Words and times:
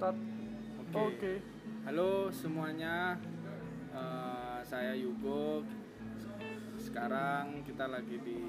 start. 0.00 0.16
Oke. 0.96 1.44
Halo 1.84 2.32
semuanya, 2.32 3.20
Eh, 3.92 4.58
saya 4.64 4.96
Yugo. 4.96 5.60
Sekarang 6.80 7.60
kita 7.68 7.84
lagi 7.84 8.16
di 8.24 8.40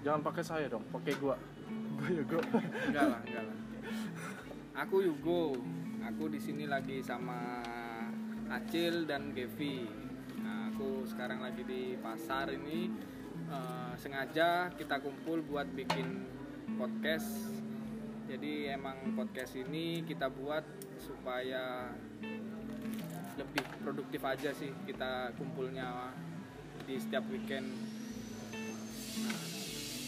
Jangan 0.00 0.24
pakai 0.24 0.40
saya 0.40 0.64
dong, 0.72 0.80
pakai 0.88 1.12
gua. 1.20 1.36
Gua 2.00 2.08
gua. 2.24 2.40
enggak 2.88 3.04
lah, 3.04 3.20
enggak 3.28 3.44
lah. 3.52 3.58
Aku 4.80 5.04
Yugo. 5.04 5.60
Aku 6.08 6.32
di 6.32 6.40
sini 6.40 6.64
lagi 6.64 7.04
sama 7.04 7.60
Acil 8.48 9.04
dan 9.04 9.36
Gevi. 9.36 9.84
Nah, 10.40 10.72
aku 10.72 11.04
sekarang 11.04 11.44
lagi 11.44 11.68
di 11.68 12.00
pasar 12.00 12.48
ini. 12.48 12.96
Eh, 13.52 13.92
sengaja 14.00 14.72
kita 14.72 15.04
kumpul 15.04 15.44
buat 15.44 15.68
bikin 15.76 16.24
podcast. 16.80 17.55
Jadi 18.26 18.66
emang 18.74 19.14
podcast 19.14 19.54
ini 19.54 20.02
kita 20.02 20.26
buat 20.26 20.66
supaya 20.98 21.94
lebih 23.38 23.64
produktif 23.84 24.22
aja 24.26 24.50
sih 24.50 24.74
kita 24.82 25.30
kumpulnya 25.38 26.10
di 26.90 26.98
setiap 26.98 27.22
weekend. 27.30 27.70
Nah, 29.22 29.40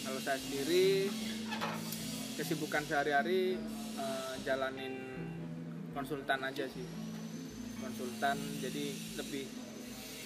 kalau 0.02 0.20
saya 0.22 0.38
sendiri 0.42 1.06
kesibukan 2.34 2.82
sehari-hari 2.86 3.58
eh, 3.98 4.34
jalanin 4.42 4.94
konsultan 5.94 6.42
aja 6.42 6.66
sih 6.70 6.86
konsultan 7.82 8.38
jadi 8.62 8.94
lebih 9.18 9.46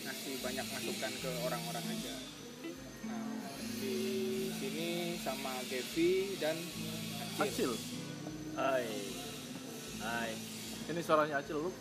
ngasih 0.03 0.35
banyak 0.45 0.67
masukan 0.67 1.13
ke 1.21 1.31
orang-orang 1.47 1.85
aja 1.89 2.15
nah, 3.07 3.33
di 3.81 3.97
sini 4.61 5.17
sama 5.23 5.57
Gevi 5.71 6.37
dan 6.37 6.57
Acil. 7.41 7.73
Hai. 8.53 8.85
Hai. 10.05 10.31
Ini 10.93 11.01
suaranya 11.01 11.41
Acil 11.41 11.57
lu. 11.65 11.71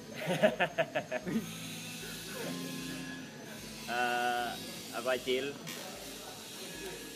Eh, 3.92 4.50
aku 4.96 5.08
Acil. 5.12 5.52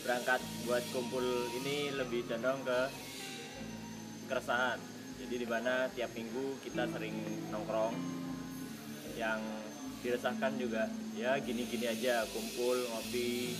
Berangkat 0.04 0.44
buat 0.68 0.84
kumpul 0.92 1.24
ini 1.56 1.88
lebih 1.96 2.28
condong 2.28 2.60
ke 2.68 2.80
keresahan. 4.28 4.76
Jadi 5.16 5.34
di 5.40 5.48
mana 5.48 5.88
tiap 5.96 6.12
minggu 6.12 6.60
kita 6.60 6.84
sering 6.92 7.16
nongkrong 7.48 7.96
yang 9.16 9.40
diresahkan 10.04 10.60
juga 10.60 10.92
ya 11.16 11.40
gini-gini 11.40 11.88
aja 11.88 12.28
kumpul 12.28 12.76
ngopi 12.92 13.56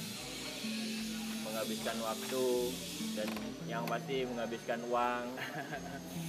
menghabiskan 1.48 1.96
waktu 2.04 2.46
dan 3.16 3.28
yang 3.66 3.82
pasti 3.90 4.22
menghabiskan 4.26 4.80
uang 4.86 5.24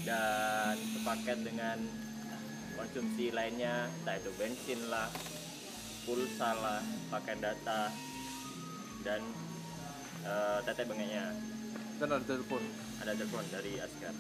dan 0.08 0.76
sepaket 0.98 1.38
dengan 1.46 1.78
konsumsi 2.78 3.30
lainnya 3.34 3.90
entah 4.02 4.18
itu 4.18 4.32
bensin 4.38 4.82
lah 4.90 5.10
pulsa 6.06 6.56
lah 6.58 6.82
pakai 7.14 7.36
data 7.38 7.94
dan 9.06 9.22
eh, 10.26 10.60
tete 10.66 10.84
bengeknya. 10.90 11.34
Dan 11.98 12.14
ada 12.14 12.26
telepon. 12.26 12.62
ada 13.02 13.14
telepon 13.14 13.46
dari 13.54 13.78
Askar. 13.82 14.14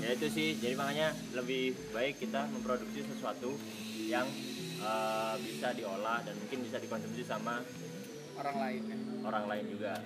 Ya 0.00 0.12
itu 0.12 0.26
sih. 0.28 0.48
Jadi 0.60 0.76
makanya 0.76 1.12
lebih 1.32 1.76
baik 1.92 2.20
kita 2.20 2.48
memproduksi 2.52 3.04
sesuatu 3.04 3.56
yang 3.96 4.28
eh, 4.80 5.34
bisa 5.40 5.72
diolah 5.72 6.20
dan 6.24 6.34
mungkin 6.36 6.68
bisa 6.68 6.76
dikonsumsi 6.82 7.24
sama 7.24 7.64
orang 8.36 8.56
lain 8.60 8.82
ya. 8.84 8.96
orang 9.24 9.44
lain 9.48 9.64
juga 9.72 9.96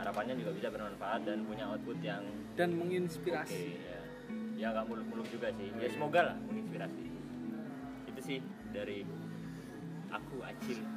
harapannya 0.00 0.34
juga 0.40 0.50
bisa 0.56 0.68
bermanfaat 0.72 1.20
dan 1.28 1.44
punya 1.44 1.64
output 1.68 1.98
yang 2.00 2.24
dan 2.56 2.72
menginspirasi. 2.74 3.76
ya. 3.76 4.00
Ya 4.56 4.66
nggak 4.72 4.86
muluk-muluk 4.88 5.28
juga 5.28 5.52
sih. 5.56 5.68
Ya 5.76 5.88
semoga 5.92 6.20
lah 6.32 6.36
menginspirasi. 6.48 7.04
Itu 8.08 8.20
sih 8.24 8.38
dari 8.72 9.04
aku 10.10 10.36
Acil. 10.42 10.80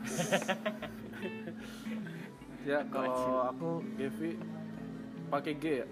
Ya 2.64 2.80
kalau 2.88 3.52
aku 3.52 3.84
Gevi 4.00 4.40
pakai 5.28 5.54
G 5.60 5.84
ya. 5.84 5.88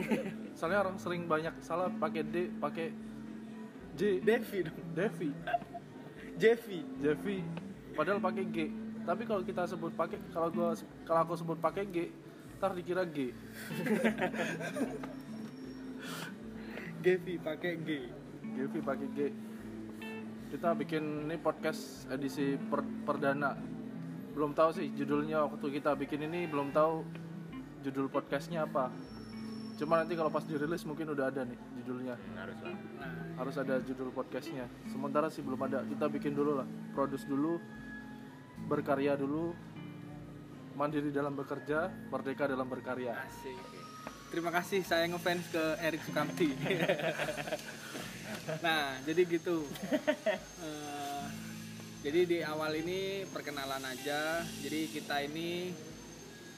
Soalnya 0.56 0.88
orang 0.88 0.96
sering 0.96 1.28
banyak 1.28 1.52
salah 1.60 1.92
pakai 1.92 2.24
D, 2.24 2.48
pakai 2.56 2.88
J. 4.00 4.24
Devi 4.24 4.64
dong. 4.64 4.80
Devi, 4.96 5.30
Jevi. 6.40 6.80
Jevi. 7.04 7.44
Padahal 7.92 8.20
pakai 8.20 8.44
G. 8.48 8.72
Tapi 9.04 9.22
kalau 9.28 9.44
kita 9.44 9.68
sebut 9.68 9.92
pakai 9.92 10.16
kalau 10.32 10.48
gua 10.48 10.72
kalau 11.04 11.20
aku 11.28 11.36
sebut 11.36 11.60
pakai 11.60 11.84
G, 11.92 12.08
ntar 12.56 12.72
dikira 12.72 13.04
G. 13.04 13.36
Gevi 17.04 17.34
pakai 17.36 17.72
G 17.84 17.88
Gevi 18.56 18.80
pakai 18.80 19.08
G. 19.12 19.18
Kita 20.48 20.72
bikin 20.72 21.28
ini 21.28 21.36
podcast 21.36 22.08
edisi 22.08 22.56
per- 22.56 23.04
perdana. 23.04 23.52
Belum 24.32 24.56
tahu 24.56 24.72
sih 24.72 24.88
judulnya 24.96 25.44
waktu 25.44 25.68
kita 25.80 25.92
bikin 26.00 26.24
ini 26.32 26.48
belum 26.48 26.72
tahu 26.72 27.04
judul 27.84 28.08
podcastnya 28.08 28.64
apa. 28.64 28.88
Cuma 29.76 30.00
nanti 30.00 30.16
kalau 30.16 30.32
pas 30.32 30.48
dirilis 30.48 30.88
mungkin 30.88 31.12
udah 31.12 31.28
ada 31.28 31.44
nih 31.44 31.60
judulnya. 31.84 32.16
harus 32.40 32.58
lah 32.64 32.72
nah 32.96 33.12
Harus 33.36 33.54
ada 33.60 33.76
judul 33.84 34.08
podcastnya. 34.16 34.64
Sementara 34.88 35.28
sih 35.28 35.44
belum 35.44 35.60
ada. 35.60 35.84
Kita 35.84 36.08
bikin 36.08 36.32
dulu 36.32 36.56
lah. 36.56 36.66
Produce 36.96 37.28
dulu, 37.28 37.60
berkarya 38.64 39.12
dulu, 39.20 39.52
mandiri 40.76 41.08
dalam 41.08 41.32
bekerja, 41.32 41.88
merdeka 42.12 42.44
dalam 42.44 42.68
berkarya. 42.68 43.16
asik 43.16 43.76
terima 44.36 44.52
kasih 44.52 44.84
saya 44.84 45.08
ngefans 45.08 45.48
ke 45.48 45.64
Erik 45.80 46.02
Sukamti. 46.04 46.52
Nah 48.62 48.94
jadi 49.02 49.26
gitu. 49.26 49.66
Eh, 50.62 51.26
jadi 52.06 52.20
di 52.22 52.38
awal 52.46 52.78
ini 52.78 53.26
perkenalan 53.26 53.82
aja. 53.82 54.38
Jadi 54.62 54.86
kita 54.86 55.18
ini 55.26 55.74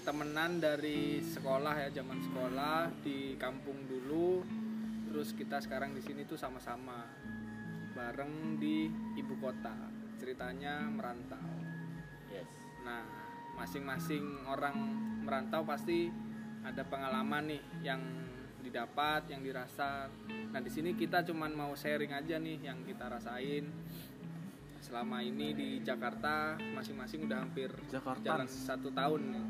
temenan 0.05 0.61
dari 0.61 1.25
sekolah 1.25 1.89
ya 1.89 1.89
zaman 1.97 2.21
sekolah 2.29 2.93
di 3.01 3.41
kampung 3.41 3.89
dulu. 3.89 4.45
Terus 5.09 5.33
kita 5.33 5.65
sekarang 5.65 5.97
di 5.97 6.05
sini 6.05 6.29
tuh 6.29 6.37
sama-sama 6.37 7.09
bareng 7.97 8.61
di 8.61 8.93
ibu 9.17 9.41
kota. 9.41 9.73
Ceritanya 10.21 10.85
merantau. 10.93 11.57
Yes. 12.29 12.49
Nah, 12.85 13.18
masing-masing 13.59 14.47
orang 14.47 14.79
merantau 15.27 15.67
pasti 15.67 16.07
ada 16.63 16.87
pengalaman 16.87 17.51
nih 17.51 17.63
yang 17.83 18.01
didapat, 18.63 19.27
yang 19.29 19.43
dirasa. 19.43 20.07
Nah, 20.55 20.61
di 20.63 20.71
sini 20.71 20.95
kita 20.95 21.27
cuman 21.27 21.51
mau 21.53 21.73
sharing 21.75 22.15
aja 22.15 22.39
nih 22.39 22.63
yang 22.63 22.87
kita 22.87 23.11
rasain 23.11 23.67
selama 24.79 25.19
ini 25.21 25.53
di 25.53 25.69
Jakarta. 25.83 26.55
Masing-masing 26.79 27.27
udah 27.27 27.39
hampir 27.43 27.71
Jakarta. 27.91 28.23
jalan 28.23 28.47
satu 28.47 28.89
tahun 28.95 29.21
nih. 29.35 29.47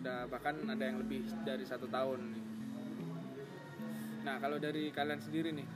Udah 0.00 0.18
bahkan 0.32 0.56
ada 0.64 0.84
yang 0.84 0.98
lebih 1.02 1.28
dari 1.44 1.64
satu 1.68 1.86
tahun 1.90 2.20
nih. 2.32 2.44
Nah, 4.24 4.36
kalau 4.40 4.56
dari 4.56 4.90
kalian 4.92 5.20
sendiri 5.20 5.50
nih, 5.52 5.68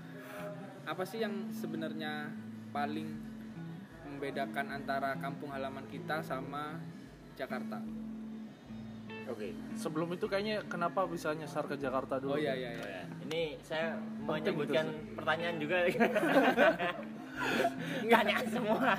apa 0.88 1.04
sih 1.06 1.22
yang 1.22 1.50
sebenarnya 1.54 2.30
paling 2.74 3.08
membedakan 4.06 4.76
antara 4.76 5.16
kampung 5.18 5.50
halaman 5.50 5.86
kita 5.88 6.20
sama 6.20 6.76
Jakarta. 7.42 7.78
oke 9.24 9.48
Sebelum 9.74 10.08
itu 10.12 10.26
kayaknya 10.26 10.56
kenapa 10.66 11.06
bisa 11.06 11.32
nyasar 11.32 11.64
ke 11.64 11.76
Jakarta 11.76 12.16
dulu? 12.16 12.34
Oh 12.34 12.38
iya 12.38 12.52
iya 12.54 12.68
Oh 12.72 12.80
iya. 12.80 12.92
ya, 12.92 13.02
ini 13.24 13.42
saya 13.60 13.86
Penting 14.22 14.54
menyebutkan 14.54 14.86
itu 14.86 15.14
pertanyaan 15.14 15.56
juga 15.58 15.76
tanya 18.12 18.36
semua 18.46 18.90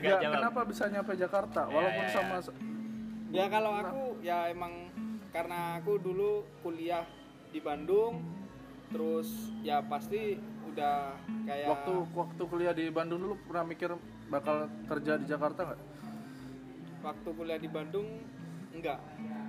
Nggak 0.00 0.18
jawab. 0.20 0.34
kenapa 0.38 0.60
bisa 0.64 0.82
nyampe 0.88 1.12
Jakarta? 1.14 1.60
Ya, 1.62 1.70
Walaupun 1.70 1.98
ya, 1.98 2.08
ya. 2.08 2.14
sama 2.14 2.36
Ya 3.32 3.44
kalau 3.48 3.72
aku 3.72 4.02
ya 4.20 4.38
emang 4.48 4.72
karena 5.32 5.80
aku 5.80 5.96
dulu 5.96 6.44
kuliah 6.60 7.04
di 7.48 7.58
Bandung 7.58 8.20
terus 8.92 9.48
ya 9.64 9.80
pasti 9.80 10.36
udah 10.68 11.16
kayak 11.48 11.66
waktu 11.66 11.92
waktu 12.12 12.42
kuliah 12.44 12.72
di 12.72 12.84
Bandung 12.88 13.18
dulu 13.18 13.34
pernah 13.48 13.64
mikir 13.64 13.90
bakal 14.28 14.68
kerja 14.84 15.16
di 15.16 15.24
Jakarta 15.24 15.64
nggak? 15.64 15.80
Waktu 17.02 17.28
kuliah 17.34 17.60
di 17.60 17.68
Bandung 17.68 18.08
enggak. 18.72 18.98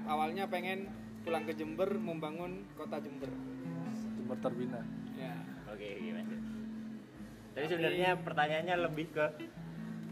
Awalnya 0.10 0.50
pengen 0.52 0.92
pulang 1.24 1.48
ke 1.48 1.56
Jember 1.56 1.88
membangun 1.96 2.68
kota 2.76 3.00
Jember. 3.00 3.32
Jember 4.20 4.38
terbina. 4.44 4.82
Ya. 5.14 5.38
oke 5.70 5.88
gimana 6.02 6.34
jadi 7.54 7.66
sebenarnya 7.70 8.10
pertanyaannya 8.26 8.76
lebih 8.90 9.14
ke 9.14 9.26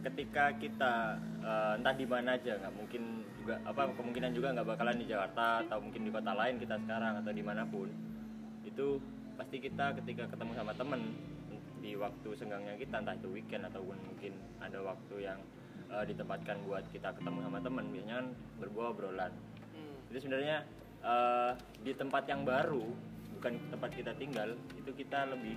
ketika 0.02 0.54
kita 0.58 1.18
eh, 1.42 1.78
entah 1.78 1.96
di 1.98 2.06
mana 2.06 2.38
aja 2.38 2.58
nggak 2.58 2.74
mungkin 2.74 3.26
juga 3.42 3.58
apa 3.66 3.90
kemungkinan 3.98 4.32
juga 4.38 4.54
nggak 4.54 4.68
bakalan 4.70 4.98
di 5.02 5.10
Jakarta 5.10 5.66
atau 5.66 5.82
mungkin 5.82 6.06
di 6.06 6.12
kota 6.14 6.34
lain 6.38 6.62
kita 6.62 6.78
sekarang 6.86 7.26
atau 7.26 7.32
di 7.34 7.42
mana 7.42 7.66
pun 7.66 7.90
itu 8.62 9.02
pasti 9.38 9.58
kita 9.58 9.98
ketika 10.02 10.30
ketemu 10.30 10.54
sama 10.54 10.74
temen 10.78 11.02
di 11.82 11.98
waktu 11.98 12.30
senggangnya 12.38 12.78
kita 12.78 13.02
entah 13.02 13.18
itu 13.18 13.30
weekend 13.34 13.66
ataupun 13.66 13.98
mungkin 14.06 14.38
ada 14.62 14.86
waktu 14.86 15.16
yang 15.26 15.42
eh, 15.92 16.06
ditempatkan 16.08 16.58
buat 16.66 16.84
kita 16.90 17.12
ketemu 17.20 17.40
sama 17.44 17.60
temen 17.60 17.86
biasanya 17.92 18.16
kan 18.24 18.28
berbuah 18.64 18.88
obrolan. 18.96 19.34
Hmm. 19.76 20.12
itu 20.12 20.18
sebenarnya 20.24 20.58
eh, 21.04 21.52
di 21.84 21.92
tempat 21.96 22.24
yang 22.28 22.48
baru 22.48 22.84
bukan 23.40 23.58
tempat 23.74 23.90
kita 23.96 24.12
tinggal 24.16 24.54
itu 24.78 24.92
kita 24.96 25.28
lebih 25.28 25.56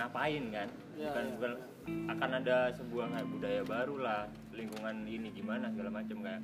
ngapain 0.00 0.44
kan? 0.48 0.68
Ya, 0.96 1.12
bukan 1.12 1.24
ya. 1.24 1.32
bukan 1.36 1.52
akan 2.06 2.30
ada 2.38 2.56
sebuah 2.78 3.06
kayak 3.10 3.28
budaya 3.28 3.62
baru 3.66 3.96
lah 3.98 4.20
lingkungan 4.54 4.96
ini 5.04 5.28
gimana 5.34 5.68
segala 5.74 5.90
macam 5.90 6.16
kayak 6.22 6.42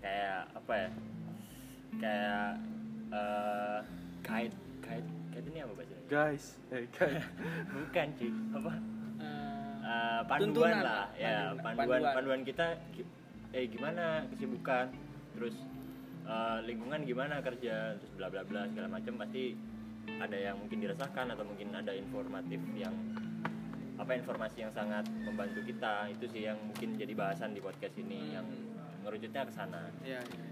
kayak 0.00 0.40
apa 0.54 0.72
ya? 0.74 0.90
Kayak 1.98 2.48
eh 3.08 3.78
kait 4.22 4.52
kait 4.84 5.04
kait 5.34 5.44
ini 5.48 5.58
apa 5.64 5.72
bahasanya? 5.74 6.04
Guys 6.06 6.44
eh 6.70 6.84
guys 6.94 7.24
bukan 7.74 8.08
sih 8.16 8.30
apa 8.54 8.97
Eh, 9.88 10.20
panduan 10.28 10.52
Tuntunan 10.52 10.84
lah 10.84 10.84
lah, 10.84 11.06
ya 11.16 11.32
panduan- 11.56 11.64
panduan. 11.64 11.88
Panduan. 11.88 12.12
panduan 12.12 12.40
kita 12.44 12.66
eh 13.50 13.64
gimana? 13.66 14.04
Kesibukan 14.28 14.84
terus 15.32 15.56
eh, 16.28 16.58
lingkungan 16.68 17.00
gimana? 17.08 17.40
Kerja 17.40 17.96
terus 17.96 18.12
bla 18.12 18.28
bla 18.28 18.44
bla 18.44 18.68
segala 18.68 18.88
macam. 18.92 19.16
Pasti 19.16 19.56
ada 20.20 20.36
yang 20.36 20.60
mungkin 20.60 20.78
dirasakan 20.78 21.32
atau 21.32 21.44
mungkin 21.44 21.72
ada 21.72 21.92
informatif 21.92 22.60
yang 22.76 22.92
apa 23.96 24.12
informasi 24.14 24.68
yang 24.68 24.72
sangat 24.76 25.08
membantu 25.24 25.64
kita. 25.64 26.12
Itu 26.12 26.28
sih 26.28 26.44
yang 26.44 26.60
mungkin 26.60 27.00
jadi 27.00 27.12
bahasan 27.16 27.56
di 27.56 27.60
podcast 27.64 27.96
ini 27.96 28.36
yang 28.36 28.44
ngerucutnya 29.08 29.42
ke 29.48 29.52
sana. 29.56 29.88
Ya, 30.04 30.20
ya. 30.20 30.44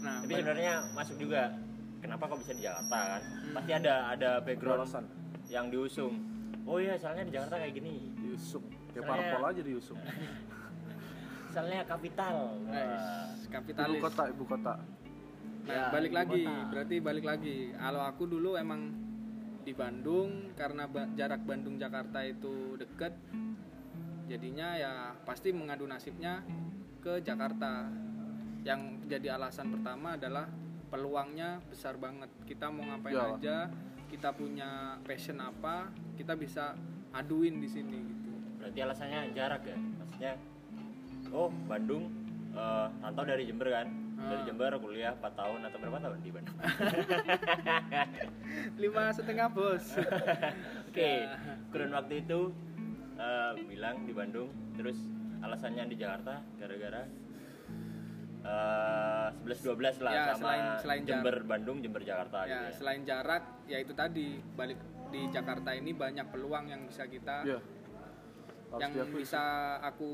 Nah, 0.00 0.24
tapi 0.24 0.32
sebenarnya 0.32 0.74
masuk 0.96 1.20
juga 1.20 1.52
kenapa 2.00 2.24
kok 2.24 2.40
bisa 2.40 2.56
di 2.56 2.64
Jakarta 2.64 2.98
kan? 3.04 3.22
Pasti 3.52 3.72
ada 3.76 3.94
ada 4.08 4.30
background 4.40 4.88
Alasan. 4.88 5.04
yang 5.52 5.68
diusung. 5.68 6.16
Oh 6.64 6.80
iya 6.80 6.96
soalnya 6.96 7.28
di 7.28 7.32
Jakarta 7.36 7.60
kayak 7.60 7.74
gini 7.74 8.09
diusung 8.40 8.64
kayak 8.90 9.04
Soalnya- 9.04 9.28
parpol 9.28 9.42
aja 9.46 9.60
diusung 9.62 9.98
soalnya 11.46 11.80
kapital 11.92 12.34
Wah. 12.64 12.72
Guys, 12.72 13.06
ibu 13.38 13.52
kapitalis. 13.52 14.00
kota 14.00 14.24
ibu 14.26 14.44
kota 14.46 14.74
Nah, 15.60 15.76
Ya, 15.76 15.84
balik 15.92 16.08
ibu 16.08 16.16
lagi, 16.16 16.42
kota. 16.42 16.68
berarti 16.72 16.96
balik 16.98 17.24
lagi. 17.26 17.56
Kalau 17.70 18.00
aku 18.00 18.24
dulu 18.24 18.56
emang 18.56 18.80
di 19.60 19.76
Bandung 19.76 20.56
karena 20.56 20.88
ba- 20.88 21.12
jarak 21.12 21.44
Bandung 21.44 21.76
Jakarta 21.76 22.24
itu 22.24 22.80
deket, 22.80 23.12
jadinya 24.24 24.72
ya 24.72 24.92
pasti 25.20 25.52
mengadu 25.52 25.84
nasibnya 25.84 26.40
ke 26.98 27.20
Jakarta. 27.20 27.92
Yang 28.64 28.80
jadi 29.04 29.36
alasan 29.36 29.68
pertama 29.70 30.16
adalah 30.16 30.48
peluangnya 30.88 31.60
besar 31.62 31.96
banget. 31.96 32.32
Kita 32.48 32.72
mau 32.72 32.88
ngapain 32.88 33.12
Iyalah. 33.14 33.36
aja, 33.36 33.56
kita 34.08 34.32
punya 34.32 34.70
passion 35.02 35.38
apa, 35.38 35.92
kita 36.16 36.34
bisa 36.34 36.72
aduin 37.12 37.60
di 37.60 37.68
sini 37.68 37.98
gitu. 38.00 38.19
Berarti 38.60 38.78
alasannya 38.78 39.20
jarak 39.32 39.62
ya 39.64 39.76
maksudnya 39.76 40.32
oh 41.30 41.48
Bandung 41.64 42.12
rantau 43.00 43.24
dari 43.24 43.44
Jember 43.44 43.72
kan 43.72 43.88
dari 44.20 44.36
Ah. 44.36 44.44
Jember 44.44 44.76
kuliah 44.76 45.16
4 45.16 45.32
tahun 45.32 45.60
atau 45.64 45.78
berapa 45.80 45.96
tahun 45.98 46.18
di 46.20 46.28
Bandung 46.28 46.56
Lima 48.76 49.08
setengah 49.10 49.48
bos. 49.48 49.96
oke 50.88 51.08
Ya. 51.24 51.40
kurun 51.70 51.88
waktu 51.90 52.20
itu 52.20 52.52
eh, 53.16 53.50
bilang 53.64 54.04
di 54.04 54.12
Bandung 54.12 54.52
terus 54.74 55.00
alasannya 55.40 55.88
di 55.88 55.96
Jakarta 55.96 56.44
gara-gara 56.54 57.08
eh 58.40 59.28
11 59.40 59.72
12 59.72 60.00
lah 60.00 60.12
Ya, 60.12 60.24
sama 60.26 60.36
selain- 60.42 60.76
selain 60.78 61.02
Jember 61.04 61.36
Bandung 61.42 61.78
Jember 61.78 62.02
Jakarta 62.02 62.44
gitu 62.44 62.50
ya 62.50 62.60
ya 62.62 62.72
selain 62.72 63.02
jarak 63.04 63.42
ya 63.64 63.78
itu 63.78 63.92
tadi 63.92 64.26
balik 64.52 64.76
di 65.08 65.28
Jakarta 65.28 65.72
ini 65.72 65.92
banyak 65.92 66.28
peluang 66.28 66.64
yang 66.66 66.84
bisa 66.84 67.04
kita 67.04 67.40
Iya. 67.42 67.56
Harus 68.70 68.80
yang 68.82 68.92
diakui. 68.94 69.22
bisa 69.22 69.42
aku 69.82 70.10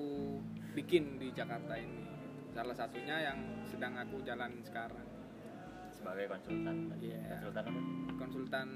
bikin 0.72 1.20
di 1.20 1.28
Jakarta 1.32 1.76
ini 1.76 2.04
salah 2.52 2.72
satunya 2.72 3.16
yang 3.20 3.38
sedang 3.68 3.92
aku 4.00 4.24
jalan 4.24 4.48
sekarang 4.64 5.04
sebagai 5.92 6.24
konsultan. 6.32 6.76
Iya. 7.00 7.20
konsultan 7.36 7.64
apa 7.68 7.80
konsultan 8.16 8.68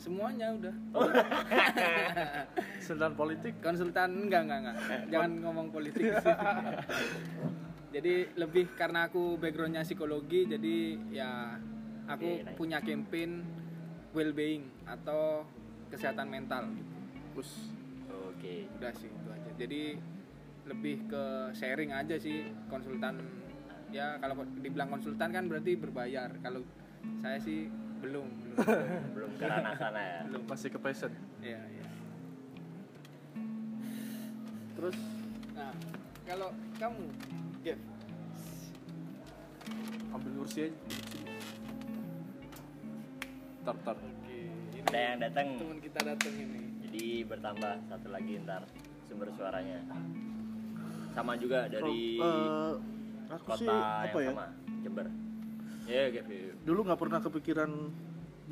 semuanya 0.00 0.46
udah 0.56 0.74
Sedang 2.86 3.14
politik 3.14 3.60
konsultan 3.62 4.26
enggak 4.26 4.48
enggak 4.48 4.58
enggak 4.64 4.76
jangan 5.12 5.32
ngomong 5.44 5.68
politik 5.70 6.10
jadi 7.94 8.14
lebih 8.40 8.72
karena 8.74 9.06
aku 9.06 9.36
backgroundnya 9.36 9.84
psikologi 9.84 10.48
jadi 10.48 10.76
ya 11.12 11.60
aku 12.08 12.28
Oke, 12.28 12.44
nice. 12.44 12.56
punya 12.58 12.78
campaign 12.80 13.30
well-being 14.16 14.64
atau 14.88 15.44
kesehatan 15.92 16.28
mental 16.28 16.72
gitu. 16.72 16.92
Us. 17.40 17.50
Oke. 18.42 18.54
Udah 18.82 18.92
sih 18.98 19.06
itu 19.06 19.28
aja. 19.30 19.50
Jadi 19.54 19.82
lebih 20.66 20.96
ke 21.06 21.24
sharing 21.54 21.94
aja 21.94 22.18
sih 22.18 22.50
konsultan. 22.66 23.22
Ya 23.94 24.18
kalau 24.18 24.42
dibilang 24.58 24.90
konsultan 24.90 25.30
kan 25.30 25.46
berarti 25.46 25.78
berbayar. 25.78 26.34
Kalau 26.42 26.66
saya 27.22 27.38
sih 27.38 27.70
belum. 28.02 28.26
Belum 28.58 28.58
belum 29.14 29.30
ke 29.38 29.46
sana 29.78 30.02
ya. 30.02 30.20
Belum. 30.26 30.42
Masih 30.50 30.68
ke 30.74 30.78
passion. 30.82 31.14
Ya 31.38 31.62
ya 31.62 31.82
terus 34.82 34.98
nah 35.54 35.70
kalau 36.26 36.50
kamu 36.74 37.06
Gev 37.62 37.78
ambil 40.10 40.42
kursi 40.42 40.66
aja. 40.66 40.74
Tar 43.62 43.78
tar 43.86 43.94
oke 43.94 44.38
ini 44.74 44.82
ada 44.90 44.98
yang 44.98 45.22
datang. 45.22 45.54
teman 45.54 45.78
kita 45.78 46.00
datang 46.02 46.34
ini 46.34 46.71
jadi 46.92 47.24
bertambah 47.24 47.88
satu 47.88 48.12
lagi 48.12 48.36
ntar 48.44 48.68
sumber 49.08 49.32
suaranya. 49.32 49.80
Sama 51.16 51.40
juga 51.40 51.64
dari 51.64 52.20
Eh, 52.20 52.72
aku 53.32 53.44
kota 53.48 53.64
sih 53.64 53.72
apa 53.72 54.18
yang 54.20 54.36
ya? 54.36 54.36
sama 54.36 54.46
Jember. 54.84 55.06
Ya 55.88 56.12
Gavi 56.12 56.52
dulu 56.68 56.84
nggak 56.84 57.00
pernah 57.00 57.24
kepikiran 57.24 57.70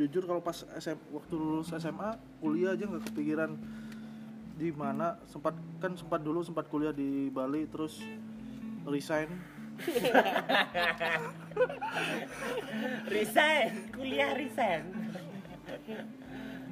jujur 0.01 0.25
kalau 0.25 0.41
pas 0.41 0.65
SM, 0.73 0.97
waktu 1.13 1.37
lulus 1.37 1.69
SMA 1.77 2.17
kuliah 2.41 2.73
aja 2.73 2.89
nggak 2.89 3.13
kepikiran 3.13 3.61
di 4.57 4.73
mana. 4.73 5.21
Sempat 5.29 5.53
kan 5.77 5.93
sempat 6.01 6.25
dulu 6.25 6.41
sempat 6.41 6.65
kuliah 6.73 6.97
di 6.97 7.29
Bali 7.29 7.69
terus 7.69 8.01
resign. 8.89 9.29
Resign 13.09 13.69
kuliah 13.97 14.33
resign 14.37 14.85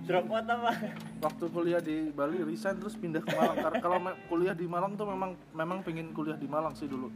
drop 0.09 0.27
out 0.33 0.49
apa? 0.49 0.73
Waktu 1.21 1.45
kuliah 1.53 1.81
di 1.85 2.09
Bali 2.09 2.41
resign 2.41 2.81
terus 2.81 2.97
pindah 2.97 3.21
ke 3.21 3.29
Malang. 3.37 3.57
Karena 3.61 3.79
kalau 3.85 3.99
kuliah 4.33 4.57
di 4.57 4.65
Malang 4.65 4.97
tuh 4.97 5.05
memang 5.05 5.37
memang 5.53 5.85
pengen 5.85 6.17
kuliah 6.17 6.41
di 6.41 6.49
Malang 6.49 6.73
sih 6.73 6.89
dulu. 6.89 7.13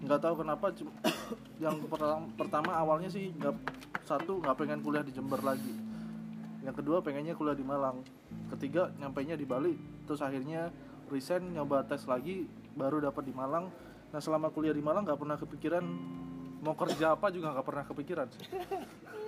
Nggak 0.00 0.20
tahu 0.24 0.34
kenapa 0.40 0.72
yang 1.64 1.76
pertama, 2.40 2.72
awalnya 2.80 3.12
sih 3.12 3.36
nggak 3.36 3.54
satu 4.08 4.40
nggak 4.40 4.56
pengen 4.56 4.80
kuliah 4.80 5.04
di 5.04 5.12
Jember 5.12 5.44
lagi. 5.44 5.76
Yang 6.64 6.80
kedua 6.80 7.04
pengennya 7.04 7.36
kuliah 7.36 7.54
di 7.54 7.66
Malang. 7.66 8.00
Ketiga 8.48 8.88
nyampainya 8.96 9.36
di 9.36 9.44
Bali. 9.44 9.76
Terus 10.08 10.24
akhirnya 10.24 10.72
resign 11.12 11.52
nyoba 11.52 11.84
tes 11.84 12.08
lagi 12.08 12.48
baru 12.72 13.04
dapat 13.04 13.28
di 13.28 13.36
Malang. 13.36 13.68
Nah 14.08 14.20
selama 14.24 14.48
kuliah 14.48 14.72
di 14.72 14.80
Malang 14.80 15.04
nggak 15.04 15.20
pernah 15.20 15.36
kepikiran 15.36 15.84
mau 16.64 16.72
kerja 16.72 17.12
apa 17.12 17.28
juga 17.28 17.52
nggak 17.52 17.66
pernah 17.68 17.84
kepikiran 17.84 18.26
sih 18.32 18.48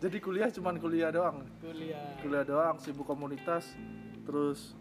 jadi 0.00 0.16
kuliah 0.16 0.48
cuman 0.48 0.80
kuliah 0.80 1.12
doang. 1.12 1.44
Kuliah. 1.60 2.16
Kuliah 2.24 2.44
doang 2.48 2.80
sibuk 2.80 3.04
komunitas. 3.04 3.76
Terus 4.24 4.72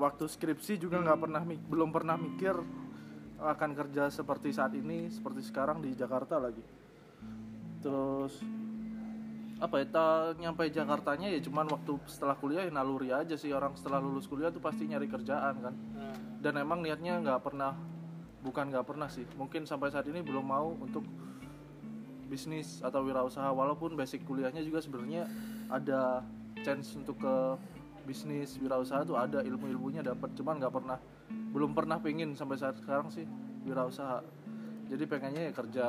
waktu 0.00 0.24
skripsi 0.24 0.80
juga 0.80 1.04
nggak 1.04 1.20
pernah 1.20 1.42
mi- 1.44 1.60
belum 1.60 1.92
pernah 1.92 2.16
mikir 2.16 2.56
akan 3.40 3.70
kerja 3.76 4.08
seperti 4.08 4.56
saat 4.56 4.72
ini 4.72 5.12
seperti 5.12 5.44
sekarang 5.44 5.84
di 5.84 5.92
Jakarta 5.92 6.40
lagi. 6.40 6.64
Terus 7.84 8.40
apa 9.60 9.84
ya 9.84 10.32
nyampe 10.40 10.64
Jakartanya 10.72 11.28
ya 11.28 11.36
cuman 11.44 11.68
waktu 11.68 12.00
setelah 12.08 12.32
kuliah 12.40 12.64
ya 12.64 12.72
naluri 12.72 13.12
aja 13.12 13.36
sih. 13.36 13.52
Orang 13.52 13.76
setelah 13.76 14.00
lulus 14.00 14.24
kuliah 14.24 14.48
tuh 14.48 14.64
pasti 14.64 14.88
nyari 14.88 15.12
kerjaan 15.12 15.60
kan. 15.60 15.74
Nah, 15.76 16.16
dan 16.40 16.56
emang 16.56 16.80
niatnya 16.80 17.20
nggak 17.20 17.40
pernah 17.44 17.76
bukan 18.40 18.72
nggak 18.72 18.88
pernah 18.88 19.12
sih. 19.12 19.28
Mungkin 19.36 19.68
sampai 19.68 19.92
saat 19.92 20.08
ini 20.08 20.24
belum 20.24 20.48
mau 20.48 20.72
untuk 20.72 21.04
bisnis 22.30 22.78
atau 22.80 23.02
wirausaha 23.02 23.50
walaupun 23.50 23.98
basic 23.98 24.22
kuliahnya 24.22 24.62
juga 24.62 24.78
sebenarnya 24.78 25.26
ada 25.66 26.22
chance 26.62 26.94
untuk 26.94 27.18
ke 27.18 27.36
bisnis 28.06 28.54
wirausaha 28.62 29.02
tuh 29.02 29.18
ada 29.18 29.42
ilmu-ilmunya 29.42 30.06
dapat 30.06 30.30
cuman 30.38 30.62
nggak 30.62 30.72
pernah 30.72 30.98
belum 31.50 31.74
pernah 31.74 31.98
pengen 31.98 32.38
sampai 32.38 32.54
saat 32.54 32.78
sekarang 32.78 33.10
sih 33.10 33.26
wirausaha. 33.66 34.22
Jadi 34.86 35.04
pengennya 35.06 35.50
ya 35.50 35.52
kerja 35.54 35.86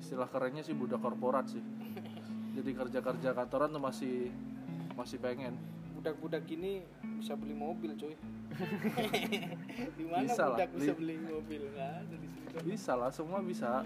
istilah 0.00 0.28
kerennya 0.28 0.64
sih 0.64 0.72
budak 0.76 1.00
korporat 1.00 1.48
sih. 1.48 1.60
Jadi 2.56 2.70
kerja-kerja 2.72 3.32
kantoran 3.32 3.72
tuh 3.72 3.80
masih 3.80 4.28
masih 4.96 5.16
pengen. 5.20 5.56
Budak-budak 5.96 6.44
ini 6.48 6.84
bisa 7.20 7.36
beli 7.36 7.52
mobil 7.52 7.92
coy 7.96 8.16
di 10.00 10.04
mana 10.08 10.24
Bisa 10.24 10.44
lah, 10.48 10.56
budak 10.56 10.70
bisa 10.72 10.92
li- 10.92 10.96
beli 10.96 11.16
mobil? 11.20 11.62
Situ. 11.68 12.56
Bisa 12.64 12.92
lah 12.96 13.10
semua 13.12 13.40
bisa 13.44 13.84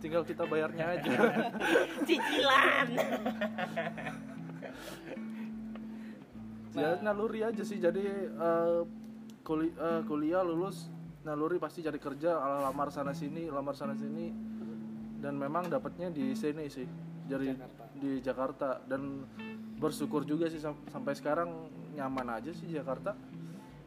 tinggal 0.00 0.24
kita 0.24 0.42
bayarnya 0.44 0.96
aja. 0.96 1.12
Cicilan. 2.08 2.88
Ya 6.70 7.02
naluri 7.02 7.42
aja 7.42 7.60
sih. 7.60 7.76
Jadi 7.76 8.04
eh, 8.30 8.80
kuli- 9.42 9.74
eh, 9.74 10.02
kuliah 10.06 10.40
lulus 10.40 10.86
naluri 11.20 11.58
pasti 11.58 11.82
cari 11.82 11.98
kerja 11.98 12.38
ala 12.38 12.70
lamar 12.70 12.88
sana 12.88 13.10
sini 13.10 13.50
lamar 13.50 13.74
sana 13.74 13.92
sini. 13.92 14.30
Dan 15.18 15.36
memang 15.36 15.66
dapatnya 15.66 16.08
di 16.08 16.32
sini 16.32 16.70
sih 16.70 16.86
dari 17.26 17.52
Jakarta. 17.52 17.84
di 17.92 18.10
Jakarta. 18.22 18.68
Dan 18.86 19.26
bersyukur 19.76 20.22
juga 20.22 20.46
sih 20.46 20.62
sam- 20.62 20.78
sampai 20.88 21.12
sekarang 21.12 21.50
nyaman 21.92 22.38
aja 22.38 22.54
sih 22.54 22.70
Jakarta. 22.70 23.18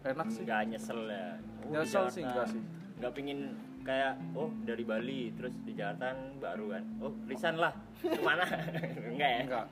Enak 0.03 0.27
sih. 0.29 0.43
Nggak 0.43 0.62
nyesel 0.67 1.00
ya? 1.08 1.25
Oh, 1.39 1.72
Nyesel 1.72 2.05
sih, 2.12 2.22
enggak 2.22 2.48
sih. 2.51 2.62
nggak 2.93 3.13
pingin 3.15 3.39
kayak 3.84 4.16
oh 4.34 4.48
dari 4.63 4.82
Bali 4.82 5.36
terus 5.36 5.52
di 5.60 5.75
Jakarta 5.75 6.12
baru 6.40 6.66
kan. 6.72 6.84
Oh 7.00 7.12
resign 7.25 7.56
lah. 7.56 7.74
Ke 8.00 8.20
mana? 8.20 8.44
Enggak 9.12 9.30
ya? 9.30 9.40
Enggak. 9.44 9.66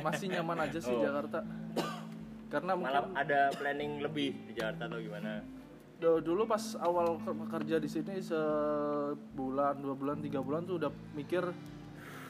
Masih 0.00 0.26
nyaman 0.30 0.58
aja 0.62 0.78
sih 0.78 0.90
Oh. 0.90 1.02
Jakarta. 1.02 1.42
Karena 2.48 2.72
mungkin 2.72 3.12
ada 3.12 3.52
planning 3.52 4.00
lebih 4.00 4.32
di 4.46 4.52
Jakarta 4.54 4.86
atau 4.86 4.98
gimana? 4.98 5.42
Du- 5.98 6.22
dulu 6.22 6.46
pas 6.46 6.62
awal 6.78 7.18
ke- 7.18 7.48
kerja 7.50 7.76
di 7.76 7.90
sini 7.90 8.22
sebulan 8.22 9.74
dua 9.76 9.94
bulan 9.94 10.16
tiga 10.18 10.38
bulan 10.38 10.62
tuh 10.62 10.78
udah 10.78 10.88
mikir 11.12 11.42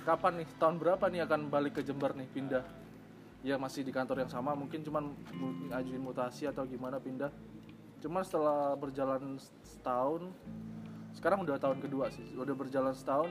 kapan 0.03 0.41
nih 0.41 0.49
tahun 0.57 0.77
berapa 0.77 1.05
nih 1.07 1.23
akan 1.23 1.41
balik 1.47 1.77
ke 1.77 1.83
Jember 1.83 2.17
nih 2.17 2.27
pindah? 2.27 2.65
Ya 3.41 3.55
masih 3.55 3.85
di 3.85 3.93
kantor 3.93 4.25
yang 4.25 4.33
sama 4.33 4.51
mungkin 4.53 4.81
cuman 4.81 5.13
ngajuin 5.69 6.01
mutasi 6.01 6.49
atau 6.49 6.65
gimana 6.65 6.99
pindah. 6.99 7.31
Cuman 7.99 8.23
setelah 8.23 8.75
berjalan 8.75 9.37
setahun 9.61 10.33
sekarang 11.19 11.43
udah 11.43 11.59
tahun 11.59 11.83
kedua 11.83 12.15
sih 12.15 12.23
udah 12.39 12.55
berjalan 12.55 12.95
setahun. 12.95 13.27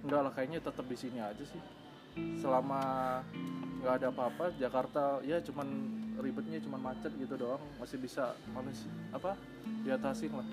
Enggak 0.00 0.20
lah 0.24 0.32
kayaknya 0.32 0.64
tetap 0.64 0.88
di 0.88 0.96
sini 0.96 1.20
aja 1.20 1.44
sih. 1.44 1.60
Selama 2.40 2.80
nggak 3.84 3.94
ada 4.00 4.08
apa-apa 4.08 4.56
Jakarta 4.56 5.20
ya 5.20 5.36
cuman 5.44 5.68
ribetnya 6.16 6.56
cuman 6.64 6.80
macet 6.80 7.12
gitu 7.20 7.36
doang. 7.36 7.60
Masih 7.76 8.00
bisa 8.00 8.32
masih 8.56 8.88
apa 9.12 9.36
diatasin 9.84 10.32
lah. 10.32 10.48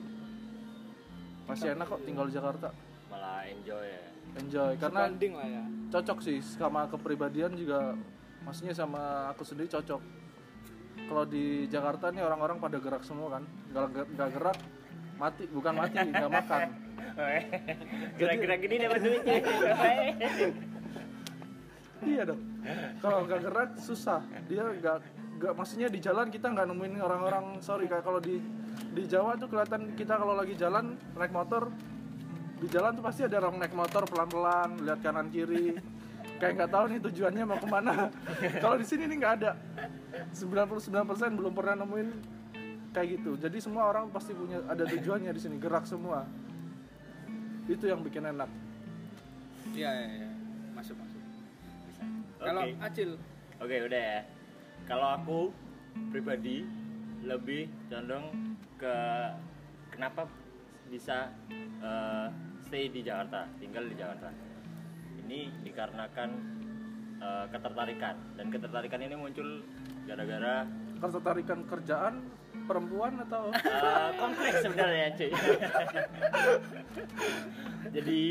Masih 1.48 1.72
enak 1.72 1.88
kok 1.88 2.04
tinggal 2.04 2.28
di 2.28 2.36
Jakarta. 2.36 2.76
Malah 3.08 3.48
enjoy 3.48 3.86
ya. 3.88 4.04
Enjoy 4.44 4.72
karena 4.76 5.08
Sebanding 5.08 5.34
lah 5.40 5.48
ya. 5.48 5.64
cocok 5.88 6.20
sih 6.20 6.38
sama 6.44 6.84
kepribadian 6.92 7.56
juga. 7.56 7.96
Maksudnya 8.44 8.76
sama 8.76 9.32
aku 9.32 9.48
sendiri 9.48 9.72
cocok. 9.72 10.02
Kalau 11.08 11.24
di 11.24 11.64
Jakarta 11.72 12.12
nih 12.12 12.28
orang-orang 12.28 12.60
pada 12.60 12.76
gerak 12.76 13.08
semua 13.08 13.40
kan. 13.40 13.44
Nggak 13.72 14.12
nggak 14.20 14.30
gerak 14.36 14.58
mati 15.18 15.44
bukan 15.50 15.74
mati 15.78 15.98
nggak 16.00 16.32
makan. 16.32 16.62
Gerak-gerak 18.20 18.58
gini 18.62 18.76
dapat 18.82 19.00
duitnya. 19.02 19.38
Iya 22.04 22.28
dong. 22.28 22.42
Kalau 23.00 23.24
nggak 23.24 23.40
gerak 23.48 23.70
susah. 23.80 24.20
Dia 24.52 24.68
nggak 24.76 24.98
nggak 25.40 25.54
maksudnya 25.56 25.88
di 25.88 26.04
jalan 26.04 26.28
kita 26.28 26.52
nggak 26.52 26.68
nemuin 26.68 27.00
orang-orang 27.00 27.64
sorry 27.64 27.88
kayak 27.88 28.04
kalau 28.04 28.20
di 28.20 28.44
di 28.92 29.08
Jawa 29.08 29.40
tuh 29.40 29.48
kelihatan 29.48 29.96
kita 29.96 30.20
kalau 30.20 30.36
lagi 30.36 30.52
jalan 30.60 31.00
naik 31.16 31.32
motor 31.32 31.72
di 32.64 32.68
jalan 32.72 32.96
tuh 32.96 33.04
pasti 33.04 33.28
ada 33.28 33.44
orang 33.44 33.60
naik 33.60 33.76
motor 33.76 34.08
pelan-pelan 34.08 34.84
lihat 34.84 35.00
kanan 35.04 35.28
kiri. 35.32 35.76
Kayak 36.40 36.54
nggak 36.60 36.72
tahu 36.72 36.86
nih 36.92 37.00
tujuannya 37.08 37.44
mau 37.48 37.60
ke 37.60 37.68
mana. 37.68 38.12
Kalau 38.64 38.76
di 38.76 38.86
sini 38.88 39.04
nih 39.08 39.18
nggak 39.20 39.34
ada. 39.44 39.52
99% 40.32 41.40
belum 41.40 41.54
pernah 41.56 41.76
nemuin 41.84 42.08
kayak 42.94 43.20
gitu. 43.20 43.32
Jadi 43.42 43.58
semua 43.58 43.90
orang 43.90 44.08
pasti 44.14 44.32
punya 44.38 44.62
ada 44.70 44.86
tujuannya 44.86 45.34
di 45.34 45.42
sini 45.42 45.58
gerak 45.58 45.84
semua. 45.90 46.24
Itu 47.66 47.90
yang 47.90 48.06
bikin 48.06 48.30
enak. 48.30 48.48
Iya 49.74 49.90
iya 49.90 50.08
iya. 50.22 50.30
Masuk 50.78 50.96
masuk. 51.02 51.22
Kalau 52.38 52.64
Oke. 52.70 52.78
Acil? 52.86 53.12
Oke 53.58 53.76
udah 53.90 54.02
ya. 54.02 54.22
Kalau 54.86 55.08
aku 55.18 55.40
pribadi 56.14 56.68
lebih 57.26 57.72
condong 57.90 58.56
ke 58.78 58.96
kenapa 59.90 60.30
bisa 60.92 61.34
eh, 61.82 62.28
stay 62.62 62.94
di 62.94 63.02
Jakarta, 63.02 63.50
tinggal 63.58 63.90
di 63.90 63.96
Jakarta. 63.98 64.30
Ini 65.26 65.50
dikarenakan 65.66 66.30
eh, 67.18 67.46
ketertarikan. 67.50 68.16
Dan 68.38 68.46
ketertarikan 68.54 69.02
ini 69.02 69.16
muncul 69.18 69.66
gara-gara 70.04 70.68
ketertarikan 71.00 71.60
kerjaan 71.68 72.16
perempuan 72.66 73.20
atau? 73.26 73.52
Eh, 73.52 74.10
kompleks 74.18 74.64
sebenarnya 74.64 75.08
cuy. 75.18 75.32
Jadi 77.96 78.24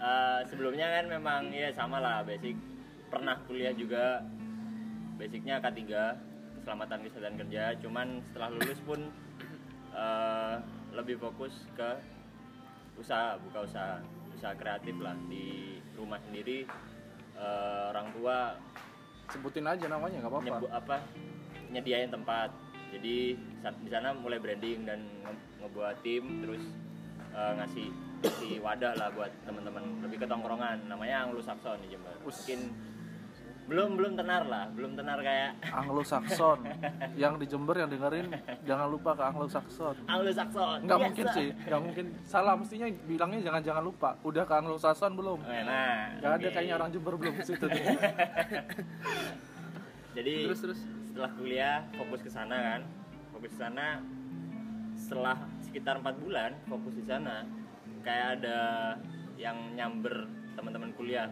eh, 0.00 0.40
sebelumnya 0.48 0.86
kan 1.00 1.04
memang 1.10 1.42
ya 1.52 1.68
sama 1.74 2.00
lah. 2.00 2.24
Basic 2.24 2.56
pernah 3.12 3.36
kuliah 3.44 3.74
juga. 3.74 4.24
Basicnya 5.20 5.60
K3 5.60 5.80
keselamatan 6.60 6.98
kesehatan 7.04 7.36
kerja. 7.46 7.76
Cuman 7.82 8.24
setelah 8.30 8.48
lulus 8.56 8.80
pun 8.82 9.00
eh, 9.92 10.54
lebih 10.96 11.20
fokus 11.20 11.68
ke 11.76 11.90
usaha 12.96 13.36
buka 13.42 13.68
usaha. 13.68 14.00
Usaha 14.34 14.54
kreatif 14.56 14.96
lah. 15.02 15.14
Di 15.28 15.78
rumah 15.98 16.18
sendiri 16.24 16.64
eh, 17.36 17.82
orang 17.92 18.08
tua 18.16 18.56
sebutin 19.30 19.68
aja 19.68 19.86
namanya 19.86 20.26
nggak 20.26 20.32
apa-apa. 20.32 20.66
apa? 20.74 20.96
Nyediain 21.70 22.10
tempat 22.10 22.50
jadi 22.90 23.16
di 23.60 23.88
sana 23.88 24.10
mulai 24.12 24.36
branding 24.36 24.82
dan 24.82 24.98
nge- 25.22 25.42
ngebuat 25.60 25.96
tim 26.00 26.24
terus 26.40 26.62
eh, 27.30 27.52
ngasih 27.56 27.86
ngasih 28.20 28.52
wadah 28.58 28.92
lah 28.94 29.08
buat 29.10 29.32
teman-teman 29.42 29.80
lebih 30.02 30.18
ke 30.18 30.26
tongkrongan. 30.26 30.84
Namanya 30.84 31.24
Anglo 31.24 31.40
Saxon 31.40 31.80
di 31.80 31.88
Jember. 31.88 32.12
Us. 32.20 32.36
mungkin 32.36 32.60
belum 33.70 33.94
belum 33.94 34.18
tenar 34.18 34.42
lah 34.44 34.66
belum 34.68 34.98
tenar 34.98 35.22
kayak 35.22 35.54
Anglo 35.80 36.02
Saxon. 36.02 36.66
Yang 37.14 37.34
di 37.38 37.46
Jember 37.46 37.76
yang 37.76 37.86
dengerin 37.88 38.26
jangan 38.62 38.90
lupa 38.90 39.14
ke 39.14 39.22
Anglo 39.22 39.46
Saxon. 39.46 39.94
Anglo 40.04 40.30
Saxon. 40.30 40.78
Nggak 40.84 40.98
Yes, 40.98 41.06
mungkin 41.06 41.24
sir. 41.24 41.36
sih 41.38 41.48
nggak 41.64 41.80
mungkin. 41.80 42.04
Salah 42.24 42.54
mestinya 42.54 42.86
bilangnya 43.06 43.40
jangan 43.40 43.62
jangan 43.62 43.82
lupa. 43.84 44.10
Udah 44.20 44.42
ke 44.42 44.52
Anglo 44.52 44.74
Saxon 44.74 45.12
belum? 45.14 45.38
Nah 45.40 46.18
nggak 46.18 46.32
ada 46.34 46.42
oke. 46.42 46.50
kayaknya 46.50 46.74
orang 46.74 46.90
Jember 46.90 47.14
belum 47.14 47.34
ke 47.36 47.44
situ. 47.46 47.66
Jadi 50.10 50.34
terus 50.44 50.60
terus 50.60 50.80
setelah 51.20 51.36
kuliah 51.36 51.84
fokus 52.00 52.24
ke 52.24 52.32
sana 52.32 52.56
kan. 52.56 52.80
Fokus 53.36 53.52
ke 53.52 53.60
sana 53.60 54.00
setelah 54.96 55.36
sekitar 55.60 56.00
empat 56.00 56.16
bulan 56.16 56.56
fokus 56.64 56.96
di 56.96 57.04
sana 57.04 57.44
kayak 58.00 58.40
ada 58.40 58.60
yang 59.36 59.76
nyamber 59.76 60.24
teman-teman 60.56 60.96
kuliah. 60.96 61.28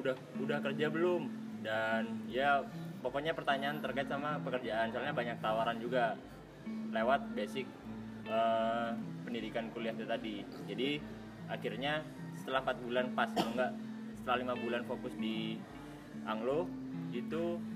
Udah 0.00 0.16
udah 0.40 0.64
kerja 0.64 0.88
belum? 0.88 1.28
Dan 1.60 2.24
ya 2.32 2.64
pokoknya 3.04 3.36
pertanyaan 3.36 3.84
terkait 3.84 4.08
sama 4.08 4.40
pekerjaan 4.40 4.88
soalnya 4.88 5.12
banyak 5.12 5.36
tawaran 5.44 5.76
juga 5.76 6.16
lewat 6.96 7.36
basic 7.36 7.68
eh, 8.24 8.88
pendidikan 9.20 9.68
kuliah 9.76 9.92
itu 9.92 10.08
tadi. 10.08 10.36
Jadi 10.64 10.96
akhirnya 11.52 12.00
setelah 12.40 12.64
empat 12.64 12.80
bulan 12.80 13.12
pas 13.12 13.28
kalau 13.36 13.52
enggak 13.52 13.72
setelah 14.16 14.48
lima 14.48 14.54
bulan 14.56 14.80
fokus 14.88 15.12
di 15.20 15.60
Anglo 16.24 16.64
itu 17.12 17.75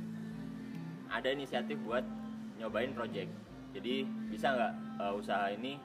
ada 1.11 1.29
inisiatif 1.29 1.76
buat 1.83 2.07
nyobain 2.57 2.95
project. 2.95 3.31
Jadi 3.75 4.02
bisa 4.31 4.55
nggak 4.55 4.73
eh, 5.02 5.12
usaha 5.14 5.47
ini 5.50 5.76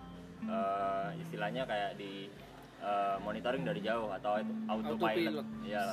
eh, 0.46 1.08
istilahnya 1.20 1.65
kayak 1.65 1.98
di 1.98 2.29
eh, 2.82 3.15
monitoring 3.22 3.65
dari 3.65 3.82
jauh 3.82 4.13
atau 4.13 4.38
autopilot, 4.70 5.41
Autopilot. 5.41 5.48
ya 5.65 5.84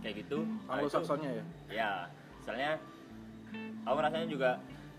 kayak 0.00 0.24
gitu. 0.24 0.44
Nah, 0.66 0.80
Anglo 0.80 0.88
itu- 0.88 0.96
Saxonnya 0.96 1.30
ya? 1.30 1.44
Ya 1.68 1.90
misalnya 2.40 2.70
aku 3.84 3.98
rasanya 4.00 4.28
juga 4.28 4.50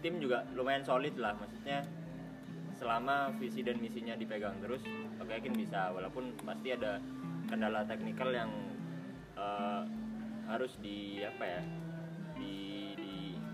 tim 0.02 0.22
juga 0.22 0.46
lumayan 0.54 0.86
solid 0.86 1.18
lah. 1.18 1.34
Maksudnya 1.38 1.82
selama 2.80 3.36
visi 3.36 3.60
dan 3.60 3.76
misinya 3.84 4.16
dipegang 4.16 4.56
terus 4.64 4.86
aku 5.20 5.30
yakin 5.34 5.54
bisa. 5.58 5.92
Walaupun 5.92 6.32
pasti 6.46 6.72
ada 6.74 7.02
kendala 7.50 7.82
teknikal 7.86 8.30
yang 8.30 8.50
eh, 9.38 9.82
harus 10.50 10.78
di 10.82 11.22
apa 11.22 11.46
ya 11.46 11.62
di 11.62 11.89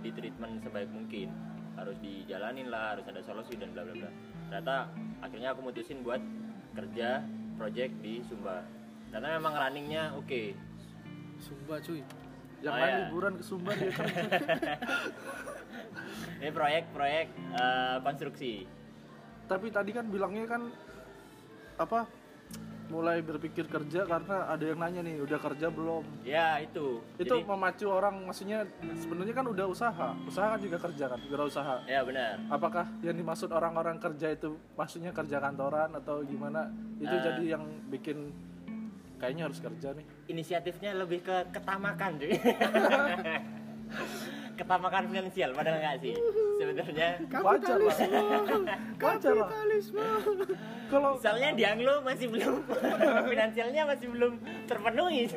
di 0.05 0.13
treatment 0.13 0.61
sebaik 0.61 0.89
mungkin. 0.93 1.33
Harus 1.73 1.97
dijalanin 1.99 2.69
lah 2.69 2.93
harus 2.93 3.05
ada 3.09 3.19
solusi 3.19 3.57
dan 3.57 3.73
bla 3.73 3.81
bla 3.81 3.97
bla. 3.97 4.09
Ternyata 4.47 4.75
akhirnya 5.19 5.49
aku 5.51 5.65
mutusin 5.65 6.05
buat 6.05 6.21
kerja 6.77 7.25
project 7.57 7.93
di 8.05 8.21
Sumba. 8.29 8.61
Karena 9.09 9.41
memang 9.41 9.53
runningnya 9.57 10.13
oke. 10.13 10.53
Sumba 11.41 11.81
cuy. 11.81 12.05
Yang 12.61 12.71
Oh, 12.71 12.79
lain 12.79 12.87
ya. 12.87 12.99
liburan 13.03 13.33
ke 13.35 13.43
Sumba 13.43 13.71
dia 13.75 13.91
kerja 13.91 14.21
ini 16.41 16.51
proyek-proyek 16.51 17.25
eh, 17.33 17.95
konstruksi. 18.01 18.53
Tapi 19.45 19.67
tadi 19.69 19.91
kan 19.91 20.05
bilangnya 20.07 20.45
kan 20.47 20.61
apa 21.75 22.07
mulai 22.85 23.17
berpikir 23.19 23.65
kerja 23.65 24.05
karena 24.05 24.45
ada 24.45 24.61
yang 24.61 24.77
nanya 24.77 25.01
nih 25.01 25.17
udah 25.19 25.39
kerja 25.39 25.67
belum? 25.67 26.03
Ya 26.21 26.59
itu. 26.59 27.01
Itu 27.17 27.35
Jadi- 27.35 27.45
memacu 27.45 27.85
orang 27.87 28.15
maksudnya 28.23 28.63
sebenarnya 28.93 29.33
kan 29.33 29.45
udah 29.45 29.65
usaha 29.65 30.09
usaha 30.23 30.53
kan 30.53 30.59
juga 30.59 30.77
kerja 30.79 31.05
kan 31.09 31.19
wirausaha. 31.25 31.75
Ya 31.85 32.01
benar. 32.01 32.37
Apakah 32.47 32.85
yang 33.01 33.15
dimaksud 33.15 33.49
orang-orang 33.49 33.97
kerja 33.97 34.31
itu 34.31 34.53
maksudnya 34.73 35.09
kerja 35.09 35.37
kantoran 35.39 35.89
atau 35.93 36.21
gimana 36.21 36.69
itu 36.97 37.09
Eh. 37.09 37.21
jadi 37.21 37.43
yang 37.57 37.63
bikin 37.89 38.29
kayaknya 39.17 39.49
harus 39.49 39.57
kerja 39.59 39.91
nih? 39.91 40.05
Inisiatifnya 40.29 40.93
lebih 40.93 41.21
ke 41.21 41.49
ketamakan 41.49 42.21
cuy 42.21 42.33
ketamakan 44.55 45.03
finansial 45.11 45.49
padahal 45.51 45.77
nggak 45.79 45.95
sih 46.01 46.13
sebenarnya. 46.59 47.09
Wajar 47.43 47.77
lah 47.79 47.95
wajar 48.99 49.33
lah 49.35 49.49
kalau 50.87 51.17
misalnya 51.17 51.49
di 51.53 51.63
Anglo 51.65 51.93
masih 52.05 52.27
belum 52.29 52.55
finansialnya 53.31 53.83
masih 53.89 54.07
belum 54.09 54.33
terpenuhi. 54.69 55.27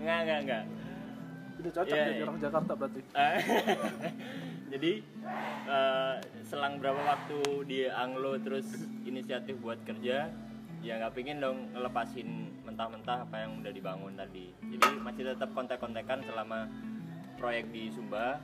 Nggak 0.00 0.18
nggak 0.24 0.38
nggak. 0.46 0.62
Udah 1.64 1.70
cocok 1.80 1.94
Iya, 1.96 2.04
jadi 2.04 2.14
iya. 2.20 2.24
orang 2.28 2.38
Jakarta 2.40 2.72
berarti. 2.76 3.00
Jadi 4.74 5.06
eh, 5.70 6.14
selang 6.42 6.82
berapa 6.82 6.98
waktu 6.98 7.38
di 7.62 7.86
Anglo 7.86 8.34
terus 8.42 8.66
inisiatif 9.06 9.54
buat 9.62 9.78
kerja 9.86 10.26
ya 10.84 10.92
nggak 11.00 11.14
pingin 11.16 11.38
dong 11.40 11.72
ngelepasin 11.72 12.52
mentah-mentah 12.66 13.24
apa 13.24 13.46
yang 13.46 13.62
udah 13.62 13.72
dibangun 13.72 14.12
tadi. 14.18 14.50
Jadi 14.60 14.88
masih 15.00 15.22
tetap 15.30 15.54
kontak-kontakan 15.56 16.26
selama 16.26 16.66
proyek 17.36 17.70
di 17.70 17.90
Sumba 17.92 18.40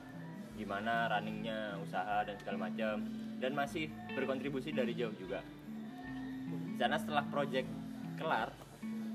gimana 0.59 1.09
runningnya 1.09 1.79
usaha 1.81 2.21
dan 2.21 2.35
segala 2.37 2.69
macam. 2.69 3.07
Dan 3.41 3.57
masih 3.57 3.89
berkontribusi 4.13 4.69
dari 4.69 4.93
jauh 4.93 5.13
juga. 5.17 5.41
Sana 6.77 7.01
setelah 7.01 7.25
project 7.33 7.65
kelar 8.21 8.53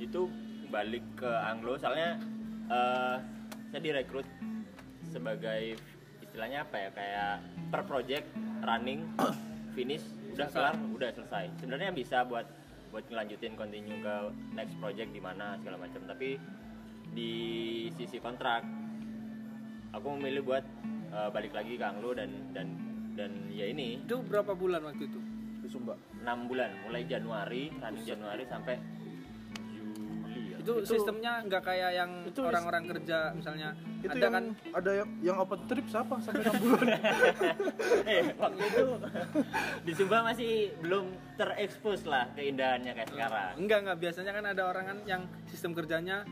itu 0.02 0.26
balik 0.66 1.06
ke 1.14 1.30
Anglo. 1.30 1.78
Soalnya 1.78 2.18
eh, 2.66 3.16
saya 3.70 3.80
direkrut 3.80 4.26
sebagai 5.06 5.78
istilahnya 6.18 6.66
apa 6.66 6.76
ya 6.76 6.90
kayak 6.90 7.34
per 7.70 7.82
project 7.86 8.26
running 8.66 9.06
finish 9.78 10.02
udah 10.34 10.50
kelar 10.50 10.74
udah 10.90 11.10
selesai. 11.14 11.54
Sebenarnya 11.62 11.94
bisa 11.94 12.26
buat 12.26 12.50
buat 12.90 13.06
ngelanjutin 13.06 13.54
continue 13.54 14.02
ke 14.02 14.14
next 14.58 14.74
project 14.82 15.14
di 15.14 15.22
mana 15.22 15.54
segala 15.62 15.86
macam. 15.86 16.02
Tapi 16.02 16.34
di 17.14 17.32
sisi 17.94 18.18
kontrak 18.18 18.66
aku 19.96 20.06
memilih 20.20 20.44
buat 20.44 20.64
eh, 21.10 21.28
balik 21.32 21.56
lagi 21.56 21.80
ke 21.80 21.84
Anglo 21.84 22.12
dan 22.12 22.30
dan 22.52 22.68
dan 23.16 23.32
ya 23.48 23.66
ini. 23.72 24.04
Itu 24.04 24.20
berapa 24.20 24.52
bulan 24.52 24.84
waktu 24.84 25.08
itu? 25.08 25.20
di 25.66 25.68
Sumba 25.74 25.98
enam 26.22 26.46
bulan. 26.46 26.70
Mulai 26.86 27.02
Januari 27.10 27.74
running 27.82 28.06
Januari 28.06 28.46
sampai 28.46 28.78
Juli 29.74 30.54
ya. 30.54 30.56
Itu, 30.62 30.72
Itu- 30.78 30.86
sistemnya 30.94 31.42
nggak 31.42 31.62
kayak 31.66 31.90
yang 31.98 32.10
itu 32.22 32.40
orang-orang 32.46 32.84
kerja 32.86 33.34
misalnya. 33.34 33.74
Itu 33.98 34.14
ada 34.14 34.22
yang 34.22 34.34
kan? 34.38 34.44
ada 34.70 34.90
yang 34.94 35.08
yang 35.26 35.36
open 35.42 35.60
trip 35.66 35.86
siapa 35.90 36.14
sampai 36.22 36.46
enam 36.46 36.54
bulan. 36.62 36.86
Eh, 38.06 38.22
waktu 38.38 38.62
itu 38.62 38.86
di 39.82 39.92
Sumba 39.98 40.22
masih 40.22 40.70
belum 40.78 41.04
terekspos 41.34 42.06
lah 42.06 42.30
keindahannya 42.38 42.94
kayak 42.94 43.10
sekarang. 43.10 43.52
Enggak 43.58 43.78
enggak. 43.82 43.98
Biasanya 43.98 44.30
kan 44.30 44.44
ada 44.46 44.62
orang 44.70 44.84
kan 44.86 44.98
yang 45.10 45.22
sistem 45.50 45.74
kerjanya 45.74 46.22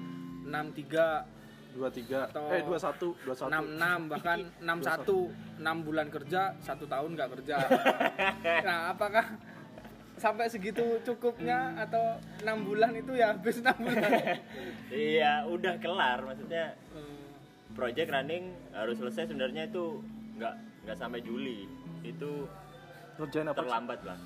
63 0.46 1.42
dua 1.74 1.88
tiga 1.90 2.30
Atau 2.30 2.46
eh 2.48 2.62
dua 2.62 2.78
satu 2.78 3.08
dua 3.26 3.34
satu. 3.34 3.50
66 3.50 4.10
bahkan 4.10 4.38
61 4.62 5.60
6 5.60 5.86
bulan 5.86 6.06
kerja 6.08 6.42
satu 6.62 6.84
tahun 6.86 7.18
nggak 7.18 7.30
kerja. 7.38 7.56
Nah 8.66 8.94
apakah 8.94 9.26
sampai 10.14 10.46
segitu 10.46 11.02
cukupnya 11.02 11.74
atau 11.74 12.14
enam 12.46 12.62
bulan 12.62 12.94
itu 12.94 13.12
ya 13.18 13.34
habis 13.34 13.58
enam 13.58 13.74
bulan? 13.82 14.10
Iya 14.94 15.44
udah 15.50 15.74
kelar. 15.82 16.22
Maksudnya 16.22 16.78
Hmm. 16.94 17.26
project 17.74 18.06
running 18.14 18.54
harus 18.70 18.94
selesai 19.02 19.26
sebenarnya 19.26 19.66
itu 19.66 19.98
nggak 20.38 20.54
nggak 20.86 20.96
sampai 20.96 21.18
Juli. 21.26 21.66
Itu 22.06 22.46
ngerjain 23.18 23.50
apa? 23.50 23.58
terlambat 23.58 24.00
lah 24.06 24.18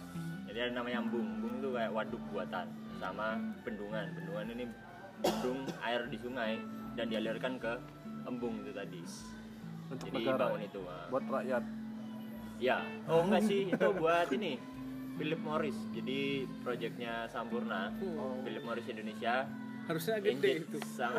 jadi 0.48 0.72
ada 0.72 0.80
namanya 0.80 1.04
embung. 1.04 1.28
Embung 1.28 1.54
itu 1.60 1.68
kayak 1.76 1.92
waduk 1.92 2.22
buatan 2.32 2.66
sama 2.96 3.36
bendungan. 3.62 4.06
Bendungan 4.16 4.46
ini 4.56 4.64
bendung 5.20 5.60
air 5.84 6.02
di 6.08 6.16
sungai 6.16 6.56
dan 6.98 7.06
dialirkan 7.06 7.62
ke 7.62 7.72
embung 8.26 8.58
itu 8.66 8.74
tadi. 8.74 9.02
Untuk 9.88 10.10
jadi 10.10 10.18
negara 10.18 10.36
bangun 10.50 10.62
itu 10.66 10.80
ah. 10.90 11.06
buat 11.14 11.24
rakyat. 11.30 11.64
Ya 12.58 12.82
oh 13.06 13.22
enggak 13.22 13.42
sih 13.46 13.70
itu 13.70 13.88
buat 13.94 14.28
ini 14.34 14.58
Philip 15.14 15.40
Morris. 15.46 15.78
Jadi 15.94 16.42
proyeknya 16.66 17.30
Sampurna 17.30 17.94
Oh. 18.02 18.42
Philip 18.42 18.66
Morris 18.66 18.86
Indonesia. 18.90 19.46
Harusnya 19.86 20.20
gede 20.20 20.68
itu. 20.68 20.78
sama 20.84 21.16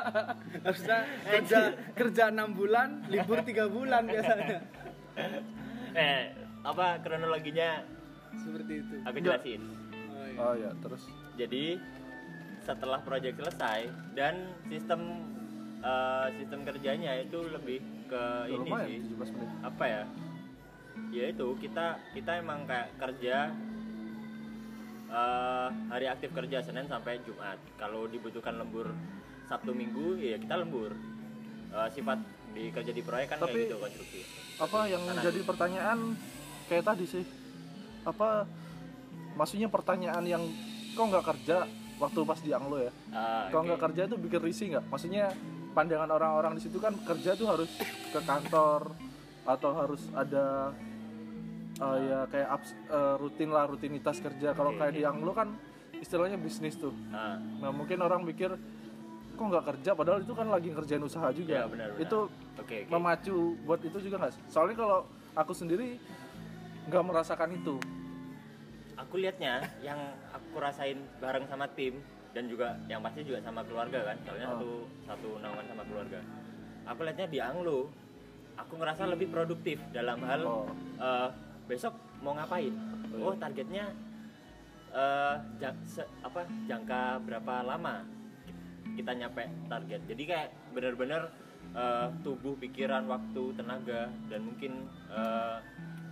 harusnya 0.68 0.98
kerja 1.26 1.74
kerja 1.90 2.30
enam 2.30 2.54
bulan 2.54 3.02
libur 3.08 3.40
tiga 3.42 3.66
bulan 3.72 4.04
biasanya. 4.04 4.60
Eh 5.96 6.28
apa 6.60 7.00
kronologinya? 7.00 7.80
Seperti 8.36 8.84
itu. 8.84 8.94
Aku 9.00 9.16
jelasin. 9.16 9.64
Oh, 10.12 10.24
iya. 10.28 10.38
oh 10.44 10.54
ya 10.60 10.70
terus. 10.84 11.02
Jadi 11.40 11.80
setelah 12.66 12.98
proyek 13.00 13.38
selesai 13.38 13.86
dan 14.12 14.34
sistem 14.66 15.00
eh, 15.80 16.26
sistem 16.36 16.66
kerjanya 16.66 17.14
itu 17.16 17.38
lebih 17.46 17.78
ke 18.06 18.18
udah 18.18 18.50
ini 18.50 18.58
lumayan 18.60 18.88
sih. 18.90 19.14
17 19.14 19.34
menit. 19.34 19.50
Apa 19.62 19.84
ya? 19.86 20.02
Ya 21.08 21.24
itu 21.28 21.46
kita 21.56 21.86
kita 22.12 22.32
emang 22.36 22.66
kayak 22.66 22.90
kerja 22.98 23.54
eh, 25.08 25.68
hari 25.88 26.06
aktif 26.06 26.34
kerja 26.34 26.58
Senin 26.60 26.86
sampai 26.86 27.22
Jumat. 27.22 27.58
Kalau 27.76 28.06
dibutuhkan 28.06 28.58
lembur 28.58 28.90
Sabtu 29.46 29.70
Minggu 29.70 30.18
ya 30.18 30.36
kita 30.36 30.58
lembur. 30.58 30.90
Eh, 31.66 31.88
sifat 31.92 32.18
di 32.50 32.72
kerja 32.72 32.90
di 32.90 33.02
proyek 33.02 33.28
kan 33.28 33.38
Tapi- 33.38 33.52
kayak 33.52 33.68
gitu 33.68 33.76
konstruksi. 33.78 34.20
apa 34.56 34.88
yang 34.88 35.02
Tanah 35.04 35.22
jadi 35.22 35.40
pertanyaan 35.44 35.98
kayak 36.66 36.84
tadi 36.84 37.04
sih? 37.04 37.24
Apa 38.02 38.48
maksudnya 39.36 39.68
pertanyaan 39.68 40.24
yang 40.24 40.40
kok 40.96 41.04
nggak 41.04 41.26
kerja 41.26 41.68
waktu 41.96 42.20
pas 42.28 42.40
di 42.40 42.50
Anglo 42.52 42.76
ya. 42.80 42.92
Ah, 43.12 43.48
kalau 43.48 43.62
oke. 43.64 43.68
nggak 43.72 43.80
kerja 43.90 44.02
itu 44.08 44.16
bikin 44.20 44.40
risih 44.44 44.66
nggak? 44.76 44.84
Maksudnya 44.92 45.24
pandangan 45.72 46.10
orang-orang 46.12 46.52
di 46.56 46.62
situ 46.64 46.80
kan 46.80 46.92
kerja 47.04 47.36
tuh 47.36 47.48
harus 47.48 47.70
ke 48.12 48.20
kantor 48.24 48.92
atau 49.46 49.70
harus 49.76 50.02
ada 50.12 50.72
uh, 51.80 51.96
ya 52.00 52.18
kayak 52.32 52.48
abs- 52.50 52.78
uh, 52.88 53.16
rutin 53.20 53.48
lah 53.52 53.64
rutinitas 53.68 54.20
kerja. 54.20 54.52
Kalau 54.52 54.72
Oke, 54.74 54.80
kayak 54.80 54.94
di 54.96 55.02
Anglo 55.04 55.32
kan 55.32 55.52
istilahnya 55.96 56.36
bisnis 56.36 56.76
tuh. 56.76 56.92
Ah, 57.12 57.40
nah 57.60 57.72
mungkin 57.72 58.00
orang 58.04 58.24
mikir 58.24 58.52
kok 59.36 59.44
nggak 59.44 59.64
kerja? 59.76 59.92
Padahal 59.92 60.24
itu 60.24 60.32
kan 60.32 60.48
lagi 60.48 60.68
ngerjain 60.72 61.04
usaha 61.04 61.28
juga. 61.32 61.52
Ya, 61.52 61.64
benar, 61.68 61.92
benar. 61.92 62.04
itu 62.04 62.18
oke 62.56 62.76
oke. 62.88 62.92
memacu 62.92 63.36
buat 63.64 63.80
itu 63.84 63.98
juga 64.00 64.16
nggak 64.24 64.32
soalnya 64.48 64.76
kalau 64.76 64.98
aku 65.36 65.52
sendiri 65.52 66.00
nggak 66.88 67.04
merasakan 67.04 67.52
itu 67.52 67.76
aku 68.96 69.14
lihatnya 69.16 69.54
yang 69.80 69.98
aku 70.30 70.56
rasain 70.56 70.98
bareng 71.18 71.44
sama 71.44 71.68
tim 71.70 72.00
dan 72.32 72.46
juga 72.46 72.76
yang 72.86 73.00
pasti 73.00 73.22
juga 73.22 73.40
sama 73.40 73.60
keluarga 73.62 74.04
kan 74.04 74.16
soalnya 74.22 74.46
Oh. 74.46 74.52
satu 74.52 74.70
satu 75.06 75.30
naungan 75.38 75.66
sama 75.66 75.82
keluarga 75.84 76.20
aku 76.84 77.00
lihatnya 77.02 77.26
di 77.26 77.38
Anglo 77.38 77.88
aku 78.54 78.72
ngerasa 78.74 79.04
lebih 79.06 79.28
produktif 79.28 79.76
dalam 79.90 80.20
hal 80.22 80.40
Oh. 80.42 80.66
eh, 80.96 81.28
besok 81.66 81.92
mau 82.18 82.32
ngapain 82.32 82.72
oh 83.14 83.34
targetnya 83.34 83.92
eh, 84.92 85.34
ja- 85.58 85.80
se- 85.82 86.08
apa 86.20 86.44
jangka 86.64 87.20
berapa 87.22 87.54
lama 87.62 88.04
kita 88.92 89.12
nyampe 89.12 89.44
target 89.66 90.00
jadi 90.06 90.22
kayak 90.24 90.48
bener-bener 90.72 91.28
eh, 91.74 92.08
tubuh 92.22 92.56
pikiran 92.56 93.04
waktu 93.06 93.42
tenaga 93.54 94.08
dan 94.26 94.40
mungkin 94.42 94.72
eh, 95.10 95.56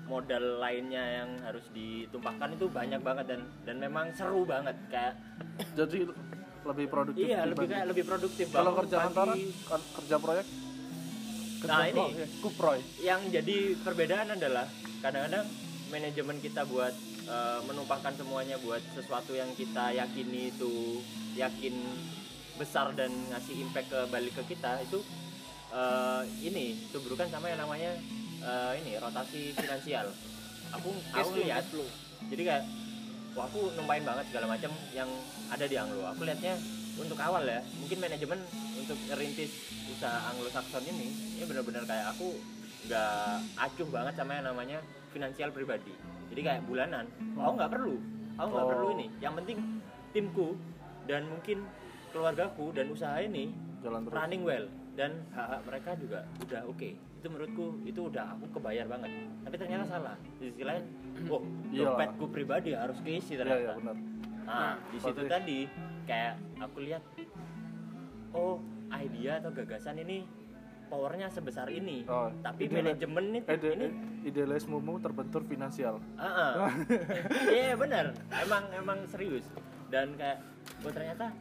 modal 0.05 0.59
lainnya 0.59 1.01
yang 1.19 1.31
harus 1.41 1.65
ditumpahkan 1.71 2.53
itu 2.53 2.69
banyak 2.69 3.01
banget 3.01 3.27
dan 3.27 3.41
dan 3.63 3.77
memang 3.79 4.13
seru 4.13 4.45
banget 4.45 4.77
kayak 4.89 5.17
jadi 5.73 6.09
lebih 6.65 6.87
produktif 6.89 7.25
iya 7.25 7.45
lebih 7.45 7.67
kayak 7.67 7.87
lebih 7.89 8.05
produktif 8.05 8.47
kalau 8.49 8.73
kerja 8.75 8.97
pagi. 8.99 9.05
kantoran 9.07 9.37
kan- 9.65 9.89
kerja 9.95 10.17
proyek 10.19 10.47
kerja 11.59 11.73
Nah, 11.73 11.85
ini. 11.87 11.97
proyek, 11.97 12.29
kuproy 12.41 12.79
yang 13.01 13.21
jadi 13.27 13.57
perbedaan 13.79 14.29
adalah 14.31 14.69
kadang-kadang 15.01 15.49
manajemen 15.89 16.37
kita 16.39 16.65
buat 16.65 16.93
eh, 17.25 17.61
menumpahkan 17.65 18.13
semuanya 18.15 18.61
buat 18.61 18.85
sesuatu 18.93 19.33
yang 19.33 19.49
kita 19.55 19.93
yakini 19.95 20.51
itu 20.51 21.01
yakin 21.35 21.73
besar 22.55 22.93
dan 22.93 23.09
ngasih 23.31 23.57
impact 23.59 23.89
ke 23.89 24.01
balik 24.09 24.33
ke 24.35 24.53
kita 24.53 24.81
itu 24.81 25.01
eh, 25.71 26.23
ini 26.43 26.65
tubuhkan 26.91 27.29
sama 27.29 27.49
yang 27.49 27.59
namanya 27.59 27.97
eh, 28.45 28.73
ini 28.85 28.93
rotasi 29.01 29.57
finansial. 29.57 30.07
Aku 30.77 30.91
aku 31.15 31.31
lihat 31.41 31.65
flow. 31.71 31.87
jadi 32.29 32.43
kayak 32.45 32.65
wah 33.35 33.45
aku 33.47 33.73
numpain 33.79 34.03
banget 34.03 34.25
segala 34.31 34.47
macam 34.55 34.71
yang 34.93 35.09
ada 35.51 35.65
di 35.65 35.77
Anglo. 35.79 36.03
Aku 36.13 36.23
lihatnya 36.27 36.55
untuk 36.95 37.19
awal 37.19 37.43
ya 37.43 37.59
mungkin 37.83 37.99
manajemen 37.99 38.39
untuk 38.79 38.99
ngerintis 39.11 39.51
usaha 39.91 40.31
Anglo 40.31 40.47
Saxon 40.51 40.87
ini 40.87 41.11
ini 41.39 41.45
benar-benar 41.47 41.83
kayak 41.89 42.15
aku 42.15 42.39
nggak 42.87 43.39
acuh 43.59 43.89
banget 43.91 44.15
sama 44.15 44.39
yang 44.39 44.47
namanya 44.47 44.79
finansial 45.11 45.51
pribadi. 45.51 45.95
Jadi 46.31 46.41
kayak 46.43 46.63
bulanan 46.67 47.07
oh 47.39 47.53
nggak 47.55 47.71
perlu 47.71 47.97
aku 48.39 48.49
nggak 48.51 48.67
Oh. 48.67 48.71
perlu 48.71 48.87
ini. 48.99 49.07
Yang 49.23 49.35
penting 49.43 49.59
timku 50.15 50.49
dan 51.07 51.27
mungkin 51.27 51.67
keluargaku 52.15 52.71
dan 52.75 52.91
usaha 52.91 53.19
ini 53.19 53.51
jalan 53.83 54.07
terus. 54.07 54.15
running 54.15 54.43
well 54.47 54.67
dan 54.95 55.11
hak, 55.35 55.47
-hak 55.51 55.61
mereka 55.67 55.91
juga 55.99 56.23
udah 56.47 56.63
oke 56.71 56.91
itu 57.25 57.33
menurutku 57.33 57.81
itu 57.89 58.01
udah 58.05 58.37
aku 58.37 58.45
kebayar 58.53 58.85
banget. 58.85 59.09
Tapi 59.41 59.57
ternyata 59.57 59.85
salah. 59.89 60.13
Di 60.37 60.53
sisi 60.53 60.61
lain 60.61 60.85
oh 61.33 61.41
Iya. 61.73 61.89
dompetku 61.89 62.25
pribadi 62.29 62.77
harus 62.77 63.01
keisi 63.01 63.33
iya 63.33 63.41
iya 63.41 63.41
ternyata 63.41 63.73
benar. 63.81 63.97
Nah 64.45 64.73
di 64.93 64.99
situ 65.01 65.09
Berarti- 65.17 65.33
tadi 65.33 65.59
kayak 66.05 66.35
aku 66.61 66.77
lihat 66.85 67.03
oh 68.37 68.61
idea 68.93 69.41
atau 69.41 69.51
gagasan 69.51 69.97
ini 69.99 70.29
powernya 70.85 71.33
sebesar 71.33 71.73
ini. 71.73 72.05
Oh, 72.05 72.29
tapi 72.45 72.69
ideal- 72.69 72.93
manajemen 72.93 73.25
itu 73.33 73.49
Ide, 73.51 73.69
ini 73.73 73.87
idealismemu 74.23 74.93
terbentur 75.01 75.41
finansial. 75.43 75.97
Ah, 76.21 76.29
ah. 76.61 76.71
Iya 77.57 77.73
benar, 77.75 78.13
emang 78.37 78.69
emang 78.71 78.99
serius. 79.09 79.49
Dan 79.89 80.13
kayak 80.15 80.45
gue 80.77 80.93
ternyata 80.93 81.33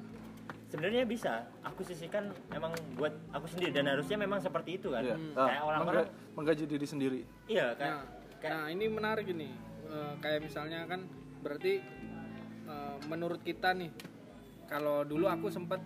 sebenarnya 0.74 1.06
bisa 1.06 1.46
aku 1.62 1.86
sisihkan 1.86 2.34
emang 2.50 2.74
buat 2.98 3.14
aku 3.30 3.46
sendiri 3.46 3.70
dan 3.72 3.86
harusnya 3.86 4.18
memang 4.18 4.42
seperti 4.42 4.82
itu 4.82 4.90
kan 4.90 5.06
Iya. 5.06 5.16
kayak 5.32 5.38
Ah, 5.54 5.68
orang-orang 5.70 6.02
mengga- 6.02 6.14
menggaji 6.34 6.66
diri 6.66 6.86
sendiri. 6.88 7.22
iya 7.46 7.78
kayak 7.78 7.94
Nah, 7.94 8.04
kayak 8.42 8.54
nah 8.56 8.66
ini 8.68 8.86
menarik 8.90 9.28
ini. 9.30 9.50
Eh, 9.86 10.14
kayak 10.18 10.40
misalnya 10.42 10.90
kan 10.90 11.06
berarti 11.40 11.78
eh, 12.64 12.96
menurut 13.06 13.44
kita 13.44 13.70
nih, 13.72 13.92
kalau 14.66 15.04
dulu 15.04 15.28
aku 15.28 15.52
sempet 15.52 15.78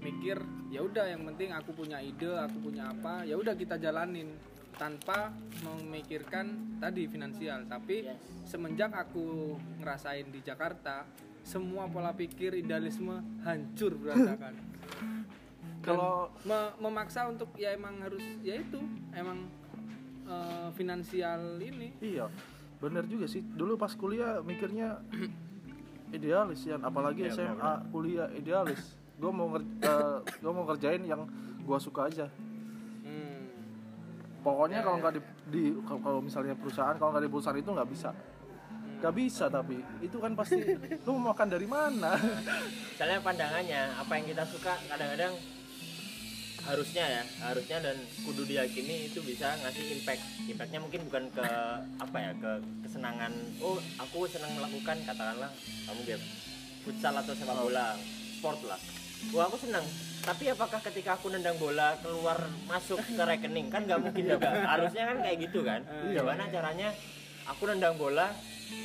mikir 0.00 0.40
ya 0.68 0.82
udah 0.82 1.06
yang 1.06 1.22
penting 1.24 1.52
aku 1.52 1.70
punya 1.70 2.00
ide, 2.00 2.34
aku 2.34 2.58
punya 2.58 2.90
apa, 2.90 3.22
ya 3.22 3.36
udah 3.36 3.52
kita 3.52 3.76
jalanin 3.76 4.32
tanpa 4.74 5.30
memikirkan 5.62 6.50
tadi 6.80 7.06
finansial. 7.06 7.62
Tapi 7.64 7.96
Yes. 8.02 8.18
semenjak 8.48 8.90
aku 8.90 9.54
ngerasain 9.78 10.26
di 10.26 10.40
Jakarta, 10.40 11.04
semua 11.42 11.90
pola 11.90 12.14
pikir 12.14 12.54
idealisme 12.54 13.18
hancur 13.42 13.98
berantakan. 13.98 14.54
Kalau 15.86 16.30
Me- 16.46 16.74
memaksa 16.78 17.26
untuk 17.26 17.50
ya 17.58 17.74
emang 17.74 17.98
harus 17.98 18.22
ya 18.46 18.54
itu 18.54 18.78
emang 19.10 19.50
eh, 20.30 20.68
finansial 20.78 21.58
ini 21.58 21.98
iya, 21.98 22.30
bener 22.78 23.02
juga 23.10 23.26
sih. 23.26 23.42
Dulu 23.42 23.74
pas 23.74 23.90
kuliah 23.98 24.38
mikirnya 24.46 25.02
idealis 26.16 26.62
ya, 26.62 26.78
apalagi 26.78 27.26
SMA 27.34 27.90
kuliah 27.90 28.30
idealis. 28.30 28.94
Gue 29.18 29.30
mau 29.34 29.50
gue 30.38 30.52
mau 30.54 30.64
ngerjain 30.70 31.02
yang 31.02 31.26
gue 31.62 31.78
suka 31.82 32.06
aja. 32.06 32.26
Hmm. 33.02 33.50
Pokoknya 34.46 34.86
kalau 34.86 35.02
nggak 35.02 35.14
di, 35.18 35.20
di 35.50 35.62
kalau 35.82 36.00
kalau 36.02 36.20
misalnya 36.22 36.54
perusahaan 36.54 36.94
kalau 36.94 37.10
nggak 37.10 37.26
di 37.26 37.30
perusahaan 37.30 37.58
itu 37.58 37.70
nggak 37.74 37.90
bisa. 37.90 38.10
Nggak 39.02 39.18
bisa 39.18 39.50
tapi. 39.50 39.82
Itu 39.98 40.22
kan 40.22 40.38
pasti 40.38 40.62
lu 41.02 41.18
mau 41.18 41.34
makan 41.34 41.48
dari 41.50 41.66
mana? 41.66 42.14
misalnya 42.94 43.18
pandangannya 43.18 43.98
apa 43.98 44.12
yang 44.14 44.26
kita 44.30 44.46
suka 44.46 44.78
kadang-kadang 44.86 45.34
harusnya 46.62 47.04
ya 47.10 47.22
harusnya 47.42 47.82
dan 47.82 47.98
kudu 48.22 48.46
diyakini 48.46 49.10
itu 49.10 49.18
bisa 49.26 49.58
ngasih 49.58 49.98
impact. 49.98 50.22
Impactnya 50.46 50.78
mungkin 50.78 51.02
bukan 51.10 51.24
ke 51.34 51.46
apa 51.98 52.16
ya 52.22 52.32
ke 52.38 52.52
kesenangan 52.86 53.34
oh 53.58 53.82
aku 53.98 54.30
senang 54.30 54.54
melakukan 54.54 55.02
katakanlah 55.02 55.50
kamu 55.90 56.00
game 56.06 56.24
futsal 56.86 57.14
atau 57.18 57.34
sepak 57.34 57.58
bola 57.58 57.98
sport 58.38 58.62
lah. 58.70 58.78
Wah 59.34 59.50
aku 59.50 59.58
senang. 59.58 59.82
Tapi 60.22 60.54
apakah 60.54 60.78
ketika 60.78 61.18
aku 61.18 61.34
nendang 61.34 61.58
bola 61.58 61.98
keluar 61.98 62.38
masuk 62.70 63.02
ke 63.02 63.18
rekening? 63.18 63.66
Kan 63.66 63.82
nggak 63.90 63.98
mungkin 63.98 64.30
juga. 64.30 64.50
Harusnya 64.62 65.10
kan 65.10 65.18
kayak 65.26 65.36
gitu 65.50 65.66
kan. 65.66 65.82
Gimana 66.14 66.46
caranya 66.46 66.94
aku 67.50 67.66
nendang 67.66 67.98
bola 67.98 68.30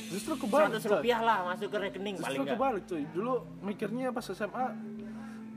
Justru 0.08 0.32
kebalik. 0.40 0.72
100 0.76 0.80
Coy. 0.80 0.90
rupiah 0.96 1.20
lah 1.20 1.38
masuk 1.46 1.68
ke 1.68 1.78
rekening 1.78 2.14
paling 2.16 2.24
Justru 2.24 2.42
nggak 2.44 2.56
kebalik 2.56 2.82
cuy. 2.88 3.02
Dulu 3.12 3.32
mikirnya 3.60 4.08
pas 4.08 4.24
SMA 4.24 4.66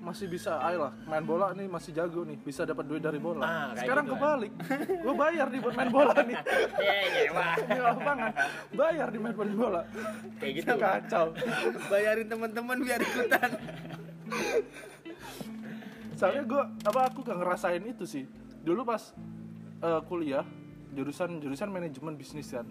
masih 0.01 0.25
bisa 0.25 0.57
ayo 0.65 0.89
lah 0.89 0.93
main 1.05 1.21
bola 1.21 1.53
nih 1.53 1.69
masih 1.69 1.93
jago 1.93 2.25
nih 2.25 2.33
bisa 2.41 2.65
dapat 2.65 2.89
duit 2.89 2.99
dari 2.99 3.21
bola. 3.21 3.45
Ah, 3.45 3.49
kayak 3.71 3.85
Sekarang 3.85 4.05
gitu 4.09 4.15
kan. 4.17 4.21
kebalik. 4.25 4.51
Gue 5.05 5.13
bayar 5.13 5.47
nih 5.47 5.59
buat 5.61 5.75
main 5.77 5.91
bola 5.93 6.13
nih. 6.19 6.37
Iya, 6.81 6.95
iya. 7.05 7.29
Di 7.69 7.79
lapangan 7.79 8.31
bayar 8.73 9.07
di 9.07 9.19
main 9.21 9.35
bola. 9.53 9.81
kayak 10.41 10.53
gitu 10.57 10.73
Kacau. 10.75 11.25
bayarin 11.85 12.27
teman-teman 12.27 12.77
biar 12.81 12.99
ikutan 12.99 13.49
Soalnya 16.17 16.43
gue 16.45 16.63
apa 16.85 16.99
aku 17.09 17.19
gak 17.21 17.37
ngerasain 17.37 17.83
itu 17.85 18.05
sih. 18.05 18.25
Dulu 18.61 18.81
pas 18.85 19.13
eh, 19.81 20.01
kuliah 20.05 20.45
jurusan 20.91 21.37
jurusan 21.39 21.69
manajemen 21.69 22.17
bisnis 22.17 22.49
kan. 22.49 22.65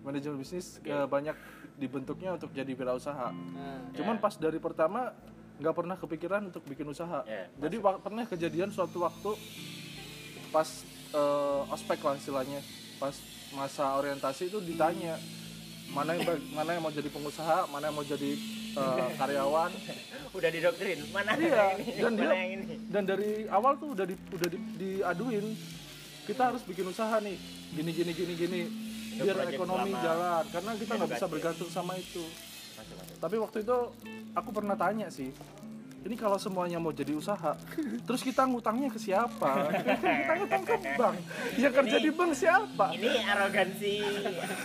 Manajemen 0.00 0.36
bisnis 0.36 0.80
eh, 0.80 1.06
banyak 1.06 1.36
dibentuknya 1.76 2.34
untuk 2.34 2.50
jadi 2.50 2.68
wirausaha. 2.70 3.32
Cuman 3.92 4.16
Ya. 4.16 4.22
pas 4.22 4.34
dari 4.34 4.56
pertama 4.56 5.12
nggak 5.56 5.74
pernah 5.74 5.96
kepikiran 5.96 6.40
untuk 6.46 6.64
bikin 6.64 6.86
usaha. 6.86 7.20
Ya, 7.22 7.48
Jadi 7.58 7.76
pernah 7.78 8.24
kejadian 8.24 8.70
suatu 8.70 9.00
waktu 9.00 9.36
pas 10.48 10.68
eh, 11.10 11.60
ospek 11.68 12.00
lah 12.00 12.14
istilahnya, 12.14 12.60
pas 12.96 13.12
masa 13.50 13.92
orientasi 13.94 14.46
itu 14.46 14.58
ditanya 14.60 15.18
mana 15.90 16.14
yang 16.14 16.22
mana 16.54 16.70
yang 16.70 16.82
mau 16.82 16.90
jadi 16.90 17.10
pengusaha, 17.10 17.66
mana 17.66 17.90
yang 17.90 17.96
mau 17.96 18.06
jadi 18.06 18.30
eh, 18.72 19.08
karyawan. 19.20 19.70
udah 20.30 20.46
didoktrin 20.48 21.02
mana 21.10 21.34
iya. 21.34 21.74
yang 21.74 21.82
ini 21.82 21.90
Dan 21.98 22.12
mana 22.14 22.22
dia 22.22 22.30
yang 22.32 22.50
ini 22.54 22.74
dan 22.86 23.02
dari 23.02 23.30
awal 23.50 23.74
tuh 23.74 23.98
udah 23.98 24.06
di, 24.06 24.14
udah 24.30 24.46
di- 24.46 24.62
diaduin 24.78 25.42
kita 26.22 26.42
harus 26.46 26.62
bikin 26.62 26.86
usaha 26.86 27.18
nih 27.18 27.34
gini 27.74 27.90
gini 27.90 28.12
gini 28.14 28.32
gini 28.38 28.60
Biar 29.10 29.36
ekonomi 29.50 29.92
jalan 29.98 30.44
karena 30.54 30.70
kita 30.78 30.92
nggak 30.94 31.10
bisa 31.10 31.26
bergantung 31.26 31.70
sama 31.70 31.98
itu. 31.98 32.22
Masuk, 32.78 32.96
masuk. 32.96 33.16
tapi 33.20 33.36
waktu 33.36 33.58
itu 33.60 33.76
aku 34.32 34.50
pernah 34.56 34.76
tanya 34.78 35.12
sih 35.12 35.28
ini 36.00 36.14
kalau 36.14 36.36
semuanya 36.36 36.76
mau 36.76 36.90
jadi 36.90 37.12
usaha 37.12 37.52
terus 38.06 38.20
kita 38.20 38.42
ngutangnya 38.42 38.88
ke 38.88 38.96
siapa? 38.96 39.52
Kita 40.00 40.32
ngutang 40.36 40.62
ke 40.64 40.74
bank. 40.96 41.16
Yang 41.54 41.72
kerja 41.76 41.96
Ini- 41.96 42.04
di 42.04 42.10
bank 42.10 42.32
siapa? 42.32 42.86
ini 42.92 43.08
arogansi 43.20 43.94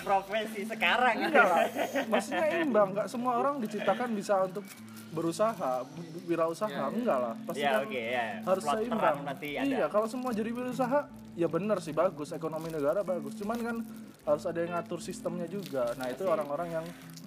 profesi 0.01 0.61
sekarang. 0.63 1.15
Enggak 1.21 1.45
lah. 1.45 1.65
Maksudnya 2.07 2.47
imbang 2.59 2.87
nggak 2.93 3.07
semua 3.07 3.33
orang 3.37 3.59
diciptakan 3.59 4.09
bisa 4.11 4.43
untuk 4.43 4.63
berusaha 5.11 5.83
wirausaha. 6.23 6.83
Enggak 6.89 7.17
lah. 7.17 7.33
Pasti 7.43 7.61
ya 7.61 7.71
kan 7.73 7.83
oke 7.83 8.01
ya 8.01 8.25
harus 8.41 8.63
Plot 8.63 8.75
seimbang. 8.79 8.99
terang 8.99 9.17
nanti 9.23 9.47
ada. 9.55 9.65
Iya 9.67 9.85
kalau 9.91 10.07
semua 10.07 10.31
jadi 10.31 10.49
wirausaha 10.49 10.99
ya 11.35 11.47
benar 11.47 11.77
sih 11.79 11.91
bagus. 11.91 12.31
Ekonomi 12.31 12.71
negara 12.71 13.03
bagus. 13.03 13.35
Cuman 13.35 13.57
kan 13.59 13.77
harus 14.23 14.43
ada 14.43 14.57
yang 14.57 14.71
ngatur 14.71 14.99
sistemnya 14.99 15.45
juga. 15.45 15.91
Nah 15.95 16.07
itu 16.07 16.23
orang-orang 16.23 16.69
yang 16.73 16.85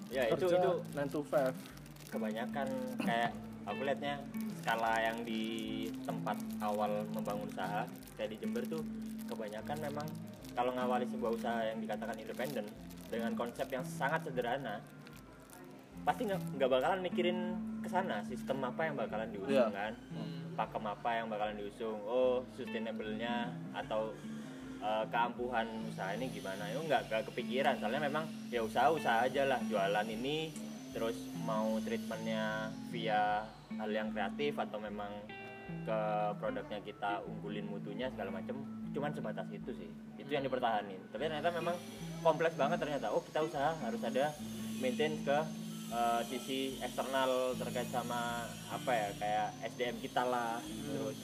ya 0.09 0.25
itu 0.27 0.49
kerja 0.49 0.57
itu. 0.57 0.71
9 0.97 1.13
to 1.13 1.19
5 1.23 1.53
kebanyakan 2.09 2.67
kayak 2.99 3.31
aku 3.69 3.85
lihatnya 3.85 4.17
skala 4.59 4.97
yang 4.99 5.17
di 5.23 5.43
tempat 6.03 6.35
awal 6.59 7.05
membangun 7.13 7.47
usaha 7.47 7.85
kayak 8.17 8.33
di 8.33 8.37
Jember 8.41 8.65
tuh 8.65 8.81
kebanyakan 9.25 9.77
memang 9.79 10.07
kalau 10.51 10.73
ngawali 10.73 11.05
sebuah 11.07 11.31
usaha 11.31 11.59
yang 11.63 11.79
dikatakan 11.79 12.17
independen 12.17 12.65
dengan 13.07 13.31
konsep 13.33 13.69
yang 13.69 13.85
sangat 13.85 14.25
sederhana 14.25 14.81
pasti 16.01 16.25
nggak 16.25 16.69
bakalan 16.69 16.99
mikirin 16.99 17.37
ke 17.79 17.87
sana 17.87 18.25
sistem 18.25 18.65
apa 18.65 18.81
yang 18.83 18.95
bakalan 18.97 19.29
diusung 19.29 19.69
Iya. 19.69 19.69
kan? 19.69 19.93
Pakem 20.55 20.83
apa 20.83 21.09
yang 21.15 21.27
bakalan 21.29 21.55
diusung 21.55 21.99
oh 22.03 22.41
sustainable-nya 22.55 23.47
atau 23.71 24.11
eh, 24.79 25.05
keampuhan 25.07 25.67
usaha 25.85 26.15
ini 26.15 26.31
gimana. 26.31 26.65
Itu 26.71 26.83
nggak 26.83 27.01
nggak 27.07 27.23
kepikiran 27.31 27.77
soalnya 27.77 28.07
memang 28.07 28.25
ya 28.47 28.63
usaha 28.63 28.89
usaha 28.89 29.27
aja 29.27 29.43
lah 29.45 29.59
jualan 29.67 30.07
ini 30.07 30.49
terus 30.89 31.15
mau 31.45 31.77
treatmentnya 31.83 32.71
via 32.89 33.45
hal 33.77 33.89
yang 33.89 34.09
kreatif 34.09 34.57
atau 34.57 34.77
memang 34.81 35.11
ke 35.85 35.99
produknya 36.41 36.79
kita 36.81 37.21
unggulin 37.29 37.69
mutunya 37.69 38.09
segala 38.09 38.41
macam 38.41 38.57
cuman 38.89 39.11
sebatas 39.13 39.47
itu 39.53 39.69
sih. 39.77 39.89
Itu 40.17 40.29
yang 40.33 40.41
dipertahanin. 40.41 40.97
Tapi 41.13 41.29
ternyata 41.29 41.53
memang 41.53 41.77
kompleks 42.25 42.57
banget 42.57 42.81
ternyata. 42.81 43.13
Oh 43.13 43.21
kita 43.21 43.45
usaha 43.45 43.77
harus 43.85 44.01
ada 44.01 44.33
maintain 44.81 45.13
ke 45.21 45.37
eh, 45.89 46.21
sisi 46.29 46.77
eksternal 46.81 47.57
terkait 47.57 47.89
sama 47.89 48.45
apa 48.69 48.91
ya 48.93 49.09
kayak 49.17 49.47
SDM 49.73 49.97
kita 50.01 50.21
lah. 50.25 50.61
Terus, 50.61 51.17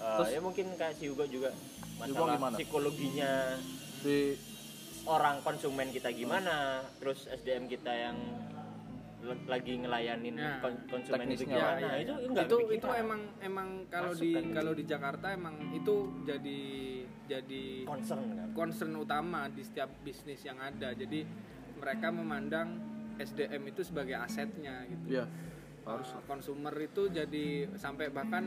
eh, 0.00 0.16
Terus- 0.20 0.32
ya 0.36 0.40
mungkin 0.44 0.66
kayak 0.76 0.94
si 0.96 1.08
Hugo 1.08 1.24
juga 1.28 1.52
Hugo 1.52 2.00
masalah 2.00 2.36
gimana? 2.36 2.56
psikologinya 2.56 3.32
di 4.04 4.36
orang 5.04 5.44
konsumen 5.44 5.92
kita 5.92 6.10
gimana 6.16 6.80
terus 6.96 7.28
SDM 7.28 7.68
kita 7.68 7.92
yang 7.92 8.16
lagi 9.44 9.72
ngelayanin 9.76 10.34
Nah, 10.34 10.58
kon- 10.58 10.84
konsumen 10.86 11.26
itu 11.28 11.44
gimana 11.44 11.76
Ya, 11.76 11.86
ya, 11.86 11.94
itu 11.98 12.12
ya. 12.12 12.26
enggak 12.26 12.46
itu 12.46 12.56
itu 12.70 12.88
emang 12.90 13.20
emang 13.40 13.68
kalau 13.88 14.12
di 14.12 14.30
kan. 14.30 14.44
kalau 14.52 14.72
di 14.72 14.84
Jakarta 14.84 15.26
emang 15.30 15.54
itu 15.72 15.94
jadi 16.22 16.60
jadi 17.24 17.64
concern 17.84 18.22
kan 18.30 18.48
concern 18.52 18.92
utama 18.94 19.48
di 19.48 19.62
setiap 19.62 19.88
bisnis 20.00 20.40
yang 20.42 20.56
ada 20.56 20.92
jadi 20.92 21.24
mereka 21.74 22.08
memandang 22.08 22.68
SDM 23.14 23.62
itu 23.66 23.80
sebagai 23.80 24.16
asetnya 24.16 24.84
gitu 24.84 25.06
ya 25.14 25.26
harus 25.84 26.08
Uh, 26.10 26.24
consumer 26.24 26.72
itu 26.78 27.08
jadi 27.08 27.46
sampai 27.74 28.08
bahkan 28.08 28.44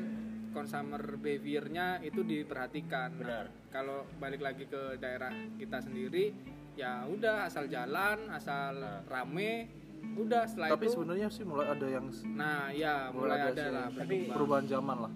consumer 0.50 0.98
behaviornya 1.16 2.02
itu 2.02 2.26
diperhatikan. 2.26 3.14
Nah, 3.14 3.22
Benar. 3.22 3.46
kalau 3.70 4.10
balik 4.18 4.42
lagi 4.42 4.66
ke 4.66 4.98
daerah 4.98 5.30
kita 5.54 5.78
sendiri, 5.78 6.34
ya 6.74 7.06
udah 7.06 7.46
asal 7.46 7.70
jalan, 7.70 8.26
asal 8.28 8.74
Nah. 8.74 9.06
rame, 9.06 9.70
udah 10.16 10.42
setelah 10.44 10.68
tapi 10.72 10.86
itu. 10.86 10.94
sebenarnya 10.94 11.28
sih 11.30 11.44
mulai 11.44 11.68
ada 11.68 11.88
yang 11.88 12.06
Nah, 12.32 12.70
ya 12.70 13.10
mulai 13.12 13.28
mulai, 13.30 13.38
ada 13.40 13.48
ada 13.48 13.62
sih 13.62 13.72
lah. 13.72 13.88
Tapi- 13.94 14.28
perubahan 14.28 14.66
zaman 14.66 14.98
lah 15.00 15.14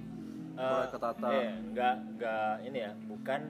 mulai 0.52 0.84
Eh, 0.84 0.88
ketata 0.88 1.28
iya, 1.32 1.52
enggak 1.60 1.96
enggak 2.12 2.54
ini 2.62 2.78
ya 2.80 2.92
bukan 3.08 3.42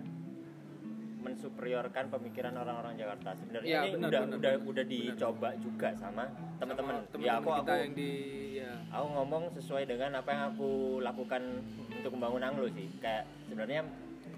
mensuperiorkan 1.22 2.10
pemikiran 2.10 2.54
orang-orang 2.56 2.94
Jakarta 2.96 3.30
sebenarnya 3.36 3.68
Iya, 3.68 3.82
ini 3.84 3.94
benar, 3.94 4.10
udah 4.10 4.22
benar, 4.22 4.38
udah 4.40 4.52
benar. 4.56 4.70
udah 4.72 4.86
dicoba 4.88 5.50
juga 5.56 5.90
sama 5.94 6.24
teman-teman 6.58 6.94
ya 7.20 7.32
aku 7.38 7.50
aku 7.54 7.70
yang 7.70 7.94
di 7.94 8.12
ya. 8.58 8.74
aku 8.90 9.06
ngomong 9.12 9.44
sesuai 9.52 9.84
dengan 9.86 10.12
apa 10.16 10.30
yang 10.30 10.44
aku 10.52 10.70
lakukan 11.00 11.42
untuk 11.92 12.12
membangun 12.12 12.42
Anglo 12.44 12.66
sih 12.70 12.90
kayak 12.98 13.30
sebenarnya 13.44 13.86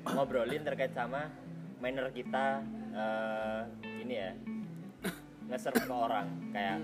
ngobrolin 0.06 0.60
terkait 0.62 0.92
sama 0.92 1.32
manner 1.80 2.12
kita 2.12 2.60
eh, 2.92 3.60
ini 4.02 4.16
ya 4.18 4.32
nge-serve 5.50 5.84
ke 5.84 5.94
orang. 5.94 6.28
Kayak 6.52 6.80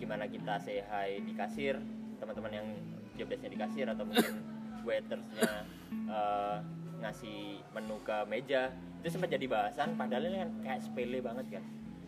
gimana 0.00 0.24
kita 0.28 0.60
say 0.60 0.82
hi 0.84 1.22
di 1.22 1.32
kasir 1.32 1.78
teman-teman 2.18 2.52
yang 2.52 2.66
jobdesknya 3.14 3.50
di 3.52 3.58
kasir 3.58 3.86
atau 3.88 4.04
mungkin 4.04 4.42
waitersnya 4.86 5.50
eh, 5.92 6.56
ngasih 7.00 7.62
menu 7.72 7.96
ke 8.02 8.16
meja. 8.28 8.72
Itu 9.04 9.08
sempat 9.12 9.32
jadi 9.32 9.46
bahasan 9.48 9.96
padahal 10.00 10.28
ini 10.28 10.38
kan 10.40 10.50
kayak 10.64 10.80
sepele 10.84 11.18
banget 11.20 11.46
kan. 11.60 11.64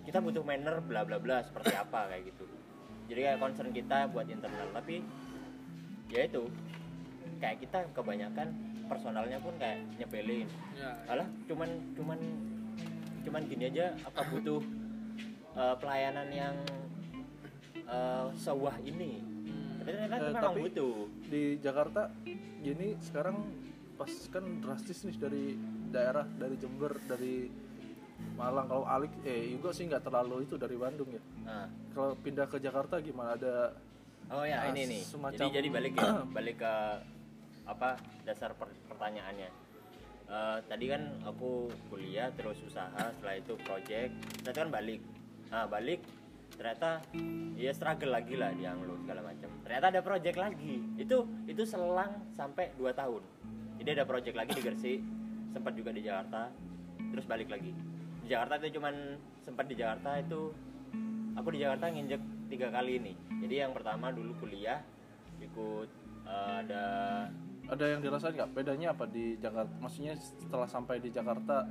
Kita 0.07 0.19
butuh 0.23 0.43
manner 0.47 0.81
bla 0.85 1.03
bla 1.03 1.19
bla 1.21 1.43
seperti 1.45 1.77
apa 1.85 2.11
kayak 2.13 2.33
gitu. 2.33 2.45
Jadi 3.07 3.21
kayak 3.23 3.39
concern 3.39 3.71
kita 3.71 4.11
buat 4.11 4.27
internal. 4.27 4.69
Tapi 4.75 5.05
ya 6.11 6.27
itu 6.27 6.47
kayak 7.43 7.61
kita 7.61 7.79
kebanyakan 7.93 8.55
personalnya 8.87 9.39
pun 9.43 9.55
kayak 9.59 9.83
nyepelin 9.99 10.47
ya. 10.79 10.95
Alah 11.11 11.29
cuman 11.51 11.69
cuman 11.99 12.19
cuman 13.27 13.43
gini 13.51 13.65
aja 13.69 13.93
apa 14.07 14.23
butuh 14.33 14.63
eh, 15.57 15.75
pelayanan 15.77 16.29
yang 16.31 16.57
eh, 17.79 18.27
sewah 18.37 18.77
ini. 18.81 19.23
Tapi 19.79 19.89
ternyata 19.89 20.15
Eh, 20.15 20.21
itu 20.21 20.29
memang 20.29 20.45
tapi- 20.45 20.63
butuh. 20.65 20.95
di 21.25 21.43
Jakarta 21.59 22.03
gini 22.59 22.89
sekarang 23.01 23.37
pas 23.95 24.11
kan 24.29 24.61
drastis 24.61 25.03
nih 25.03 25.17
dari 25.17 25.45
daerah 25.89 26.27
dari 26.29 26.55
Jember 26.57 26.93
dari 27.03 27.49
Malang. 28.33 28.67
Kalau 28.67 28.85
Alik 28.85 29.13
eh 29.23 29.49
juga 29.49 29.71
sih 29.71 29.87
nggak 29.87 30.03
terlalu 30.03 30.45
itu 30.45 30.57
dari 30.57 30.75
Bandung 30.75 31.09
ya. 31.09 31.23
Nah 31.43 31.65
kalau 31.93 32.13
pindah 32.17 32.45
ke 32.45 32.59
Jakarta 32.59 32.99
gimana? 32.99 33.35
Ada 33.35 33.73
oh 34.29 34.43
ya 34.43 34.67
ini 34.69 34.83
nih. 34.91 35.03
Semacam- 35.03 35.39
jadi 35.39 35.51
jadi 35.55 35.69
balik 35.71 35.93
ya 35.95 36.11
balik 36.37 36.57
ke 36.59 36.75
apa 37.65 37.95
dasar 38.23 38.53
per- 38.53 38.75
pertanyaannya. 38.87 39.51
Eh, 40.27 40.59
tadi 40.65 40.85
kan 40.87 41.03
aku 41.23 41.71
kuliah 41.87 42.29
terus 42.33 42.59
usaha 42.61 42.91
setelah 43.13 43.37
itu 43.37 43.55
project 43.59 44.11
ternyata 44.37 44.59
kan 44.59 44.71
balik 44.73 44.99
nah 45.51 45.65
balik. 45.67 46.03
Ternyata 46.57 47.05
ya 47.59 47.71
struggle 47.75 48.17
lagi 48.17 48.35
lah 48.39 48.55
di 48.55 48.65
Anglo 48.65 48.97
segala 49.03 49.21
macam. 49.21 49.51
Ternyata 49.67 49.87
ada 49.93 50.01
project 50.01 50.37
lagi. 50.41 50.81
Itu 50.97 51.29
itu 51.45 51.63
selang 51.69 52.33
sampai 52.33 52.73
2 52.79 52.91
tahun. 52.97 53.23
Jadi 53.77 53.89
ada 53.93 54.05
project 54.09 54.37
lagi 54.39 54.53
di 54.57 54.63
Gresik 54.65 55.01
sempat 55.53 55.73
juga 55.77 55.93
di 55.93 56.01
Jakarta. 56.07 56.49
Terus 57.13 57.25
balik 57.29 57.53
lagi. 57.53 57.73
Di 58.25 58.27
Jakarta 58.33 58.57
itu 58.63 58.81
cuman 58.81 58.95
sempat 59.45 59.69
di 59.69 59.75
Jakarta 59.77 60.17
itu 60.17 60.51
aku 61.37 61.49
di 61.53 61.61
Jakarta 61.61 61.93
nginjek 61.93 62.23
tiga 62.49 62.73
kali 62.73 62.99
ini. 62.99 63.13
Jadi 63.45 63.55
yang 63.61 63.73
pertama 63.77 64.09
dulu 64.11 64.33
kuliah 64.41 64.81
ikut 65.43 65.89
eh, 66.25 66.53
ada 66.65 66.85
ada 67.67 67.85
yang 67.85 68.01
dirasain 68.01 68.33
nggak? 68.33 68.51
Bedanya 68.55 68.95
apa 68.95 69.05
di 69.11 69.37
Jakarta? 69.37 69.71
Maksudnya 69.83 70.15
setelah 70.17 70.71
sampai 70.71 71.03
di 71.03 71.11
Jakarta 71.11 71.67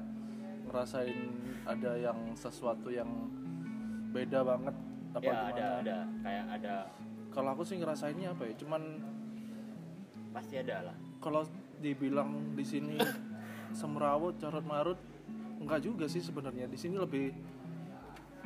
ngerasain 0.67 1.17
ada 1.63 1.91
yang 1.95 2.35
sesuatu 2.35 2.91
yang 2.91 3.07
beda 4.15 4.39
banget 4.47 4.75
apa 5.15 5.23
ya 5.23 5.35
gimana. 5.35 5.51
ada 5.51 5.67
ada. 5.83 5.97
Kayak 6.23 6.45
ada. 6.55 6.75
Kalau 7.35 7.49
aku 7.51 7.63
sih 7.67 7.75
ngerasainnya 7.75 8.31
apa 8.31 8.43
ya 8.47 8.53
cuman 8.55 8.81
pasti 10.31 10.55
ada 10.59 10.91
lah. 10.91 10.97
kalau 11.23 11.47
dibilang 11.79 12.55
di 12.55 12.63
sini 12.67 12.99
semrawut 13.79 14.35
carut 14.35 14.63
marut 14.67 14.99
enggak 15.59 15.83
juga 15.83 16.07
sih 16.07 16.23
sebenarnya. 16.23 16.71
Di 16.71 16.79
sini 16.79 16.95
lebih 16.95 17.35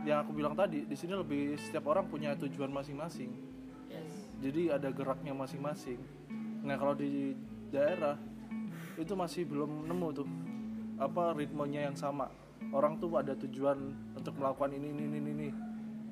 yang 0.07 0.25
aku 0.25 0.31
bilang 0.33 0.55
tadi 0.57 0.87
di 0.87 0.95
sini 0.97 1.13
lebih 1.13 1.59
setiap 1.59 1.85
orang 1.89 2.09
punya 2.09 2.33
tujuan 2.33 2.73
masing-masing. 2.73 3.29
Yes. 3.89 4.09
Jadi 4.41 4.73
ada 4.73 4.89
geraknya 4.89 5.33
masing-masing. 5.37 5.99
Nah 6.65 6.75
kalau 6.79 6.95
di 6.97 7.35
daerah 7.69 8.17
itu 8.97 9.13
masih 9.13 9.45
belum 9.45 9.85
nemu 9.85 10.07
tuh 10.15 10.27
apa 10.99 11.31
ritmenya 11.31 11.87
yang 11.91 11.95
sama 11.95 12.27
orang 12.69 13.01
tuh 13.01 13.09
ada 13.17 13.33
tujuan 13.33 13.77
untuk 14.13 14.33
melakukan 14.37 14.71
ini 14.75 14.87
ini 14.93 15.03
ini 15.09 15.31
ini. 15.31 15.49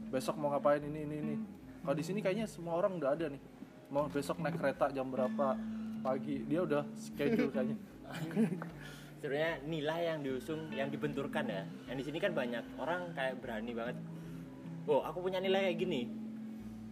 Besok 0.08 0.40
mau 0.40 0.52
ngapain 0.52 0.82
ini 0.82 1.04
ini 1.04 1.16
ini. 1.20 1.36
Kalau 1.84 1.96
di 1.96 2.04
sini 2.04 2.20
kayaknya 2.20 2.48
semua 2.50 2.80
orang 2.80 2.98
udah 2.98 3.12
ada 3.14 3.26
nih. 3.32 3.42
Mau 3.88 4.12
besok 4.12 4.44
naik 4.44 4.60
kereta 4.60 4.92
jam 4.92 5.08
berapa 5.08 5.56
pagi 6.04 6.44
dia 6.48 6.64
udah 6.64 6.84
schedule 6.96 7.52
kayaknya. 7.52 7.78
Sebenarnya 9.22 9.54
nilai 9.66 10.02
yang 10.14 10.20
diusung 10.22 10.70
yang 10.72 10.90
dibenturkan 10.92 11.46
ya. 11.48 11.64
Yang 11.90 11.98
di 12.00 12.04
sini 12.12 12.18
kan 12.22 12.32
banyak 12.36 12.64
orang 12.78 13.12
kayak 13.16 13.40
berani 13.42 13.72
banget. 13.74 13.98
Oh 14.88 15.04
aku 15.04 15.24
punya 15.24 15.40
nilai 15.40 15.72
kayak 15.72 15.80
gini. 15.80 16.02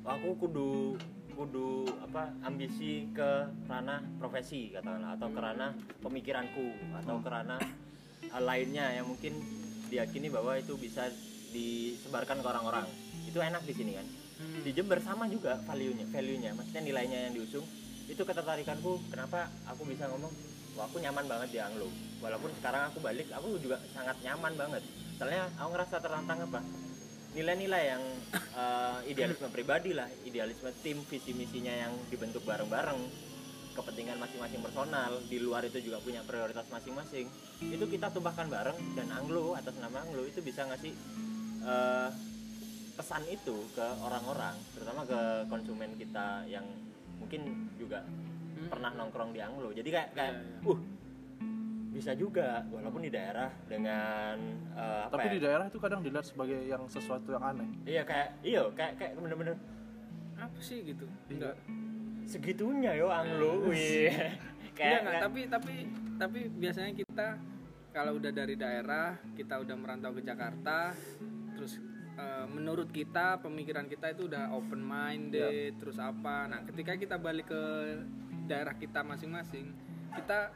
Aku 0.05 0.37
kudu 0.37 0.99
kudu 1.35 1.83
apa 1.99 2.31
ambisi 2.47 3.11
ke 3.11 3.51
ranah 3.67 3.99
profesi 4.15 4.71
katakanlah 4.71 5.19
atau 5.19 5.27
ke 5.27 5.39
ranah 5.43 5.71
pemikiranku 5.99 6.95
atau 6.95 7.19
ke 7.19 7.27
ranah 7.27 7.59
lainnya 8.41 8.91
yang 8.95 9.07
mungkin 9.07 9.37
diyakini 9.87 10.27
bahwa 10.33 10.57
itu 10.57 10.75
bisa 10.75 11.07
disebarkan 11.55 12.43
ke 12.43 12.47
orang-orang. 12.47 12.85
Itu 13.27 13.39
enak 13.39 13.63
di 13.63 13.73
sini 13.73 13.91
kan? 13.95 14.07
Di 14.63 14.71
Jember 14.75 14.99
sama 14.99 15.31
juga 15.31 15.55
value-nya 15.63 16.05
value-nya. 16.11 16.51
Maksudnya 16.57 16.83
nilainya 16.83 17.19
yang 17.29 17.33
diusung. 17.39 17.63
Itu 18.05 18.27
ketertarikanku 18.27 19.07
kenapa 19.09 19.47
aku 19.65 19.87
bisa 19.87 20.05
ngomong 20.11 20.29
wah 20.75 20.85
aku 20.85 20.99
nyaman 20.99 21.25
banget 21.25 21.49
di 21.55 21.59
Anglo. 21.63 21.87
Walaupun 22.19 22.51
sekarang 22.59 22.91
aku 22.91 22.99
balik 22.99 23.31
aku 23.31 23.55
juga 23.63 23.79
sangat 23.95 24.19
nyaman 24.21 24.53
banget. 24.59 24.83
Soalnya 25.15 25.47
aku 25.55 25.69
ngerasa 25.71 25.95
tertantang 26.03 26.39
apa? 26.51 26.59
Nilai-nilai 27.35 27.83
yang 27.95 28.03
eh, 28.35 29.11
idealisme 29.11 29.47
pribadi 29.51 29.95
lah. 29.95 30.07
Idealisme 30.27 30.69
tim 30.83 30.99
visi 31.07 31.31
misinya 31.31 31.71
yang 31.71 31.95
dibentuk 32.11 32.43
bareng-bareng 32.43 32.99
kepentingan 33.75 34.17
masing-masing 34.17 34.63
personal 34.63 35.11
di 35.27 35.37
luar 35.43 35.67
itu 35.67 35.83
juga 35.83 35.99
punya 35.99 36.23
prioritas 36.23 36.65
masing-masing. 36.71 37.27
Itu 37.59 37.85
kita 37.91 38.09
tumpahkan 38.15 38.47
bareng 38.47 38.79
dan 38.95 39.11
Anglo 39.11 39.53
atas 39.53 39.75
nama 39.77 39.99
Anglo 40.01 40.23
itu 40.23 40.39
bisa 40.39 40.63
ngasih 40.65 40.95
eh, 41.67 42.09
pesan 42.95 43.27
itu 43.27 43.67
ke 43.75 43.85
orang-orang 43.99 44.55
terutama 44.71 45.03
ke 45.03 45.19
konsumen 45.51 45.91
kita 45.99 46.47
yang 46.47 46.63
mungkin 47.19 47.67
juga 47.75 48.07
pernah 48.71 48.95
nongkrong 48.95 49.35
di 49.35 49.43
Anglo. 49.43 49.75
Jadi 49.75 49.89
kayak 49.91 50.09
kayak 50.15 50.35
uh 50.63 50.79
bisa 51.95 52.11
juga 52.11 52.59
walaupun 52.75 53.07
di 53.07 53.11
daerah 53.11 53.47
dengan 53.71 54.35
apa 54.75 55.15
tapi 55.15 55.31
ya, 55.31 55.33
di 55.39 55.41
daerah 55.47 55.65
itu 55.71 55.79
kadang 55.79 56.03
dilihat 56.03 56.27
sebagai 56.27 56.59
yang 56.67 56.83
sesuatu 56.91 57.31
yang 57.31 57.43
aneh. 57.43 57.67
Iya 57.87 58.03
kayak 58.03 58.29
iya 58.43 58.67
kayak 58.75 58.99
kayak 58.99 59.11
bener-bener 59.15 59.55
apa 60.35 60.59
sih 60.59 60.83
gitu? 60.83 61.07
Enggak 61.31 61.55
segitunya 62.25 62.97
yo 62.97 63.07
Anglo 63.09 63.69
Iya 63.69 64.55
kayak 64.75 64.99
nggak, 65.07 65.15
tapi 65.23 65.39
tapi 65.47 65.73
tapi 66.19 66.39
biasanya 66.51 66.91
kita 66.93 67.27
kalau 67.95 68.19
udah 68.19 68.31
dari 68.35 68.59
daerah, 68.59 69.15
kita 69.39 69.55
udah 69.63 69.75
merantau 69.79 70.11
ke 70.11 70.21
Jakarta, 70.27 70.91
terus 71.55 71.79
eh, 72.19 72.45
menurut 72.51 72.91
kita 72.91 73.39
pemikiran 73.39 73.87
kita 73.87 74.11
itu 74.11 74.27
udah 74.27 74.51
open 74.51 74.83
minded, 74.83 75.79
terus 75.79 75.95
apa. 75.95 76.51
Nah, 76.51 76.59
ketika 76.67 76.99
kita 76.99 77.15
balik 77.15 77.47
ke 77.47 77.61
daerah 78.51 78.75
kita 78.75 78.99
masing-masing, 78.99 79.71
kita 80.11 80.51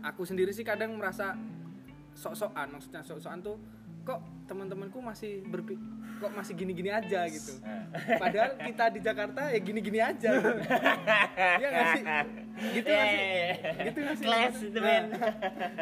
aku 0.00 0.24
sendiri 0.24 0.48
sih 0.56 0.64
kadang 0.64 0.96
merasa 0.96 1.36
sok-sokan, 2.16 2.72
maksudnya 2.72 3.04
sok-sokan 3.04 3.44
tuh 3.44 3.60
kok 4.00 4.24
teman-temanku 4.50 4.98
masih 4.98 5.46
berpi 5.46 5.78
kok 6.20 6.32
masih 6.36 6.52
gini-gini 6.52 6.90
aja 6.92 7.24
gitu. 7.30 7.56
Padahal 8.18 8.58
kita 8.60 8.84
di 8.92 9.00
Jakarta 9.00 9.40
ya 9.48 9.58
gini-gini 9.62 9.98
aja. 10.02 10.30
Gitu. 10.36 10.52
Iya 11.38 11.68
nggak 11.70 11.86
sih? 11.94 12.02
Gitu 12.76 12.88
nggak 12.90 13.08
sih? 13.08 13.24
Gitu 13.88 13.98
nggak 14.02 14.16
sih? 14.18 14.26
Class 14.26 14.56
itu, 14.60 14.78
men. 14.82 15.04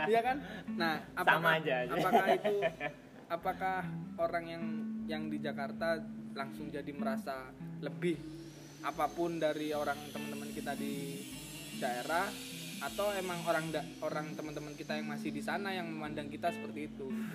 Iya 0.06 0.20
kan? 0.22 0.36
Nah, 0.78 0.94
apakah, 1.16 1.40
Sama 1.42 1.50
aja. 1.58 1.76
apakah 1.90 2.26
itu 2.30 2.54
apakah 3.28 3.78
orang 4.20 4.44
yang 4.46 4.64
yang 5.08 5.22
di 5.26 5.40
Jakarta 5.40 5.98
langsung 6.36 6.70
jadi 6.70 6.92
merasa 6.94 7.50
lebih 7.82 8.14
apa 8.86 9.10
pun 9.10 9.42
dari 9.42 9.74
orang 9.74 9.98
teman-teman 10.14 10.54
kita 10.54 10.78
di 10.78 11.18
daerah 11.82 12.30
atau 12.78 13.10
emang 13.10 13.42
orang 13.42 13.74
da- 13.74 13.88
orang 14.06 14.38
teman-teman 14.38 14.70
kita 14.78 14.94
yang 14.94 15.10
masih 15.10 15.34
di 15.34 15.42
sana 15.42 15.74
yang 15.74 15.90
memandang 15.90 16.30
kita 16.30 16.54
seperti 16.54 16.86
itu 16.86 17.10
gitu. 17.10 17.26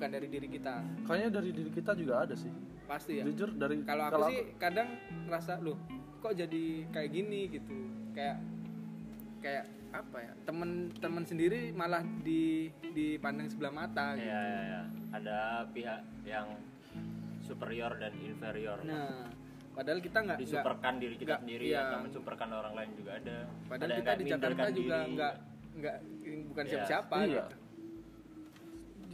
Bukan 0.00 0.16
dari 0.16 0.32
diri 0.32 0.48
kita 0.48 0.74
kayaknya 1.04 1.28
dari 1.28 1.50
diri 1.52 1.70
kita 1.76 1.92
juga 1.92 2.24
ada 2.24 2.32
sih 2.32 2.48
pasti 2.88 3.20
ya 3.20 3.24
jujur 3.28 3.52
dari 3.52 3.84
kalau 3.84 4.08
aku 4.08 4.32
sih 4.32 4.56
kadang 4.56 4.88
ngerasa 5.28 5.60
loh 5.60 5.76
kok 6.24 6.32
jadi 6.32 6.88
kayak 6.88 7.10
gini 7.12 7.52
gitu 7.52 7.76
kayak 8.16 8.40
kayak 9.44 9.68
apa 9.92 10.16
ya 10.24 10.32
temen-temen 10.48 11.24
sendiri 11.28 11.76
malah 11.76 12.00
di 12.24 12.72
dipandang 12.96 13.52
sebelah 13.52 13.76
mata 13.76 14.16
gitu. 14.16 14.24
ya, 14.24 14.40
ya, 14.40 14.60
ya. 14.64 14.82
ada 15.20 15.38
pihak 15.68 16.00
yang 16.24 16.48
superior 17.44 17.92
dan 18.00 18.16
inferior 18.16 18.80
nah 18.80 19.28
padahal 19.76 20.00
kita 20.00 20.18
nggak 20.24 20.38
disuperkan 20.40 20.96
diri 20.96 21.14
kita 21.20 21.28
nggak- 21.28 21.40
sendiri 21.44 21.66
iya. 21.68 21.80
atau 21.92 21.98
mensuperkan 22.08 22.48
orang 22.56 22.72
lain 22.72 22.90
juga 22.96 23.20
ada 23.20 23.36
padahal 23.68 23.84
Ada 23.84 23.92
yang 23.92 24.00
kita 24.00 24.12
di 24.16 24.24
Jakarta 24.24 24.64
juga 24.72 24.96
nggak 25.04 25.34
nggak 25.76 25.96
bukan 26.48 26.64
Iya. 26.64 26.72
siapa-siapa 26.72 27.16
Iya. 27.20 27.28
gitu. 27.28 27.56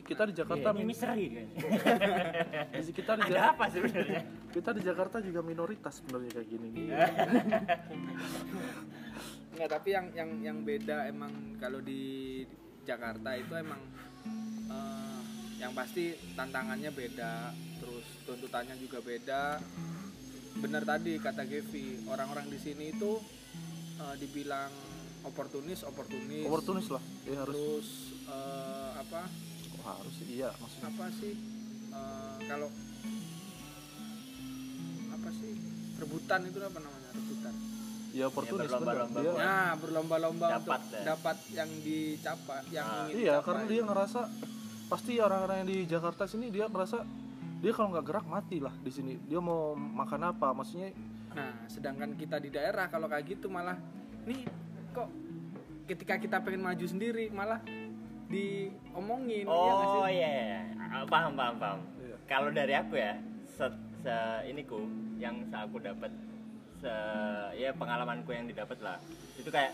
Kita 0.07 0.23
di 0.31 0.35
Jakarta 0.35 0.69
Iya, 0.71 0.77
ini 0.79 0.85
misteri 0.87 1.25
kayaknya. 1.27 1.45
kita 2.99 3.13
di 3.13 3.23
ada 3.27 3.35
Ja- 3.35 3.51
apa 3.53 3.65
sebenarnya 3.67 4.23
kita 4.55 4.71
di 4.73 4.81
Jakarta 4.81 5.17
juga 5.21 5.41
minoritas 5.43 6.01
sebenarnya 6.01 6.31
kayak 6.33 6.49
gini. 6.49 6.69
Nggak, 9.57 9.69
tapi 9.73 9.89
yang 9.91 10.07
yang 10.13 10.31
yang 10.41 10.59
beda 10.63 11.09
emang 11.09 11.33
kalau 11.57 11.81
di 11.81 12.45
Jakarta 12.85 13.35
itu 13.35 13.53
emang 13.57 13.81
eh, 14.69 15.21
yang 15.59 15.73
pasti 15.73 16.13
tantangannya 16.37 16.93
beda 16.93 17.51
terus 17.81 18.07
tuntutannya 18.25 18.77
juga 18.77 19.01
beda 19.01 19.59
bener 20.57 20.85
tadi 20.85 21.21
kata 21.21 21.45
Gevi 21.45 22.05
orang-orang 22.09 22.49
di 22.49 22.59
sini 22.61 22.93
itu 22.93 23.17
eh, 23.99 24.15
dibilang 24.21 24.71
oportunis 25.25 25.83
oportunis 25.85 26.45
oportunis 26.47 26.87
lah 26.93 27.03
ya 27.25 27.43
harus 27.43 27.57
terus 27.57 27.89
eh, 28.29 28.91
apa 29.01 29.23
harus 29.89 30.15
sih 30.15 30.27
iya 30.33 30.51
maksudnya 30.53 30.89
apa 30.89 31.05
sih 31.15 31.33
eh, 31.91 32.37
kalau 32.45 32.69
apa 35.11 35.29
sih 35.33 35.53
rebutan 35.97 36.41
itu 36.45 36.59
apa 36.61 36.79
namanya 36.79 37.11
rebutan 37.13 37.55
ya 38.13 38.25
oportunis 38.27 38.65
bener. 38.65 38.73
berlomba-lomba 38.73 39.19
Dia- 39.19 39.31
buat- 39.31 39.41
nah 39.43 39.71
berlomba-lomba 39.77 40.47
Dapat, 40.51 40.81
untuk 40.81 40.91
ya. 40.91 41.03
dapat 41.07 41.37
yang 41.51 41.71
dicapai 41.81 42.61
yang 42.71 42.87
Ah. 42.87 42.97
ingin 43.03 43.15
iya 43.15 43.25
dicapai. 43.35 43.45
karena 43.47 43.63
dia 43.67 43.83
ngerasa 43.85 44.21
pasti 44.87 45.13
orang-orang 45.19 45.57
yang 45.59 45.69
di 45.69 45.79
Jakarta 45.87 46.23
sini 46.25 46.47
dia 46.49 46.65
ngerasa 46.67 46.99
dia 47.57 47.73
kalau 47.73 47.89
nggak 47.91 48.07
gerak 48.07 48.27
mati 48.27 48.57
lah 48.59 48.75
di 48.77 48.91
sini 48.91 49.13
dia 49.21 49.41
mau 49.41 49.73
makan 49.75 50.23
apa 50.27 50.53
maksudnya 50.53 50.91
Nah, 51.29 51.53
sedangkan 51.69 52.17
kita 52.17 52.41
di 52.41 52.49
daerah 52.49 52.89
kalau 52.89 53.05
kayak 53.07 53.29
gitu 53.29 53.53
malah 53.53 53.77
nih 54.25 54.41
kok 54.91 55.05
ketika 55.85 56.17
kita 56.17 56.41
pengen 56.41 56.65
maju 56.65 56.81
sendiri 56.83 57.29
malah 57.29 57.61
diomongin 58.29 59.45
ya 59.45 59.73
sih? 59.73 59.89
Oh 59.97 60.09
iya, 60.09 60.29
iya. 60.29 60.61
Ah, 60.79 61.05
paham 61.05 61.33
paham 61.35 61.55
paham. 61.57 61.79
Iya. 61.99 62.17
Kalau 62.27 62.51
dari 62.51 62.75
aku 62.75 62.95
ya, 62.95 63.15
se, 63.49 63.67
se- 64.01 64.43
ini 64.47 64.63
ku 64.63 64.83
yang 65.17 65.45
se 65.45 65.57
aku 65.57 65.79
dapat 65.79 66.11
se 66.77 66.93
ya 67.55 67.71
pengalamanku 67.73 68.31
yang 68.31 68.45
didapat 68.45 68.79
lah. 68.81 68.99
Itu 69.37 69.49
kayak 69.49 69.73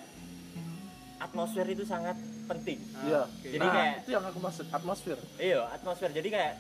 atmosfer 1.19 1.65
itu 1.65 1.83
sangat 1.83 2.17
penting. 2.45 2.79
Ah, 2.93 3.03
Iya. 3.03 3.21
oke. 3.25 3.49
Jadi 3.49 3.63
nah, 3.63 3.73
kayak- 3.73 3.97
itu 4.03 4.11
yang 4.11 4.25
aku 4.25 4.39
maksud 4.39 4.67
atmosfer 4.69 5.19
Iya, 5.39 5.61
atmosfer. 5.71 6.11
Jadi 6.11 6.29
kayak 6.29 6.55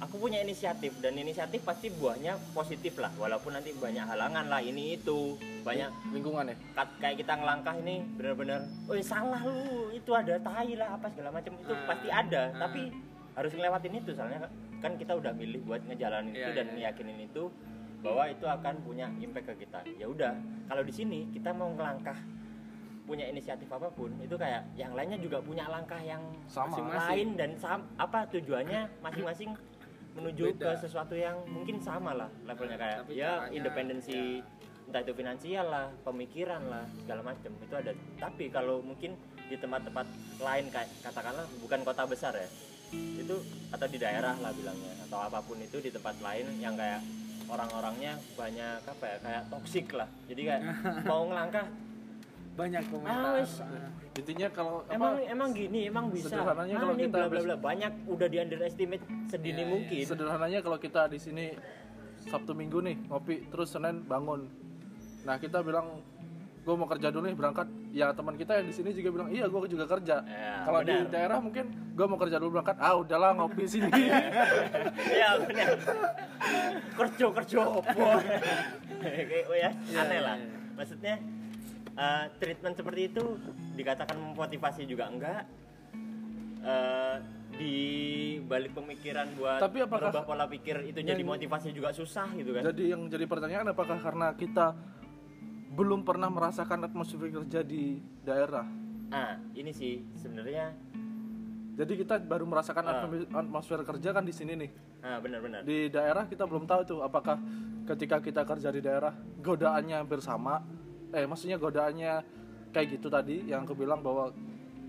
aku 0.00 0.18
punya 0.18 0.40
inisiatif 0.40 0.94
dan 0.98 1.14
inisiatif 1.14 1.62
pasti 1.62 1.90
buahnya 1.90 2.34
positif 2.50 2.98
lah, 2.98 3.10
walaupun 3.14 3.54
nanti 3.54 3.70
banyak 3.72 4.02
halangan 4.02 4.46
lah 4.46 4.58
ini 4.58 4.96
itu 4.96 5.34
banyak 5.62 5.90
lingkungan 6.10 6.50
ya 6.50 6.56
kayak 6.98 7.16
kita 7.18 7.32
ngelangkah 7.34 7.74
ini 7.78 8.02
benar-benar, 8.14 8.60
oh 8.86 8.94
salah 9.00 9.40
lu, 9.40 9.90
itu 9.90 10.10
ada 10.10 10.34
tai 10.38 10.74
lah 10.74 10.94
apa 10.94 11.06
segala 11.10 11.30
macam 11.32 11.52
itu 11.56 11.72
Ah, 11.72 11.86
pasti 11.86 12.08
ada, 12.10 12.42
ah. 12.50 12.58
tapi 12.66 12.82
harus 13.34 13.50
ngelewatin 13.50 13.94
itu 13.98 14.10
soalnya 14.14 14.46
kan 14.78 14.92
kita 14.94 15.12
udah 15.16 15.32
milih 15.32 15.64
buat 15.64 15.80
ngejalanin 15.84 16.32
itu 16.32 16.50
Iya, 16.52 16.56
dan 16.56 16.66
iya. 16.68 16.74
meyakinin 16.76 17.18
itu 17.24 17.48
bahwa 18.04 18.28
itu 18.28 18.44
akan 18.44 18.74
punya 18.84 19.08
impact 19.16 19.48
ke 19.48 19.64
kita. 19.64 19.80
Ya 19.96 20.04
udah, 20.04 20.36
kalau 20.68 20.84
di 20.84 20.92
sini 20.92 21.24
kita 21.32 21.56
mau 21.56 21.72
ngelangkah 21.72 22.14
punya 23.04 23.24
inisiatif 23.28 23.68
apa 23.68 23.88
pun 23.92 24.12
itu 24.20 24.32
kayak 24.36 24.64
yang 24.76 24.92
lainnya 24.92 25.20
juga 25.20 25.40
punya 25.40 25.68
langkah 25.68 26.00
yang 26.00 26.20
Sama. 26.48 26.72
Lain 26.88 27.36
dan 27.36 27.52
sam- 27.56 27.84
apa 27.96 28.24
tujuannya 28.28 28.88
masing-masing 29.04 29.52
menuju 30.14 30.54
Beda. 30.54 30.78
ke 30.78 30.86
sesuatu 30.86 31.14
yang 31.18 31.42
mungkin 31.50 31.82
sama 31.82 32.14
lah 32.14 32.30
levelnya 32.46 32.78
kayak 32.78 32.98
Tapi 33.04 33.14
ya 33.18 33.44
caranya, 33.44 33.54
independensi 33.54 34.18
entah 34.84 35.00
itu 35.00 35.12
finansial 35.16 35.66
lah 35.66 35.86
pemikiran 36.06 36.62
lah 36.70 36.84
segala 37.02 37.20
macam 37.24 37.50
itu 37.58 37.74
ada. 37.74 37.92
Tapi 38.20 38.44
kalau 38.52 38.84
mungkin 38.84 39.18
di 39.50 39.56
tempat-tempat 39.58 40.06
lain 40.40 40.64
kayak 40.72 40.88
katakanlah 41.04 41.44
bukan 41.60 41.80
kota 41.84 42.02
besar 42.08 42.32
ya 42.32 42.48
itu 42.94 43.36
atau 43.74 43.86
di 43.90 43.98
daerah 43.98 44.38
lah 44.38 44.54
bilangnya 44.54 44.94
atau 45.08 45.18
apa 45.18 45.42
pun 45.42 45.58
itu 45.58 45.82
di 45.82 45.90
tempat 45.90 46.14
lain 46.22 46.46
yang 46.62 46.78
kayak 46.78 47.02
orang-orangnya 47.50 48.16
banyak 48.38 48.80
apa 48.86 49.04
ya 49.04 49.16
kayak 49.20 49.42
toksik 49.52 49.86
lah. 49.92 50.08
Jadi 50.30 50.42
kayak 50.48 50.62
mau 51.10 51.26
ngelangkah 51.28 51.66
banyak 52.54 52.82
komentar 52.86 53.18
Ah, 53.20 53.34
wes. 53.36 53.58
Ah. 53.58 53.90
intinya 54.14 54.48
kalau 54.48 54.86
emang 54.86 55.12
apa 55.12 55.26
emang 55.26 55.50
gini 55.50 55.80
emang 55.84 56.04
bisa 56.08 56.30
Sederhananya 56.30 56.72
Ah, 56.72 56.80
kalau 56.80 56.94
kita 56.94 57.10
bla 57.12 57.26
bla 57.26 57.40
bla 57.42 57.56
banyak 57.58 57.92
udah 58.06 58.26
di 58.26 58.36
underestimate 58.38 59.04
sedini 59.26 59.50
Iya, 59.52 59.58
iya. 59.58 59.66
mungkin 59.68 60.04
sederhananya 60.06 60.58
kalau 60.60 60.78
kita 60.78 61.02
di 61.06 61.18
sini 61.18 61.46
Sabtu 62.24 62.52
Minggu 62.52 62.78
nih 62.80 62.96
ngopi 63.04 63.48
terus 63.48 63.68
Senin 63.68 64.02
bangun 64.02 64.46
nah 65.22 65.34
kita 65.34 65.60
bilang 65.60 65.98
gue 66.60 66.72
mau 66.72 66.86
kerja 66.86 67.10
dulu 67.10 67.26
nih 67.26 67.34
berangkat 67.34 67.68
ya 67.90 68.08
teman 68.10 68.34
kita 68.34 68.56
yang 68.56 68.66
di 68.66 68.72
sini 68.72 68.88
juga 68.90 69.08
bilang 69.10 69.28
iya 69.28 69.44
gue 69.44 69.60
juga 69.66 69.84
kerja 69.86 70.16
Ya, 70.22 70.64
kalau 70.64 70.80
di 70.80 70.94
daerah 71.06 71.36
mungkin 71.36 71.64
gue 71.90 72.06
mau 72.06 72.16
kerja 72.16 72.36
dulu 72.38 72.50
berangkat 72.54 72.76
ah 72.78 72.94
udahlah 72.94 73.34
ngopi 73.34 73.66
sini 73.66 73.90
Iya 73.90 75.28
benar. 75.42 75.74
Kerja 76.94 77.26
kerja 77.34 77.58
apa? 77.60 78.08
Kayak 79.02 79.44
oh 79.44 79.56
ya 79.58 79.70
Iya, 79.84 80.00
aneh 80.00 80.20
lah. 80.20 80.36
iya. 80.38 80.48
Maksudnya 80.72 81.14
eh, 81.94 82.24
treatment 82.36 82.74
seperti 82.74 83.08
itu 83.08 83.24
dikatakan 83.72 84.16
memotivasi 84.16 84.82
juga 84.84 85.06
enggak. 85.06 85.42
Eh, 86.60 87.16
di 87.54 87.74
balik 88.42 88.74
pemikiran 88.74 89.30
buat 89.34 89.62
Tapi 89.62 89.78
apakah- 89.78 90.10
merubah 90.10 90.24
pola 90.24 90.46
pikir 90.48 90.82
itu 90.84 90.98
jadi 90.98 91.22
motivasi 91.22 91.70
juga 91.70 91.94
susah 91.94 92.26
gitu 92.34 92.50
kan? 92.50 92.66
jadi 92.66 92.82
yang 92.90 93.06
jadi 93.06 93.24
pertanyaan 93.24 93.70
apakah 93.70 93.94
karena 93.96 94.34
kita 94.34 94.74
belum 95.70 96.02
pernah 96.02 96.26
merasakan 96.26 96.82
atmosfer 96.82 97.30
kerja 97.30 97.62
di 97.62 97.94
daerah 98.20 98.66
Nah, 99.06 99.38
ini 99.52 99.70
sih 99.70 100.02
sebenarnya 100.16 100.74
jadi 101.74 101.92
kita 101.94 102.14
baru 102.20 102.42
merasakan 102.42 102.82
Ah. 102.82 102.92
atmos- 102.96 103.30
atmosfer 103.30 103.80
kerja 103.84 104.10
kan 104.10 104.24
di 104.24 104.34
sini 104.34 104.52
nih 104.56 104.70
nah 104.98 105.20
benar-benar. 105.20 105.62
di 105.62 105.86
daerah 105.88 106.26
kita 106.26 106.42
belum 106.44 106.64
tahu 106.64 106.80
tuh 106.84 107.00
apakah 107.00 107.38
ketika 107.86 108.18
kita 108.18 108.42
kerja 108.42 108.72
di 108.72 108.80
daerah 108.80 109.14
godaannya 109.38 109.94
hampir 109.96 110.18
sama 110.18 110.58
eh 111.14 111.24
maksudnya 111.30 111.56
godaannya 111.56 112.12
kayak 112.74 112.98
gitu 112.98 113.06
tadi 113.06 113.46
yang 113.46 113.62
aku 113.62 113.78
bilang 113.78 114.02
bahwa 114.02 114.34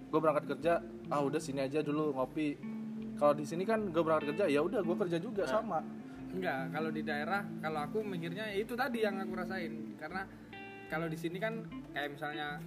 gue 0.09 0.19
berangkat 0.19 0.45
kerja 0.57 0.81
ah 1.13 1.21
udah 1.21 1.37
sini 1.37 1.61
aja 1.61 1.85
dulu 1.85 2.17
ngopi. 2.17 2.57
Kalau 3.15 3.31
di 3.37 3.45
sini 3.47 3.63
kan 3.63 3.93
gue 3.93 4.01
berangkat 4.01 4.33
kerja 4.33 4.45
ya 4.49 4.59
udah 4.65 4.81
gue 4.81 4.97
kerja 5.05 5.17
juga 5.21 5.45
sama. 5.45 5.85
enggak 6.35 6.67
kalau 6.75 6.91
di 6.91 6.99
daerah 6.99 7.47
kalau 7.63 7.79
aku 7.79 8.03
mikirnya 8.03 8.51
ya 8.51 8.59
itu 8.59 8.75
tadi 8.75 9.05
yang 9.05 9.21
aku 9.21 9.33
rasain. 9.39 9.95
Karena 9.95 10.27
kalau 10.91 11.07
di 11.07 11.15
sini 11.15 11.37
kan 11.39 11.63
kayak 11.95 12.17
misalnya 12.17 12.59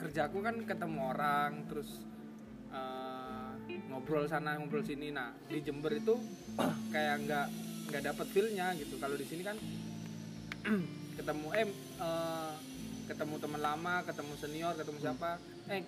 kerjaku 0.00 0.40
kan 0.40 0.56
ketemu 0.64 1.00
orang 1.12 1.68
terus 1.68 2.06
eh, 2.72 3.52
ngobrol 3.92 4.24
sana 4.24 4.56
ngobrol 4.56 4.86
sini. 4.86 5.12
Nah 5.12 5.36
di 5.50 5.60
Jember 5.60 5.92
itu 5.92 6.16
kayak 6.94 7.28
nggak 7.28 7.46
nggak 7.92 8.02
dapet 8.08 8.26
feelnya 8.32 8.72
gitu. 8.78 8.96
Kalau 8.96 9.18
di 9.18 9.26
sini 9.28 9.42
kan 9.44 9.56
ketemu 11.20 11.48
eh 11.52 11.68
eh, 12.00 12.52
ketemu 13.10 13.34
teman 13.36 13.58
lama 13.60 13.94
ketemu 14.02 14.32
senior 14.36 14.72
ketemu 14.72 14.98
siapa 15.00 15.30
eh 15.66 15.82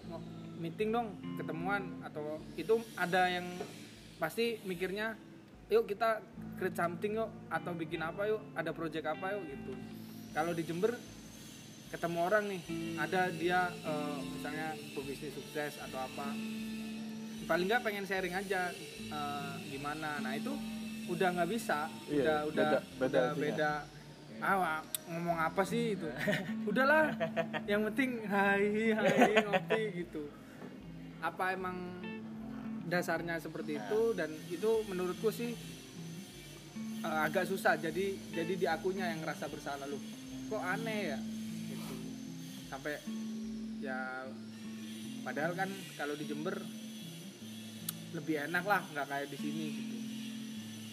meeting 0.59 0.91
dong 0.91 1.09
ketemuan 1.37 2.03
atau 2.03 2.23
itu 2.55 2.75
ada 2.95 3.27
yang 3.29 3.47
pasti 4.19 4.59
mikirnya 4.63 5.15
yuk 5.67 5.87
kita 5.87 6.19
create 6.55 6.75
something 6.75 7.15
yuk 7.15 7.31
atau 7.49 7.73
bikin 7.73 7.99
apa 8.01 8.27
yuk 8.27 8.43
ada 8.53 8.71
project 8.71 9.07
apa 9.09 9.33
yuk 9.33 9.43
gitu. 9.47 9.73
Kalau 10.31 10.51
di 10.51 10.63
Jember 10.63 10.95
ketemu 11.89 12.19
orang 12.21 12.45
nih 12.47 12.63
ada 12.97 13.29
dia 13.31 13.61
eh, 13.71 14.19
misalnya 14.29 14.69
pebisnis 14.93 15.33
sukses 15.33 15.79
atau 15.79 15.99
apa 15.99 16.27
paling 17.45 17.67
nggak 17.67 17.83
pengen 17.83 18.05
sharing 18.05 18.33
aja 18.33 18.71
eh, 19.09 19.55
gimana. 19.69 20.19
Nah 20.19 20.35
itu 20.35 20.53
udah 21.05 21.29
nggak 21.33 21.51
bisa 21.51 21.91
Iya, 22.07 22.23
udah 22.23 22.39
udah 22.47 22.69
beda- 22.71 22.83
beda 22.97 23.03
udah 23.03 23.25
itunya. 23.27 23.43
beda 23.45 23.71
ah 24.43 24.83
ngomong 25.07 25.39
apa 25.39 25.63
sih 25.63 25.95
itu? 25.95 26.11
Udahlah 26.67 27.15
yang 27.71 27.87
penting 27.91 28.27
hai 28.27 28.91
hai 28.91 29.39
ngopi 29.39 29.83
gitu. 30.03 30.27
Apa 31.23 31.55
emang 31.55 31.79
dasarnya 32.91 33.39
seperti 33.39 33.79
itu? 33.79 34.01
Dan 34.19 34.35
itu 34.51 34.71
menurutku 34.91 35.31
sih 35.31 35.55
eh, 37.07 37.19
agak 37.23 37.47
susah. 37.47 37.79
Jadi 37.79 38.19
jadi 38.35 38.53
di 38.59 38.67
akunya 38.67 39.15
yang 39.15 39.23
ngerasa 39.23 39.47
bersalah. 39.47 39.87
Lu 39.87 40.03
kok 40.51 40.59
aneh 40.59 41.15
ya? 41.15 41.19
Gitu. 41.71 41.95
Sampai 42.67 42.99
ya 43.79 44.27
padahal 45.23 45.55
kan 45.55 45.71
kalau 45.95 46.19
di 46.19 46.27
Jember 46.27 46.59
lebih 48.11 48.51
enak 48.51 48.65
lah. 48.67 48.83
Nggak 48.91 49.07
kayak 49.07 49.29
di 49.31 49.39
sini 49.39 49.67
gitu. 49.71 49.97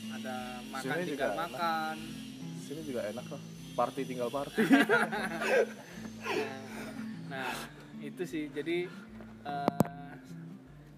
Ada 0.09 0.61
makan 0.69 0.93
Sini 1.01 1.09
juga 1.09 1.25
tinggal 1.33 1.49
enak. 1.49 1.97
Sini 2.69 2.81
juga 2.85 3.01
enak 3.09 3.25
loh 3.25 3.41
party 3.73 4.01
tinggal 4.03 4.27
party. 4.27 4.59
Nah 7.29 7.53
itu 8.01 8.23
sih. 8.25 8.49
Jadi 8.51 8.89
eh, 9.45 10.13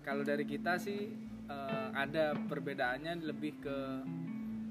kalau 0.02 0.24
dari 0.26 0.48
kita 0.48 0.80
sih 0.82 1.12
eh, 1.46 1.88
ada 1.94 2.34
perbedaannya 2.34 3.22
lebih 3.22 3.62
ke 3.62 3.78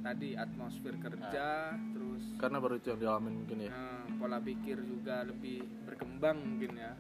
tadi 0.01 0.33
atmosfer 0.33 0.97
kerja 0.97 1.77
terus 1.93 2.25
karena 2.41 2.57
baru 2.57 2.81
itu 2.81 2.89
yang 2.89 3.01
dialamin 3.05 3.45
mungkin 3.45 3.69
ya. 3.69 3.71
eh, 3.71 4.05
pola 4.17 4.41
pikir 4.41 4.81
juga 4.81 5.23
lebih 5.23 5.63
berkembang 5.87 6.37
mungkin 6.41 6.73
ya. 6.81 6.93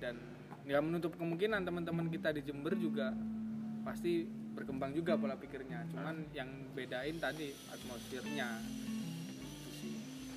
Dan 0.00 0.16
nggak 0.66 0.82
menutup 0.82 1.12
kemungkinan 1.20 1.62
teman-teman 1.62 2.08
kita 2.10 2.32
di 2.34 2.42
Jember 2.42 2.74
juga 2.74 3.12
pasti 3.84 4.26
berkembang 4.56 4.90
juga 4.96 5.14
pola 5.14 5.36
pikirnya. 5.38 5.86
Cuman 5.92 6.32
yang 6.34 6.48
bedain 6.74 7.20
tadi 7.20 7.52
atmosfernya. 7.70 8.81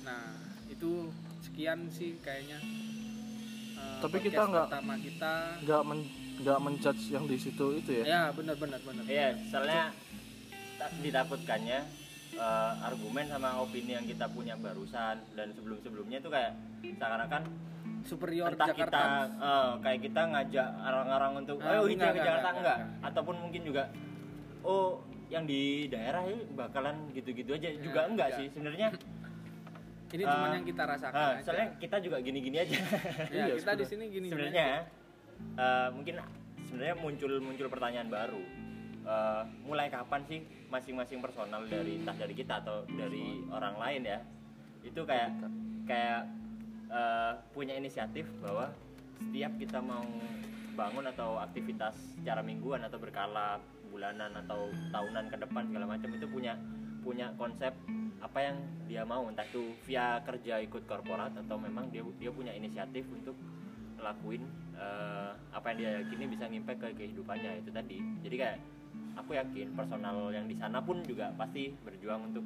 Nah 0.06 0.22
itu 0.66 1.10
sekian 1.42 1.90
sih 1.90 2.14
kayaknya. 2.20 2.58
Eh, 3.76 3.98
Tapi 3.98 4.16
kita 4.20 4.42
nggak- 4.44 4.68
pertama 4.70 4.94
kita. 4.96 5.32
nggak 5.60 5.82
men- 5.84 6.10
nggak 6.36 6.58
menjudge 6.60 7.04
yang 7.08 7.24
di 7.24 7.36
situ 7.36 7.66
itu 7.74 7.90
ya? 7.92 8.04
Ya 8.04 8.22
benar 8.30 8.54
benar 8.54 8.78
benar. 8.80 9.02
Iya, 9.04 9.34
soalnya 9.46 9.90
tak 10.76 10.90
ditakutkannya 11.00 11.78
eh, 12.36 12.72
argumen 12.82 13.24
sama 13.26 13.56
opini 13.58 13.92
yang 13.92 14.04
kita 14.04 14.28
punya 14.28 14.54
barusan 14.54 15.16
dan 15.32 15.48
sebelum-sebelumnya 15.50 16.20
itu 16.20 16.28
kayak 16.28 16.52
seakan-akan 16.82 17.42
superior 18.02 18.52
entah 18.52 18.68
Jakarta. 18.68 18.92
kita 18.92 19.02
eh, 19.40 19.70
kayak 19.80 20.00
kita 20.02 20.22
ngajak 20.26 20.68
orang-orang 20.78 21.32
untuk 21.40 21.56
Ah, 21.58 21.72
ayo 21.72 21.80
enggak, 21.82 21.90
hijau 21.90 22.12
ke 22.12 22.18
Jakarta 22.20 22.28
enggak, 22.28 22.52
enggak, 22.52 22.76
enggak. 22.78 23.06
ataupun 23.08 23.34
mungkin 23.40 23.62
juga 23.64 23.82
oh 24.62 24.86
yang 25.26 25.42
di 25.42 25.62
daerah 25.88 26.22
ini 26.22 26.44
bakalan 26.52 26.96
gitu-gitu 27.10 27.50
aja. 27.50 27.66
Juga 27.74 28.00
Ya, 28.00 28.06
enggak 28.06 28.28
enggak. 28.28 28.28
sih 28.36 28.46
sebenarnya 28.52 28.88
ini 30.14 30.22
cuma 30.22 30.46
eh, 30.46 30.52
yang 30.54 30.66
kita 30.66 30.82
rasakan 30.86 31.18
eh, 31.18 31.30
aja. 31.34 31.42
soalnya 31.42 31.68
kita 31.82 31.96
juga 31.98 32.16
gini-gini 32.22 32.56
aja. 32.62 32.78
Ya 33.34 33.50
Iya, 33.50 33.54
kita 33.58 33.72
di 33.74 33.84
sini 33.86 34.04
gini 34.06 34.26
sebenarnya 34.30 34.86
eh, 35.58 35.88
mungkin 35.90 36.14
sebenarnya 36.70 36.96
muncul 37.02 37.32
muncul 37.42 37.66
pertanyaan 37.66 38.08
baru. 38.08 38.42
Eh, 39.06 39.42
mulai 39.66 39.90
kapan 39.90 40.22
sih 40.26 40.42
masing-masing 40.70 41.22
personal 41.22 41.62
dari 41.66 42.02
entah 42.02 42.14
dari 42.14 42.34
kita 42.34 42.62
atau 42.62 42.86
dari 42.86 43.42
orang 43.50 43.74
lain 43.78 44.02
ya? 44.06 44.18
Itu 44.86 45.02
kayak 45.02 45.42
kayak 45.90 46.22
eh, 46.90 47.32
punya 47.50 47.74
inisiatif 47.74 48.30
bahwa 48.38 48.70
setiap 49.18 49.52
kita 49.58 49.78
mau 49.82 50.06
bangun 50.76 51.08
atau 51.08 51.40
aktivitas 51.40 51.96
secara 52.20 52.44
mingguan 52.44 52.84
atau 52.84 53.00
berkala 53.00 53.58
bulanan 53.88 54.28
atau 54.44 54.68
tahunan 54.92 55.32
ke 55.32 55.36
depan 55.40 55.62
segala 55.72 55.86
macam 55.88 56.10
itu 56.12 56.26
punya 56.28 56.52
punya 57.06 57.30
konsep 57.38 57.70
apa 58.18 58.38
yang 58.42 58.56
dia 58.90 59.06
mau 59.06 59.30
entah 59.30 59.46
itu 59.46 59.70
via 59.86 60.18
kerja 60.26 60.58
ikut 60.66 60.82
korporat 60.90 61.30
atau 61.38 61.54
memang 61.54 61.86
dia 61.94 62.02
dia 62.18 62.34
punya 62.34 62.50
inisiatif 62.50 63.06
untuk 63.14 63.38
ngelakuin 63.94 64.42
eh, 64.74 65.30
apa 65.54 65.66
yang 65.70 65.76
dia 65.78 65.90
yakini 66.02 66.24
bisa 66.34 66.50
ngimpact 66.50 66.82
ke 66.82 66.88
kehidupannya 67.06 67.62
itu 67.62 67.70
tadi. 67.70 67.98
Jadi 68.26 68.34
kayak 68.34 68.58
aku 69.14 69.38
yakin 69.38 69.78
personal 69.78 70.34
yang 70.34 70.50
di 70.50 70.58
sana 70.58 70.82
pun 70.82 71.06
juga 71.06 71.30
pasti 71.38 71.70
berjuang 71.86 72.34
untuk 72.34 72.44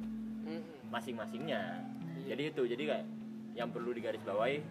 masing-masingnya. 0.91 1.61
Iya. 2.21 2.35
jadi 2.35 2.43
itu 2.53 2.61
jadi 2.67 2.83
kayak 2.85 3.05
yang 3.55 3.69
perlu 3.71 3.91
digarisbawahi 3.95 4.61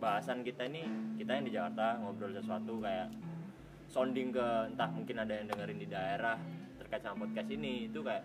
bahasan 0.00 0.40
kita 0.44 0.68
ini 0.68 0.84
kita 1.20 1.36
yang 1.36 1.44
di 1.44 1.52
Jakarta 1.52 2.00
ngobrol 2.00 2.32
sesuatu 2.32 2.80
kayak 2.80 3.08
sounding 3.90 4.32
ke 4.32 4.46
entah 4.70 4.88
mungkin 4.92 5.16
ada 5.20 5.32
yang 5.36 5.46
dengerin 5.50 5.78
di 5.80 5.88
daerah 5.90 6.36
terkait 6.80 7.02
sama 7.04 7.26
podcast 7.26 7.50
ini 7.52 7.90
itu 7.90 8.00
kayak 8.00 8.24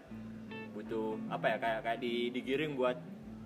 butuh 0.76 1.15
apa 1.32 1.45
ya 1.55 1.57
kayak 1.57 1.80
kayak 1.82 1.99
di 2.03 2.13
digiring 2.30 2.76
buat 2.76 2.97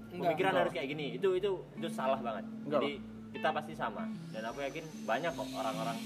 Enggak, 0.10 0.34
pemikiran 0.34 0.50
enggak. 0.50 0.62
harus 0.66 0.74
kayak 0.74 0.88
gini. 0.90 1.06
Itu 1.14 1.30
itu 1.38 1.52
itu 1.78 1.88
salah 1.94 2.18
banget. 2.20 2.46
Enggak 2.66 2.82
jadi 2.82 2.92
kita 3.30 3.48
pasti 3.54 3.74
sama. 3.78 4.04
Dan 4.34 4.44
aku 4.50 4.60
yakin 4.66 4.86
banyak 5.06 5.32
kok 5.32 5.48
orang-orang 5.54 5.98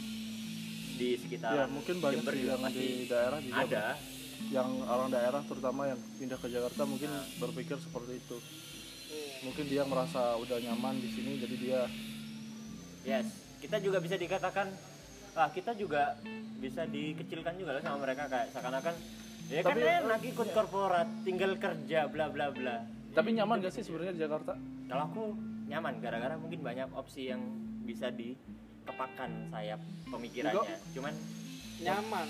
di 0.93 1.09
sekitar 1.17 1.51
ya 1.57 1.65
mungkin 1.65 1.95
banyak 1.97 2.21
Jember 2.21 2.35
juga 2.37 2.51
yang 2.53 2.61
pasti 2.61 2.83
di 2.85 3.05
daerah 3.07 3.39
juga 3.39 3.61
ada. 3.63 3.85
Yang 4.51 4.69
orang 4.85 5.09
daerah 5.09 5.41
terutama 5.47 5.81
yang 5.87 5.99
pindah 6.19 6.37
ke 6.37 6.47
Jakarta 6.51 6.81
mungkin 6.83 7.09
berpikir 7.39 7.77
seperti 7.79 8.19
itu. 8.19 8.37
Iya. 9.13 9.45
mungkin 9.45 9.65
dia 9.69 9.83
merasa 9.85 10.33
udah 10.41 10.57
nyaman 10.57 10.97
di 10.97 11.05
sini 11.05 11.37
jadi 11.37 11.55
dia 11.61 11.81
Yes, 13.03 13.27
kita 13.59 13.77
juga 13.77 13.99
bisa 13.99 14.15
dikatakan 14.15 14.71
ah 15.35 15.49
kita 15.51 15.75
juga 15.75 16.15
bisa 16.57 16.87
dikecilkan 16.87 17.59
juga 17.59 17.77
lah 17.77 17.81
sama 17.83 18.03
mereka. 18.03 18.25
Kayak 18.25 18.47
seakan-akan 18.55 18.95
ya 19.51 19.61
kan 19.63 19.75
Tapi- 19.75 19.83
enak 19.83 20.21
ikut 20.23 20.47
korporat, 20.51 21.07
tinggal 21.23 21.51
kerja 21.59 22.07
bla 22.07 22.27
bla 22.31 22.51
bla. 22.51 22.77
tapi 23.13 23.29
nyaman 23.37 23.61
gak 23.61 23.73
sih 23.77 23.85
sebenarnya 23.85 24.17
di 24.17 24.21
Jakarta 24.25 24.57
Kalau 24.89 25.03
aku 25.05 25.23
nyaman 25.69 26.01
gara-gara 26.01 26.35
mungkin 26.37 26.59
banyak 26.61 26.89
opsi 26.93 27.29
yang 27.29 27.41
bisa 27.83 28.09
dikepakan 28.13 29.49
sayap 29.49 29.79
pemikirannya. 30.09 30.77
Cuman 30.93 31.13
nyaman 31.81 32.27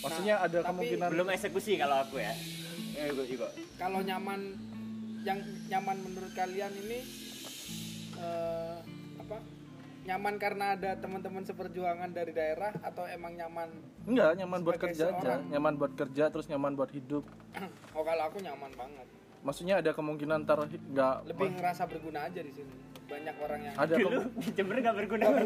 maksudnya 0.00 0.34
ada 0.40 0.58
tapi 0.64 0.68
kemungkinan 0.70 1.08
belum 1.12 1.28
eksekusi 1.34 1.76
kalau 1.76 1.96
aku 2.02 2.22
ya. 2.22 2.32
Eh, 2.96 3.10
kalau 3.76 4.00
nyaman 4.04 4.40
yang 5.24 5.38
nyaman 5.68 5.96
menurut 6.00 6.32
kalian 6.32 6.72
ini 6.86 6.98
eh, 8.16 8.76
apa 9.20 9.36
nyaman 10.10 10.34
karena 10.42 10.74
ada 10.74 10.90
teman-teman 10.98 11.46
seperjuangan 11.46 12.10
dari 12.10 12.34
daerah 12.34 12.74
atau 12.82 13.06
emang 13.06 13.38
nyaman 13.38 13.70
enggak 14.10 14.30
nyaman 14.42 14.60
buat 14.66 14.78
kerja 14.82 15.06
aja 15.06 15.22
seorang. 15.22 15.40
nyaman 15.54 15.74
buat 15.78 15.92
kerja 15.94 16.24
terus 16.34 16.46
nyaman 16.50 16.72
buat 16.74 16.90
hidup 16.90 17.22
oh 17.96 18.02
kalau 18.02 18.22
aku 18.26 18.42
nyaman 18.42 18.74
banget 18.74 19.06
maksudnya 19.46 19.78
ada 19.78 19.94
kemungkinan 19.94 20.42
ntar 20.42 20.66
nggak 20.66 21.14
lebih 21.30 21.54
ngerasa 21.54 21.86
berguna 21.86 22.26
aja 22.26 22.42
di 22.42 22.50
sini 22.50 22.74
banyak 23.10 23.36
orang 23.42 23.60
yang 23.66 23.74
ada 23.74 23.94
Dulu 23.98 24.22
di 24.38 24.50
Jember 24.54 24.76
nggak 24.78 24.96
berguna. 25.02 25.26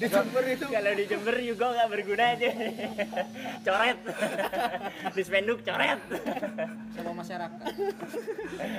di 0.00 0.06
Jember 0.08 0.44
itu 0.48 0.66
Kalau 0.72 0.92
di 0.96 1.04
Jember 1.04 1.36
juga 1.36 1.64
nggak 1.68 1.88
berguna 1.92 2.24
aja. 2.32 2.48
coret. 3.60 3.98
di 5.12 5.20
spenduk 5.20 5.60
coret. 5.60 6.00
sama 6.96 7.12
masyarakat 7.12 7.60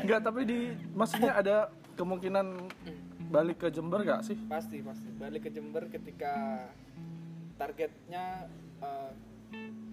enggak 0.10 0.20
tapi 0.26 0.42
di 0.50 0.74
maksudnya 0.98 1.38
ada 1.38 1.70
kemungkinan 1.94 2.66
balik 3.36 3.58
ke 3.60 3.68
Jember 3.68 4.00
gak 4.08 4.24
sih? 4.24 4.38
Pasti 4.48 4.80
pasti. 4.80 5.12
Balik 5.12 5.48
ke 5.48 5.50
Jember 5.52 5.92
ketika 5.92 6.66
targetnya 7.60 8.48
eh, 8.80 9.12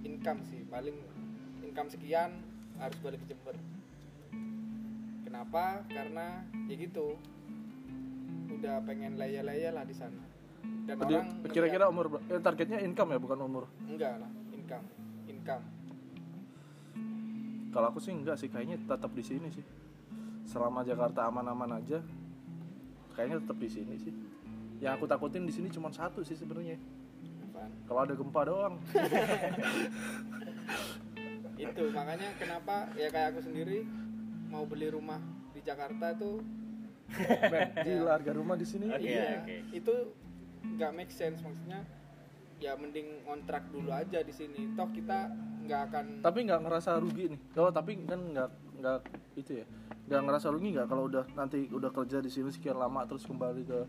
income 0.06 0.46
sih. 0.46 0.62
Paling 0.70 0.94
income 1.66 1.90
sekian 1.90 2.38
harus 2.78 2.98
balik 3.02 3.18
ke 3.26 3.34
Jember. 3.34 3.58
Kenapa? 5.26 5.82
Karena 5.90 6.46
ya 6.70 6.74
gitu. 6.78 7.18
Udah 8.52 8.78
pengen 8.86 9.18
laya-laya 9.18 9.74
lah 9.74 9.82
di 9.82 9.96
sana. 9.96 10.22
Dan 10.86 10.94
Jadi, 11.02 11.14
orang 11.18 11.50
kira-kira 11.50 11.84
umur 11.90 12.22
eh, 12.30 12.38
targetnya 12.38 12.78
income 12.78 13.10
ya 13.10 13.18
bukan 13.18 13.38
umur? 13.42 13.66
Enggak 13.90 14.22
lah 14.22 14.30
income. 14.54 14.86
Income. 15.26 15.64
Kalau 17.74 17.86
aku 17.90 17.98
sih 17.98 18.14
enggak 18.14 18.38
sih. 18.38 18.46
Kayaknya 18.46 18.78
tetap 18.86 19.10
di 19.10 19.24
sini 19.26 19.50
sih. 19.50 19.66
Selama 20.46 20.86
Jakarta 20.86 21.26
aman-aman 21.26 21.82
aja 21.82 21.98
kayaknya 23.14 23.38
tetap 23.44 23.58
di 23.60 23.70
sini 23.70 23.94
sih. 24.00 24.14
Yang 24.82 24.92
aku 24.98 25.04
takutin 25.06 25.46
di 25.46 25.54
sini 25.54 25.70
cuma 25.70 25.94
satu 25.94 26.26
sih 26.26 26.34
sebenarnya. 26.34 26.74
Kalau 27.86 28.00
ada 28.02 28.14
gempa 28.16 28.42
doang. 28.42 28.74
Itu 31.62 31.94
makanya 31.94 32.34
kenapa 32.40 32.90
ya 32.98 33.06
kayak 33.12 33.36
aku 33.36 33.40
sendiri 33.46 33.86
mau 34.50 34.66
beli 34.66 34.90
rumah 34.90 35.22
di 35.54 35.62
Jakarta 35.62 36.12
itu 36.12 36.42
Men, 37.52 37.76
gila 37.76 38.16
harga 38.16 38.32
rumah 38.32 38.56
di 38.56 38.64
sini. 38.64 38.88
Oke, 38.88 39.04
iya 39.04 39.44
oke. 39.44 39.56
itu 39.76 39.94
nggak 40.64 40.90
make 40.96 41.12
sense 41.12 41.44
maksudnya 41.44 41.84
ya 42.56 42.72
mending 42.78 43.20
kontrak 43.28 43.68
dulu 43.68 43.92
aja 43.92 44.24
di 44.24 44.32
sini. 44.32 44.72
Toh 44.72 44.88
kita 44.90 45.28
nggak 45.68 45.80
akan 45.92 46.04
tapi 46.24 46.48
nggak 46.48 46.60
ngerasa 46.64 46.96
rugi 46.98 47.36
nih. 47.36 47.40
Oh 47.60 47.68
tapi 47.68 48.00
kan 48.08 48.20
nggak 48.32 48.50
nggak 48.80 48.98
itu 49.38 49.60
ya 49.60 49.66
nggak 50.12 50.24
ngerasa 50.28 50.46
rugi 50.52 50.68
nggak 50.76 50.88
kalau 50.92 51.08
udah 51.08 51.24
nanti 51.32 51.72
udah 51.72 51.88
kerja 51.88 52.20
di 52.20 52.28
sini 52.28 52.52
sekian 52.52 52.76
lama 52.76 53.00
terus 53.08 53.24
kembali 53.24 53.62
ke 53.64 53.80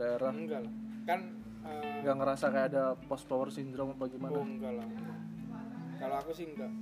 daerah 0.00 0.32
enggak 0.32 0.64
lah 0.64 0.72
kan 1.04 1.20
eh, 1.68 2.00
nggak 2.00 2.16
ngerasa 2.16 2.44
kayak 2.48 2.66
ada 2.72 2.84
post 2.96 3.28
power 3.28 3.52
syndrome 3.52 3.92
apa 3.92 4.08
gimana 4.08 4.32
oh 4.32 4.48
enggak 4.48 4.72
lah 4.80 4.88
kalau 6.00 6.16
aku 6.24 6.32
sih 6.32 6.48
enggak 6.48 6.72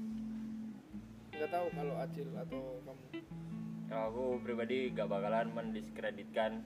nggak 1.35 1.51
tahu 1.51 1.67
kalau 1.75 1.95
Acil 1.99 2.29
atau 2.39 2.63
kamu 2.87 3.05
Kalau 3.91 4.07
aku 4.07 4.25
pribadi 4.47 4.95
gak 4.95 5.11
bakalan 5.11 5.51
mendiskreditkan 5.51 6.63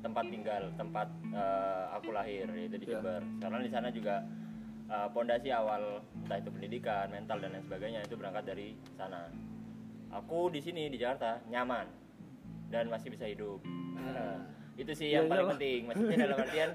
tempat 0.00 0.24
tinggal, 0.32 0.72
tempat 0.80 1.04
eh, 1.28 1.84
aku 1.92 2.08
lahir 2.16 2.48
yaitu 2.56 2.80
di 2.80 2.88
Ya. 2.88 3.04
Jember. 3.04 3.20
Karena 3.36 3.58
di 3.60 3.68
sana 3.68 3.92
juga 3.92 4.24
eh, 4.88 5.08
pondasi 5.12 5.52
awal 5.52 6.00
entah 6.24 6.40
itu 6.40 6.48
pendidikan, 6.48 7.12
mental 7.12 7.36
dan 7.44 7.52
lain 7.52 7.64
sebagainya 7.68 8.00
itu 8.00 8.16
berangkat 8.16 8.48
dari 8.48 8.72
sana. 8.96 9.28
Aku 10.18 10.50
di 10.50 10.58
sini 10.58 10.90
di 10.90 10.98
Jakarta 10.98 11.38
nyaman. 11.46 11.86
Dan 12.68 12.90
masih 12.90 13.08
bisa 13.08 13.24
hidup. 13.24 13.62
itu 14.78 14.94
sih 14.94 15.10
Ya 15.10 15.18
yang 15.20 15.26
paling 15.26 15.42
iyalah. 15.42 15.54
penting. 15.58 15.80
Maksudnya 15.86 16.16
dalam 16.22 16.38
artian 16.44 16.70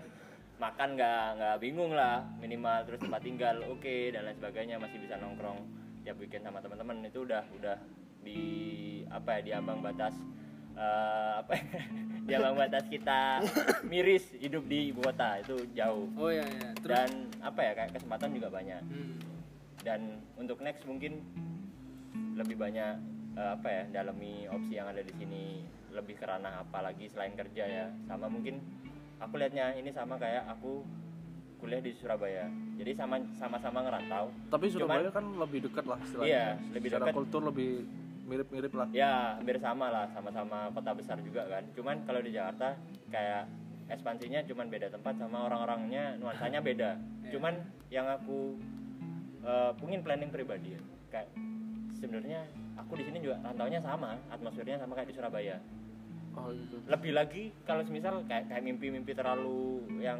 makan 0.59 0.89
nggak 0.95 1.25
nggak 1.37 1.55
bingung 1.59 1.91
lah. 1.91 2.23
Minimal 2.39 2.77
terus 2.83 2.99
tempat 2.99 3.21
tinggal 3.21 3.55
oke 3.67 3.95
dan 4.11 4.21
lain 4.23 4.35
sebagainya. 4.35 4.75
Masih 4.77 4.97
bisa 4.99 5.15
nongkrong 5.17 5.59
tiap 6.03 6.15
weekend 6.19 6.43
sama 6.43 6.59
teman-teman. 6.59 7.03
Itu 7.03 7.23
udah 7.23 7.43
udah 7.55 7.77
di 8.23 8.41
apa 9.11 9.39
ya 9.39 9.41
di 9.43 9.51
ambang 9.51 9.79
batas 9.83 10.15
eh, 10.73 11.33
apa 11.43 11.53
ya, 11.53 11.63
di 12.27 12.31
ambang 12.33 12.55
batas 12.57 12.87
kita 12.87 13.43
miris 13.85 14.31
hidup 14.35 14.63
di 14.67 14.91
ibu 14.91 14.99
kota. 14.99 15.39
Itu 15.39 15.63
jauh. 15.71 16.07
Oh 16.15 16.27
ya 16.27 16.43
ya 16.43 16.69
terus? 16.79 16.89
Dan 16.91 17.09
apa 17.39 17.59
ya 17.59 17.71
kayak 17.75 17.91
kesempatan 17.93 18.29
juga 18.35 18.47
banyak. 18.49 18.81
Hmm, 18.83 19.15
dan 19.83 19.99
untuk 20.35 20.59
next 20.59 20.83
mungkin 20.83 21.23
lebih 22.33 22.57
banyak 22.57 22.97
eh, 23.33 23.51
apa 23.55 23.67
ya 23.69 23.83
dalami 24.01 24.45
opsi 24.47 24.73
yang 24.75 24.87
ada 24.89 25.01
di 25.01 25.13
sini 25.15 25.43
lebih 25.93 26.17
ke 26.17 26.25
ranah 26.25 26.65
apa 26.65 26.81
lagi 26.81 27.05
selain 27.09 27.33
kerja 27.33 27.63
ya. 27.65 27.85
Sama 28.09 28.25
mungkin 28.25 28.57
aku 29.21 29.37
lihatnya 29.37 29.77
ini 29.77 29.93
sama 29.93 30.17
kayak 30.17 30.49
aku 30.49 30.81
kuliah 31.61 31.79
di 31.79 31.93
Surabaya. 31.95 32.49
Jadi 32.75 32.91
sama 32.97 33.21
sama-sama 33.37 33.85
ngerantau. 33.85 34.33
Tapi 34.49 34.65
Surabaya 34.67 35.07
Cuman- 35.07 35.15
kan 35.15 35.25
lebih 35.47 35.59
dekat 35.69 35.85
lah 35.87 35.99
istilahnya. 36.01 36.27
Iya, 36.27 36.45
lebih 36.73 36.89
secara 36.89 37.05
dekat. 37.07 37.15
kultur 37.15 37.41
lebih 37.45 37.69
mirip-mirip 38.23 38.73
lah. 38.73 38.87
Ya 38.91 39.37
hampir 39.37 39.57
sama 39.61 39.87
lah 39.93 40.05
sama-sama 40.11 40.71
kota 40.73 40.91
besar 40.97 41.17
juga 41.21 41.45
kan. 41.47 41.63
Cuman 41.77 41.95
kalau 42.03 42.19
di 42.19 42.31
Jakarta 42.33 42.75
kayak 43.13 43.47
ekspansinya 43.91 44.41
cuman 44.47 44.65
beda 44.71 44.87
tempat 44.89 45.13
sama 45.19 45.45
orang-orangnya 45.47 46.17
nuansanya 46.17 46.59
beda. 46.63 46.91
Iya. 47.23 47.39
cuman 47.39 47.53
yang 47.87 48.07
aku 48.11 48.59
mungkin 49.79 50.03
planning 50.03 50.31
pribadi 50.31 50.75
ya 50.75 50.81
kayak 51.09 51.29
sebenarnya 52.03 52.43
aku 52.75 52.99
di 52.99 53.07
sini 53.07 53.23
juga 53.23 53.39
rantaunya 53.39 53.79
sama 53.79 54.19
atmosfernya 54.27 54.83
sama 54.83 54.99
kayak 54.99 55.07
di 55.07 55.15
Surabaya. 55.15 55.55
Oh 56.35 56.51
gitu. 56.51 56.75
Lebih 56.91 57.11
lagi 57.15 57.43
kalau 57.63 57.87
misal 57.87 58.27
kayak 58.27 58.51
kayak 58.51 58.63
mimpi-mimpi 58.67 59.15
terlalu 59.15 59.87
yang 60.03 60.19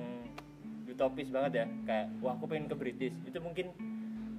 utopis 0.88 1.28
banget 1.28 1.52
ya 1.60 1.66
kayak 1.84 2.08
wah 2.24 2.40
aku 2.40 2.48
pengen 2.48 2.72
ke 2.72 2.76
British. 2.80 3.16
Itu 3.28 3.44
mungkin 3.44 3.76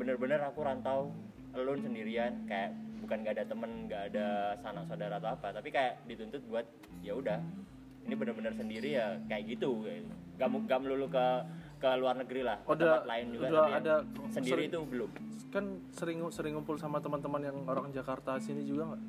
bener-bener 0.01 0.41
aku 0.41 0.65
rantau 0.65 1.13
alone 1.53 1.85
sendirian 1.85 2.49
kayak 2.49 2.73
bukan 3.05 3.21
nggak 3.21 3.37
ada 3.37 3.45
temen 3.45 3.71
nggak 3.87 4.03
ada 4.15 4.27
sanak 4.65 4.89
saudara 4.89 5.21
atau 5.21 5.37
apa 5.37 5.53
tapi 5.53 5.69
kayak 5.69 6.01
dituntut 6.09 6.41
buat 6.49 6.65
ya 7.05 7.13
udah 7.13 7.37
ini 8.09 8.15
bener-bener 8.17 8.57
sendiri 8.57 8.97
ya 8.97 9.21
kayak 9.29 9.53
gitu. 9.53 9.85
Nggak 10.41 10.49
mu- 10.49 10.65
nggak 10.65 10.81
melulu 10.81 11.07
ke 11.13 11.27
ke 11.85 11.91
luar 12.01 12.15
negeri 12.17 12.41
lah 12.41 12.57
ke 12.59 12.69
Udah- 12.71 12.81
tempat 12.81 13.05
lain 13.05 13.25
juga 13.29 13.45
udah 13.45 13.61
tapi 13.61 13.73
ada 13.77 13.95
sendiri 14.33 14.49
sering- 14.57 14.71
itu 14.71 14.79
belum. 14.83 15.11
Kan 15.53 15.65
sering 15.93 16.19
sering 16.31 16.53
ngumpul 16.55 16.77
sama 16.77 16.97
teman-teman 16.99 17.41
yang 17.43 17.57
orang 17.65 17.93
Jakarta 17.93 18.41
sini 18.41 18.65
juga 18.65 18.89
nggak? 18.89 19.03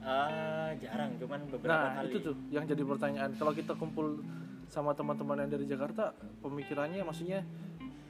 Ah, 0.00 0.68
jarang 0.76 1.16
cuman 1.16 1.40
beberapa 1.46 1.68
nah 1.70 1.96
kali. 1.98 2.08
itu 2.10 2.18
tuh 2.22 2.36
yang 2.48 2.64
jadi 2.64 2.82
pertanyaan. 2.82 3.30
Kalau 3.34 3.52
kita 3.52 3.72
kumpul 3.74 4.20
sama 4.64 4.92
teman-teman 4.92 5.36
yang 5.38 5.50
dari 5.50 5.64
Jakarta 5.64 6.12
pemikirannya 6.38 7.00
maksudnya 7.02 7.40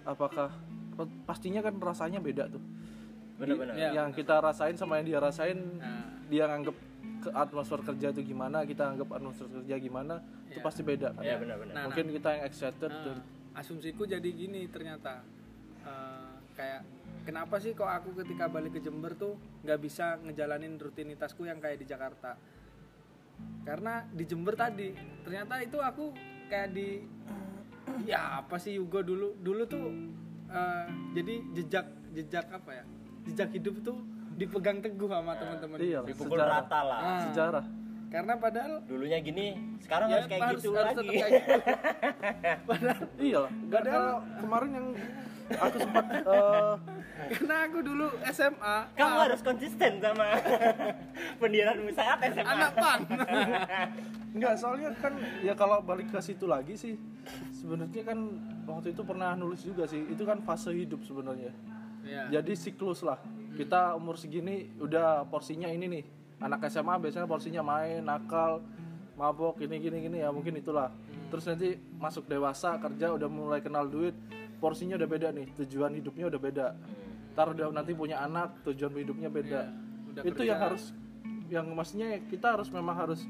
apakah 0.02 0.50
pastinya 1.24 1.60
kan 1.60 1.74
rasanya 1.76 2.18
beda 2.18 2.46
tuh. 2.48 2.62
Bener-bener 3.36 3.72
Iya. 3.72 3.90
yang 3.96 4.10
kita 4.10 4.36
rasain 4.38 4.74
sama 4.74 4.98
yang 4.98 5.06
dia 5.06 5.18
rasain 5.18 5.56
Nah, 5.78 6.26
dia 6.28 6.44
nganggep 6.44 6.76
ke 7.20 7.30
atmosfer 7.32 7.80
kerja 7.80 8.10
itu 8.10 8.22
gimana 8.26 8.64
kita 8.64 8.84
anggap 8.86 9.08
atmosfer 9.10 9.48
kerja 9.50 9.74
gimana 9.78 10.20
itu 10.46 10.56
Iya. 10.56 10.62
pasti 10.62 10.82
beda 10.82 11.08
kan? 11.10 11.22
Ya 11.22 11.36
benar-benar 11.36 11.72
Nah, 11.72 11.82
mungkin 11.86 12.06
kita 12.10 12.28
yang 12.30 12.42
excited 12.44 12.90
Nah, 12.90 13.20
asumsiku 13.56 14.06
jadi 14.06 14.28
gini 14.30 14.66
ternyata. 14.70 15.24
Eh, 15.80 16.32
kayak 16.54 16.82
kenapa 17.24 17.56
sih 17.56 17.72
kok 17.72 17.88
aku 17.88 18.12
ketika 18.20 18.52
balik 18.52 18.76
ke 18.76 18.80
Jember 18.84 19.16
tuh 19.16 19.40
nggak 19.64 19.80
bisa 19.80 20.20
ngejalanin 20.20 20.76
rutinitasku 20.76 21.48
yang 21.48 21.58
kayak 21.58 21.80
di 21.80 21.86
Jakarta? 21.88 22.36
Karena 23.64 24.04
di 24.12 24.24
Jember 24.28 24.54
tadi 24.54 24.92
ternyata 25.24 25.60
itu 25.64 25.80
aku 25.80 26.12
kayak 26.52 26.70
di 26.76 27.00
ya 28.04 28.44
apa 28.44 28.60
sih 28.60 28.76
Yugo 28.76 29.00
dulu? 29.00 29.34
Dulu 29.40 29.62
tuh 29.64 29.84
eh, 30.52 30.84
jadi 31.16 31.34
jejak 31.56 31.86
jejak 32.12 32.46
apa 32.52 32.70
ya? 32.82 32.84
Jejak 33.24 33.50
hidup 33.56 33.80
tuh 33.80 33.98
dipegang 34.36 34.80
teguh 34.80 35.08
sama 35.08 35.36
teman-teman. 35.36 35.76
Iya 35.80 36.00
dipukul 36.04 36.36
sejarah. 36.40 36.64
rata 36.64 36.80
lah. 36.84 37.00
Nah, 37.00 37.20
sejarah 37.28 37.66
karena 38.10 38.34
padahal 38.34 38.82
dulunya 38.90 39.18
gini 39.22 39.78
sekarang 39.78 40.08
ya 40.10 40.14
harus 40.18 40.26
kayak 40.26 40.42
harus, 40.42 40.60
gitu 40.60 40.70
harus 40.74 40.96
lagi 40.98 41.08
kayak 41.14 41.30
gitu. 41.30 41.52
padahal 42.70 43.02
iya 43.22 43.38
lah 43.38 43.50
ada 43.70 43.94
kemarin 44.42 44.70
yang 44.74 44.86
aku 45.50 45.76
sempat 45.82 46.04
eh, 46.10 46.74
karena 47.30 47.56
aku 47.66 47.78
dulu 47.82 48.06
SMA 48.30 48.76
kamu 48.98 49.14
ah, 49.14 49.22
harus 49.30 49.40
konsisten 49.42 49.92
sama 50.02 50.26
pendirianmu 51.40 51.90
saat 51.94 52.18
SMA 52.34 52.50
anak 52.50 52.72
pang 52.74 53.00
Enggak, 54.30 54.62
soalnya 54.62 54.94
kan 54.94 55.18
ya 55.42 55.58
kalau 55.58 55.82
balik 55.82 56.14
ke 56.14 56.22
situ 56.22 56.46
lagi 56.46 56.78
sih 56.78 56.94
sebenarnya 57.50 58.02
kan 58.06 58.18
waktu 58.62 58.94
itu 58.94 59.02
pernah 59.02 59.34
nulis 59.34 59.66
juga 59.66 59.90
sih. 59.90 60.06
Itu 60.06 60.22
kan 60.22 60.38
fase 60.46 60.70
hidup 60.70 61.02
sebenarnya. 61.02 61.50
ya. 62.06 62.30
Jadi 62.38 62.54
siklus 62.54 63.02
lah. 63.02 63.18
Kita 63.58 63.98
umur 63.98 64.14
segini 64.14 64.70
udah 64.78 65.26
porsinya 65.26 65.66
ini 65.66 65.86
nih. 65.98 66.04
Anak 66.40 66.64
SMA 66.72 66.96
biasanya 66.96 67.28
porsinya 67.28 67.60
main, 67.60 68.00
nakal, 68.00 68.64
mabok, 69.20 69.60
ini 69.60 69.76
gini 69.76 69.98
gini 70.08 70.18
ya 70.24 70.32
mungkin 70.32 70.56
itulah. 70.56 70.88
Terus 71.28 71.44
nanti 71.46 71.76
masuk 72.00 72.24
dewasa, 72.26 72.80
kerja 72.80 73.12
udah 73.12 73.28
mulai 73.28 73.60
kenal 73.60 73.84
duit, 73.86 74.16
porsinya 74.58 74.96
udah 74.96 75.08
beda 75.08 75.28
nih, 75.36 75.52
tujuan 75.60 75.92
hidupnya 75.92 76.32
udah 76.32 76.40
beda. 76.40 76.66
Ntar 77.36 77.52
udah 77.52 77.68
nanti 77.70 77.92
punya 77.92 78.24
anak, 78.24 78.64
tujuan 78.64 78.90
hidupnya 78.96 79.28
beda. 79.28 79.68
udah 80.10 80.22
itu 80.26 80.42
kerja. 80.42 80.50
yang 80.50 80.58
harus 80.58 80.84
yang 81.50 81.66
maksudnya 81.70 82.18
kita 82.26 82.58
harus 82.58 82.66
memang 82.70 82.94
harus 82.98 83.22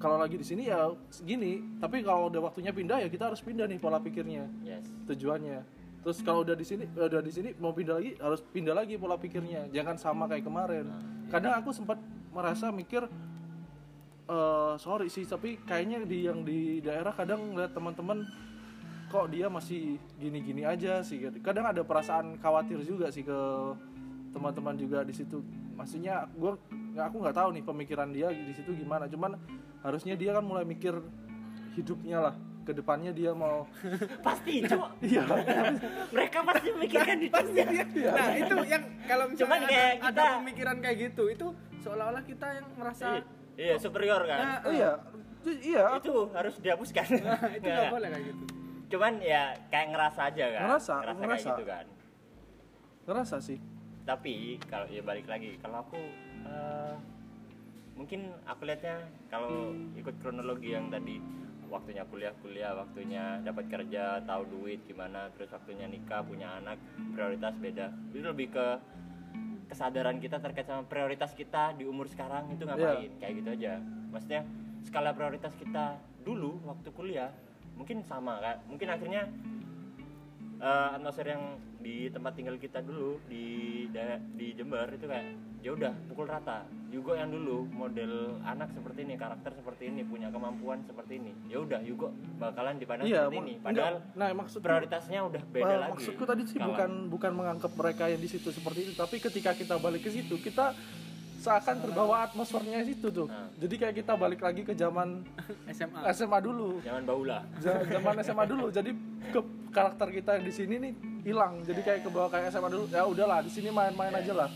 kalau 0.00 0.16
lagi 0.16 0.40
di 0.40 0.46
sini 0.48 0.72
ya 0.72 0.88
segini 1.12 1.60
tapi 1.76 2.00
kalau 2.00 2.32
udah 2.32 2.48
waktunya 2.48 2.72
pindah 2.72 3.04
ya 3.04 3.08
kita 3.12 3.28
harus 3.28 3.44
pindah 3.44 3.68
nih 3.68 3.76
pola 3.76 4.00
pikirnya 4.00 4.48
yes 4.64 4.88
tujuannya 5.04 5.60
terus 6.00 6.24
kalau 6.24 6.40
udah 6.40 6.56
di 6.56 6.64
sini 6.64 6.88
udah 6.96 7.20
di 7.20 7.28
sini 7.28 7.52
mau 7.60 7.76
pindah 7.76 8.00
lagi 8.00 8.16
harus 8.16 8.40
pindah 8.40 8.72
lagi 8.72 8.96
pola 8.96 9.20
pikirnya 9.20 9.68
jangan 9.68 10.00
sama 10.00 10.24
kayak 10.24 10.48
kemarin 10.48 10.88
kadang 11.28 11.52
aku 11.60 11.68
sempat 11.76 12.00
merasa 12.30 12.70
mikir 12.70 13.06
eh 14.30 14.74
sorry 14.78 15.10
sih 15.10 15.26
tapi 15.26 15.58
kayaknya 15.66 16.06
di 16.06 16.18
yang 16.26 16.46
di 16.46 16.78
daerah 16.78 17.10
kadang 17.10 17.50
ngeliat 17.50 17.74
teman-teman 17.74 18.22
kok 19.10 19.26
dia 19.26 19.50
masih 19.50 19.98
gini-gini 20.22 20.62
aja 20.62 21.02
sih 21.02 21.18
kadang 21.42 21.66
ada 21.66 21.82
perasaan 21.82 22.38
khawatir 22.38 22.78
juga 22.86 23.10
sih 23.10 23.26
ke 23.26 23.38
teman-teman 24.30 24.74
juga 24.78 25.02
di 25.02 25.14
situ. 25.14 25.42
Maksudnya 25.74 26.30
gue 26.30 26.54
aku 26.94 27.16
nggak 27.18 27.36
tahu 27.36 27.48
nih 27.58 27.64
pemikiran 27.66 28.08
dia 28.14 28.30
di 28.30 28.52
situ 28.54 28.70
gimana. 28.78 29.10
Cuman 29.10 29.34
harusnya 29.82 30.14
dia 30.14 30.36
kan 30.38 30.44
mulai 30.46 30.62
mikir 30.62 30.94
hidupnya 31.74 32.30
lah 32.30 32.34
ke 32.60 32.76
depannya 32.76 33.10
dia 33.10 33.32
mau 33.32 33.64
pasti 34.26 34.60
cowok 34.68 34.90
iya. 35.00 35.24
mereka 36.12 36.44
pasti 36.44 36.68
memikirkan 36.76 37.16
itu 37.24 37.40
nah 38.04 38.30
itu 38.36 38.54
yang 38.68 38.84
kalau 39.08 39.24
misalnya 39.32 39.40
Cuman 39.40 39.58
ada, 39.64 39.70
kayak 39.72 39.92
ada 39.96 40.04
kita- 40.12 40.36
pemikiran 40.44 40.76
kayak 40.84 40.96
gitu 41.08 41.24
itu 41.32 41.46
seolah-olah 41.80 42.22
kita 42.22 42.46
yang 42.52 42.66
merasa 42.74 43.20
iya 43.54 43.74
superior 43.76 44.22
kan? 44.22 44.38
Nah, 44.38 44.58
Oh, 44.62 44.72
iya 44.72 44.90
Itu- 45.40 45.60
iya. 45.62 45.84
Itu 45.96 46.28
harus 46.30 46.54
dihapuskan. 46.58 47.06
Nah, 47.24 47.40
itu 47.50 47.64
nggak 47.64 47.76
Nggak. 47.80 47.90
boleh 47.90 48.08
kayak 48.08 48.24
gitu. 48.26 48.44
Cuman 48.90 49.12
ya 49.18 49.42
kayak 49.68 49.86
ngerasa 49.90 50.20
aja 50.26 50.44
kan. 50.50 50.60
Ngerasa, 50.66 50.94
kayak 50.98 51.16
ngerasa. 51.18 51.48
gitu 51.48 51.64
kan. 51.64 51.84
Ngerasa 53.04 53.36
sih. 53.40 53.58
Tapi 54.02 54.34
kalau 54.62 54.86
ya 54.86 55.00
balik 55.00 55.24
lagi 55.24 55.56
kalau 55.56 55.80
aku 55.80 56.00
eh, 56.42 56.94
mungkin 57.94 58.20
aku 58.44 58.64
lihatnya 58.64 58.96
kalau 59.28 59.70
ikut 59.94 60.14
kronologi 60.18 60.72
yang 60.72 60.88
tadi 60.88 61.20
waktunya 61.70 62.02
kuliah 62.04 62.34
kuliah 62.36 62.72
waktunya 62.74 63.38
dapat 63.40 63.70
kerja 63.70 64.18
tahu 64.24 64.42
duit 64.50 64.82
gimana 64.82 65.30
terus 65.30 65.52
waktunya 65.52 65.86
nikah 65.86 66.18
punya 66.20 66.58
anak 66.58 66.76
prioritas 67.12 67.54
beda. 67.56 67.86
Itu 68.10 68.26
lebih 68.26 68.50
ke 68.50 68.66
kesadaran 69.70 70.18
kita 70.18 70.42
terkait 70.42 70.66
sama 70.66 70.82
prioritas 70.82 71.30
kita 71.32 71.78
di 71.78 71.86
umur 71.86 72.10
sekarang 72.10 72.50
itu 72.50 72.66
ngapain? 72.66 73.10
Kayak 73.22 73.32
gitu 73.38 73.48
aja. 73.54 73.72
Maksudnya 74.10 74.42
skala 74.82 75.14
prioritas 75.14 75.54
kita 75.54 75.94
dulu 76.26 76.58
waktu 76.66 76.90
kuliah 76.90 77.30
mungkin 77.78 78.02
sama 78.02 78.42
kak. 78.42 78.66
Mungkin 78.66 78.88
akhirnya 78.90 79.22
eh, 80.60 80.88
atmosfer 80.92 81.26
yang 81.26 81.42
di 81.76 82.08
tempat 82.08 82.32
tinggal 82.32 82.56
kita 82.56 82.78
dulu 82.80 83.16
di 83.24 83.44
da- 83.88 84.20
di 84.30 84.52
Jember 84.52 84.86
itu 84.90 85.04
kayak 85.04 85.26
ya 85.58 85.72
udah 85.72 85.92
pukul 86.06 86.24
rata 86.24 86.62
Yugo 86.88 87.12
yang 87.12 87.28
dulu 87.28 87.64
model 87.66 88.12
anak 88.42 88.68
seperti 88.70 89.04
ini 89.04 89.14
karakter 89.14 89.52
seperti 89.52 89.88
ini 89.88 90.02
punya 90.02 90.28
kemampuan 90.28 90.80
seperti 90.82 91.16
ini 91.16 91.32
ya 91.46 91.58
udah 91.58 91.80
Yugo 91.80 92.08
bakalan 92.36 92.76
dipandang 92.76 93.04
iya 93.04 93.24
seperti 93.24 93.36
ini 93.38 93.54
padahal 93.58 93.94
enggak. 93.98 94.16
nah 94.16 94.28
maksud 94.34 94.60
prioritasnya 94.60 95.20
udah 95.22 95.42
beda 95.46 95.64
Well, 95.66 95.80
lagi 95.80 95.92
maksudku 95.94 96.24
tadi 96.24 96.42
sih 96.44 96.56
skala. 96.56 96.66
bukan 96.66 96.90
bukan 97.08 97.32
menganggap 97.34 97.72
mereka 97.72 98.04
yang 98.06 98.18
di 98.18 98.28
situ 98.28 98.48
seperti 98.50 98.80
itu 98.82 98.92
tapi 98.94 99.16
ketika 99.18 99.52
kita 99.52 99.76
balik 99.76 100.00
ke 100.00 100.10
situ 100.10 100.34
kita 100.36 100.72
seakan 101.40 101.76
terbawa 101.80 102.28
atmosfernya 102.28 102.84
situ 102.84 103.08
tuh. 103.08 103.26
Nah. 103.26 103.48
jadi 103.56 103.74
kayak 103.80 103.94
kita 104.04 104.12
balik 104.12 104.44
lagi 104.44 104.60
ke 104.60 104.76
zaman 104.76 105.24
SMA 105.76 106.00
SMA 106.12 106.38
dulu. 106.44 106.84
Jangan 106.84 107.02
baula 107.08 107.38
zaman 107.64 108.14
SMA 108.20 108.44
dulu. 108.44 108.66
Jadi 108.68 108.90
ke 109.32 109.40
karakter 109.72 110.08
kita 110.12 110.30
yang 110.36 110.44
di 110.44 110.52
sini 110.52 110.74
nih 110.76 110.92
hilang. 111.24 111.64
Jadi 111.64 111.80
kayak 111.80 112.00
ke 112.04 112.10
bawah 112.12 112.28
kayak 112.28 112.52
SMA 112.52 112.68
dulu 112.68 112.84
ya 112.92 113.08
udahlah 113.08 113.40
di 113.40 113.48
sini 113.48 113.72
main-main 113.72 114.12
aja 114.12 114.36
lah. 114.36 114.50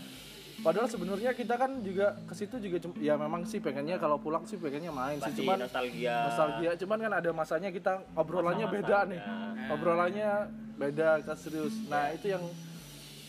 Padahal 0.61 0.87
sebenarnya 0.87 1.35
kita 1.35 1.59
kan 1.59 1.83
juga 1.83 2.15
ke 2.25 2.33
situ 2.33 2.55
juga 2.57 2.77
ya 2.97 3.19
memang 3.19 3.43
sih 3.43 3.59
pengennya 3.59 3.99
kalau 3.99 4.15
pulang 4.17 4.47
sih 4.47 4.55
pengennya 4.55 4.93
main 4.93 5.19
sih. 5.19 5.29
Pasti 5.29 5.41
cuman 5.43 5.57
nostalgia. 5.61 6.15
nostalgia. 6.29 6.71
Cuman 6.79 6.97
kan 7.01 7.13
ada 7.17 7.29
masanya 7.35 7.69
kita 7.73 8.01
obrolannya 8.15 8.67
beda 8.69 8.97
nih. 9.09 9.19
Ya. 9.19 9.73
obrolannya 9.73 10.31
beda 10.77 11.21
kita 11.25 11.35
serius. 11.35 11.75
Nah 11.89 12.13
itu 12.13 12.33
yang 12.33 12.43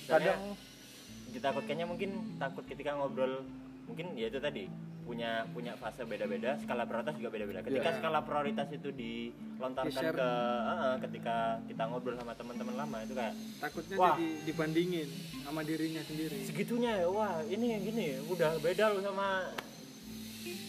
kadang 0.06 0.54
ditakutkannya 1.36 1.86
mungkin 1.86 2.10
takut 2.40 2.64
ketika 2.64 2.96
ngobrol 2.96 3.44
mungkin 3.86 4.16
ya 4.16 4.26
itu 4.26 4.40
tadi 4.40 4.66
punya 5.06 5.46
punya 5.54 5.78
fase 5.78 6.02
beda-beda 6.02 6.58
skala 6.58 6.82
prioritas 6.82 7.14
juga 7.14 7.30
beda-beda. 7.30 7.62
Ketika 7.62 7.94
Iya. 7.94 7.98
skala 8.02 8.20
prioritas 8.26 8.68
itu 8.74 8.90
dilontarkan 8.90 9.86
Di-share. 9.94 10.18
ke 10.18 10.30
eh, 10.66 10.94
ketika 11.06 11.36
kita 11.70 11.82
ngobrol 11.86 12.18
sama 12.18 12.34
teman-teman 12.34 12.74
lama 12.74 12.98
itu 13.06 13.14
kayak 13.14 13.34
takutnya 13.62 13.94
Wah. 13.94 14.18
jadi 14.18 14.28
dibandingin 14.50 15.08
sama 15.46 15.62
dirinya 15.62 16.02
sendiri. 16.02 16.42
Segitunya 16.42 16.92
ya, 16.98 17.06
wah 17.06 17.38
ini 17.46 17.78
gini 17.86 18.18
udah 18.26 18.58
beda 18.58 18.98
loh 18.98 19.02
sama 19.06 19.46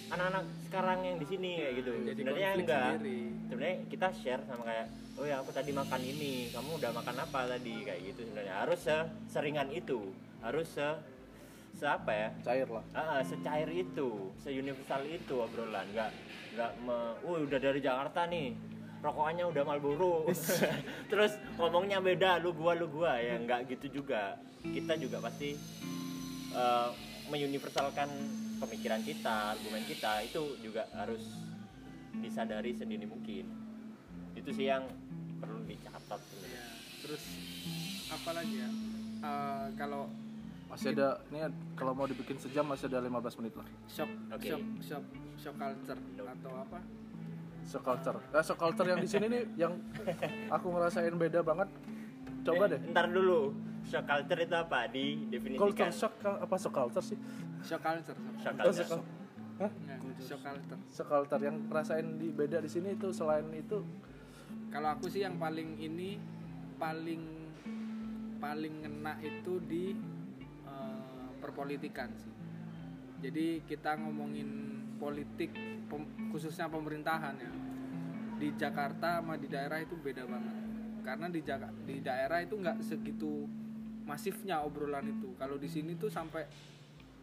anak-anak 0.08 0.46
sekarang 0.70 1.00
yang 1.02 1.18
di 1.18 1.26
sini 1.26 1.52
kayak 1.58 1.74
gitu. 1.82 1.92
Jadi 2.06 2.20
sebenarnya 2.22 2.50
enggak. 2.62 2.92
sebenarnya 3.50 3.78
kita 3.90 4.08
share 4.22 4.44
sama 4.46 4.64
kayak 4.70 4.88
oh 5.18 5.26
ya 5.26 5.42
aku 5.42 5.50
tadi 5.50 5.74
makan 5.74 6.02
ini 6.06 6.54
kamu 6.54 6.70
udah 6.78 6.92
makan 6.94 7.16
apa 7.26 7.40
tadi? 7.50 7.76
Kayak 7.82 8.00
gitu 8.14 8.22
sebenarnya. 8.30 8.54
Harus 8.62 8.82
seringan 9.34 9.70
itu 9.74 10.14
harus 10.48 10.68
se 10.72 10.88
se 11.78 11.86
apa 11.86 12.10
ya? 12.10 12.30
Cair 12.42 12.68
lah. 12.72 12.86
Ah, 12.96 13.22
secair 13.22 13.70
itu, 13.70 14.34
seuniversal 14.42 15.06
itu 15.06 15.36
obrolan, 15.38 15.86
nggak 15.94 16.10
nggak 16.58 16.72
me, 16.82 16.98
"Wih, 17.22 17.46
udah 17.46 17.60
dari 17.62 17.80
Jakarta 17.84 18.26
nih, 18.26 18.58
rokokannya 19.02 19.46
udah 19.46 19.64
Marlboro. 19.64 20.26
Terus 21.12 21.38
ngomongnya 21.58 22.02
beda 22.02 22.42
lu 22.42 22.54
gua 22.54 22.74
lu 22.74 22.90
gua. 22.90 23.18
Ya 23.22 23.38
nggak 23.38 23.70
gitu 23.78 24.02
juga. 24.02 24.42
Kita 24.66 24.98
juga 24.98 25.22
pasti 25.22 25.54
eh, 26.54 26.90
menguniversalkan 27.30 28.10
pemikiran 28.58 29.02
kita 29.06 29.58
argumen 29.58 29.84
kita. 29.86 30.26
Itu 30.26 30.58
juga 30.66 30.90
harus 30.98 31.22
disadari 32.18 32.74
sedini 32.74 33.06
mungkin. 33.06 33.46
Itu 34.34 34.50
sih 34.54 34.66
yang 34.70 34.86
perlu 35.38 35.62
dicatat. 35.70 36.18
Sebenarnya. 36.18 36.58
Ya, 36.58 36.68
terus 37.06 37.24
apa 38.10 38.30
lagi 38.34 38.56
ya? 38.58 38.70
Eh, 39.18 39.68
kalau 39.78 40.10
Masih 40.68 40.92
ada 40.92 41.24
ini 41.28 41.40
kalau 41.74 41.92
mau 41.92 42.04
dibikin 42.04 42.36
sejam 42.36 42.64
masih 42.64 42.88
ada 42.88 43.00
15 43.00 43.40
menit 43.40 43.54
lah. 43.56 43.68
shock 43.88 44.10
Oke. 44.30 44.48
shock 44.48 44.64
shock 44.80 45.04
shock 45.36 45.56
culture 45.56 46.00
atau 46.18 46.52
apa 46.54 46.80
So 47.64 47.80
culture. 47.80 48.16
Eh, 48.32 48.40
so 48.42 48.56
culture 48.56 48.88
yang 48.88 48.96
di 48.98 49.10
sini 49.10 49.28
nih 49.28 49.44
yang 49.58 49.76
aku 50.48 50.68
ngerasain 50.70 51.12
beda 51.14 51.40
banget. 51.42 51.68
Coba 52.42 52.64
Eh, 52.66 52.70
deh. 52.74 52.80
ntar 52.92 53.08
dulu 53.08 53.52
shock 53.84 54.04
culture 54.06 54.40
itu 54.40 54.56
apa 54.56 54.88
didefinisikan 54.88 55.60
Culture 55.62 55.92
shock 55.92 56.14
apa 56.24 56.56
so 56.56 56.70
culture 56.70 57.04
sih? 57.04 57.20
shock 57.60 57.82
culture 57.82 58.16
shock 58.38 58.56
culture 58.56 58.88
so, 58.88 59.00
Hah? 59.58 59.72
Ya, 59.84 59.96
shock 60.18 60.42
culture 60.42 60.80
So 60.86 61.04
culture 61.04 61.42
yang 61.42 61.68
ngerasain 61.68 62.08
di 62.16 62.30
beda 62.30 62.60
di 62.60 62.70
sini 62.70 62.94
itu 62.94 63.12
selain 63.12 63.48
itu 63.52 63.84
kalau 64.68 64.92
aku 64.94 65.08
sih 65.08 65.24
yang 65.24 65.36
paling 65.36 65.76
ini 65.76 66.16
paling 66.78 67.20
paling 68.38 68.74
ngena 68.80 69.18
itu 69.20 69.60
di 69.62 69.92
perpolitikan 71.38 72.10
sih 72.14 72.34
jadi 73.18 73.62
kita 73.64 73.98
ngomongin 73.98 74.50
politik 74.96 75.54
pem- 75.86 76.30
khususnya 76.30 76.68
pemerintahan 76.68 77.36
ya 77.36 77.52
di 78.38 78.54
Jakarta 78.54 79.18
sama 79.18 79.34
di 79.34 79.48
daerah 79.48 79.78
itu 79.78 79.96
beda 79.96 80.24
banget 80.24 80.56
karena 81.02 81.28
di 81.28 81.42
Jaka- 81.42 81.74
di 81.82 81.98
daerah 82.00 82.40
itu 82.40 82.54
nggak 82.54 82.78
segitu 82.80 83.50
masifnya 84.04 84.62
obrolan 84.62 85.10
itu 85.10 85.34
kalau 85.36 85.56
di 85.56 85.66
sini 85.66 85.96
tuh 85.96 86.08
sampai 86.08 86.46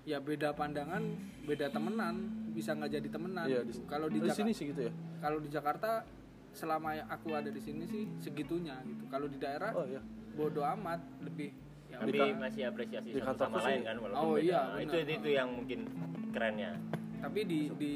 ya 0.05 0.19
beda 0.19 0.53
pandangan 0.53 1.01
beda 1.43 1.71
temenan 1.71 2.15
bisa 2.51 2.73
nggak 2.73 2.93
jadi 2.93 3.09
temenan 3.09 3.47
Iya, 3.47 3.63
gitu. 3.65 3.81
di- 3.81 3.87
kalau 3.87 4.07
di, 4.07 4.19
di 4.19 4.29
Jaka- 4.29 4.37
sini 4.37 4.51
sih 4.53 4.65
gitu 4.69 4.81
ya. 4.85 4.93
kalau 5.19 5.39
di 5.39 5.49
Jakarta 5.49 6.05
selama 6.53 6.95
aku 7.09 7.33
ada 7.33 7.49
di 7.49 7.59
sini 7.59 7.83
sih 7.85 8.07
segitunya 8.21 8.79
gitu 8.85 9.07
kalau 9.07 9.27
di 9.27 9.39
daerah 9.39 9.73
Oh 9.73 9.83
iya. 9.85 9.99
bodoh 10.35 10.63
amat 10.69 11.01
lebih 11.21 11.51
tapi 11.97 12.19
masih 12.35 12.63
apresiasi 12.65 13.09
di 13.09 13.21
satu 13.21 13.39
sama 13.41 13.59
lain 13.61 13.81
kan 13.83 13.97
walaupun 13.99 14.25
Oh, 14.25 14.35
beda. 14.35 14.45
iya, 14.45 14.61
Nah, 14.69 14.81
itu 14.81 14.97
itu 15.01 15.29
yang 15.31 15.49
mungkin 15.51 15.81
kerennya 16.31 16.73
tapi 17.19 17.41
di 17.43 17.61
di 17.73 17.93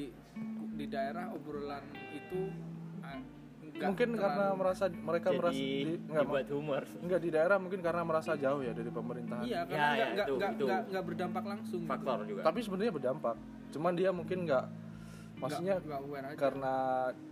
di 0.72 0.84
daerah 0.86 1.30
obrolan 1.30 1.82
itu 2.10 2.48
ah, 3.02 3.18
Mungkin 3.78 4.10
karena 4.12 4.58
merasa 4.58 4.90
mereka 4.90 5.30
jadi 5.30 5.38
merasa 5.38 5.54
di, 5.54 5.70
enggak, 6.00 6.22
dibuat 6.24 6.46
humor 6.50 6.82
enggak 6.98 7.20
di 7.20 7.30
daerah 7.30 7.56
mungkin 7.56 7.78
karena 7.78 8.02
merasa 8.02 8.34
jauh 8.34 8.58
ya 8.58 8.72
dari 8.72 8.90
pemerintahan. 8.90 9.44
iya 9.44 9.60
Ya, 9.60 9.62
karena 9.62 9.78
ya, 9.78 9.86
nggak 9.86 10.08
nggak 10.08 10.26
itu- 10.26 10.34
nggak 10.34 10.50
itu. 10.50 10.64
nggak 10.66 10.80
nggak 10.88 11.04
berdampak 11.04 11.44
langsung 11.46 11.80
gitu. 11.80 11.90
faktor 11.90 12.18
juga 12.24 12.40
Tapi 12.42 12.58
sebenarnya 12.58 12.92
berdampak. 12.92 13.36
Cuman 13.68 13.92
dia 13.94 14.10
mungkin 14.10 14.38
nggak 14.42 14.64
maksudnya 15.38 15.74
Nggak- 15.74 15.86
nggak 15.86 16.00
aware 16.02 16.26
aja 16.26 16.36
karena 16.36 16.74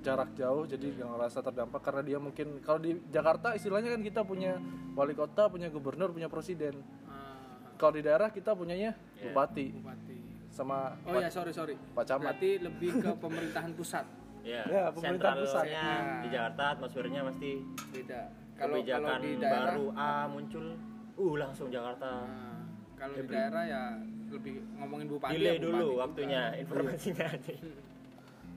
jarak 0.01 0.31
jauh 0.33 0.63
jadi 0.65 0.87
nggak 0.93 1.11
ngerasa 1.11 1.39
terdampak 1.41 1.81
karena 1.81 2.03
dia 2.03 2.19
mungkin 2.19 2.47
kalau 2.61 2.79
di 2.79 2.91
Jakarta 3.09 3.49
istilahnya 3.53 3.91
kan 3.91 4.01
kita 4.01 4.21
punya 4.23 4.57
wali 4.93 5.13
kota, 5.13 5.47
punya 5.47 5.67
gubernur, 5.69 6.09
punya 6.11 6.27
presiden. 6.27 6.81
Ah, 7.05 7.75
Kalau 7.75 7.93
di 7.93 8.01
daerah 8.01 8.29
kita 8.29 8.53
punyanya 8.53 8.97
Iya. 9.15 9.29
bupati 9.29 9.67
bupati 9.75 10.17
sama 10.49 10.97
oh 11.05 11.19
ya 11.19 11.29
sorry 11.29 11.53
sorry 11.53 11.75
Pak 11.93 12.05
Camat. 12.07 12.23
berarti 12.33 12.51
lebih 12.59 12.91
ke 12.97 13.11
pemerintahan 13.15 13.73
pusat 13.73 14.07
ya, 14.47 14.63
Ya, 14.65 14.85
pemerintahan 14.89 15.37
pusat. 15.39 15.65
Nah. 15.67 16.23
di 16.23 16.29
Jakarta 16.31 16.65
atmosfernya 16.73 17.21
pasti 17.23 17.51
beda 17.91 18.21
kalau 18.55 18.57
kalau 18.57 18.75
kebijakan 18.79 19.19
di 19.21 19.31
daerah 19.37 19.61
baru 19.69 19.87
A 19.93 20.11
muncul 20.27 20.67
uh 21.15 21.35
langsung 21.37 21.69
Jakarta 21.69 22.09
ah, 22.25 22.61
kalau 22.95 23.15
di 23.15 23.27
daerah 23.27 23.63
ya 23.65 23.83
lebih 24.27 24.55
ngomongin 24.75 25.07
bupati 25.07 25.33
delay 25.35 25.55
ya 25.55 25.61
dulu 25.61 25.77
bupati 25.87 26.01
waktunya 26.01 26.43
juga. 26.49 26.61
informasinya 26.63 27.29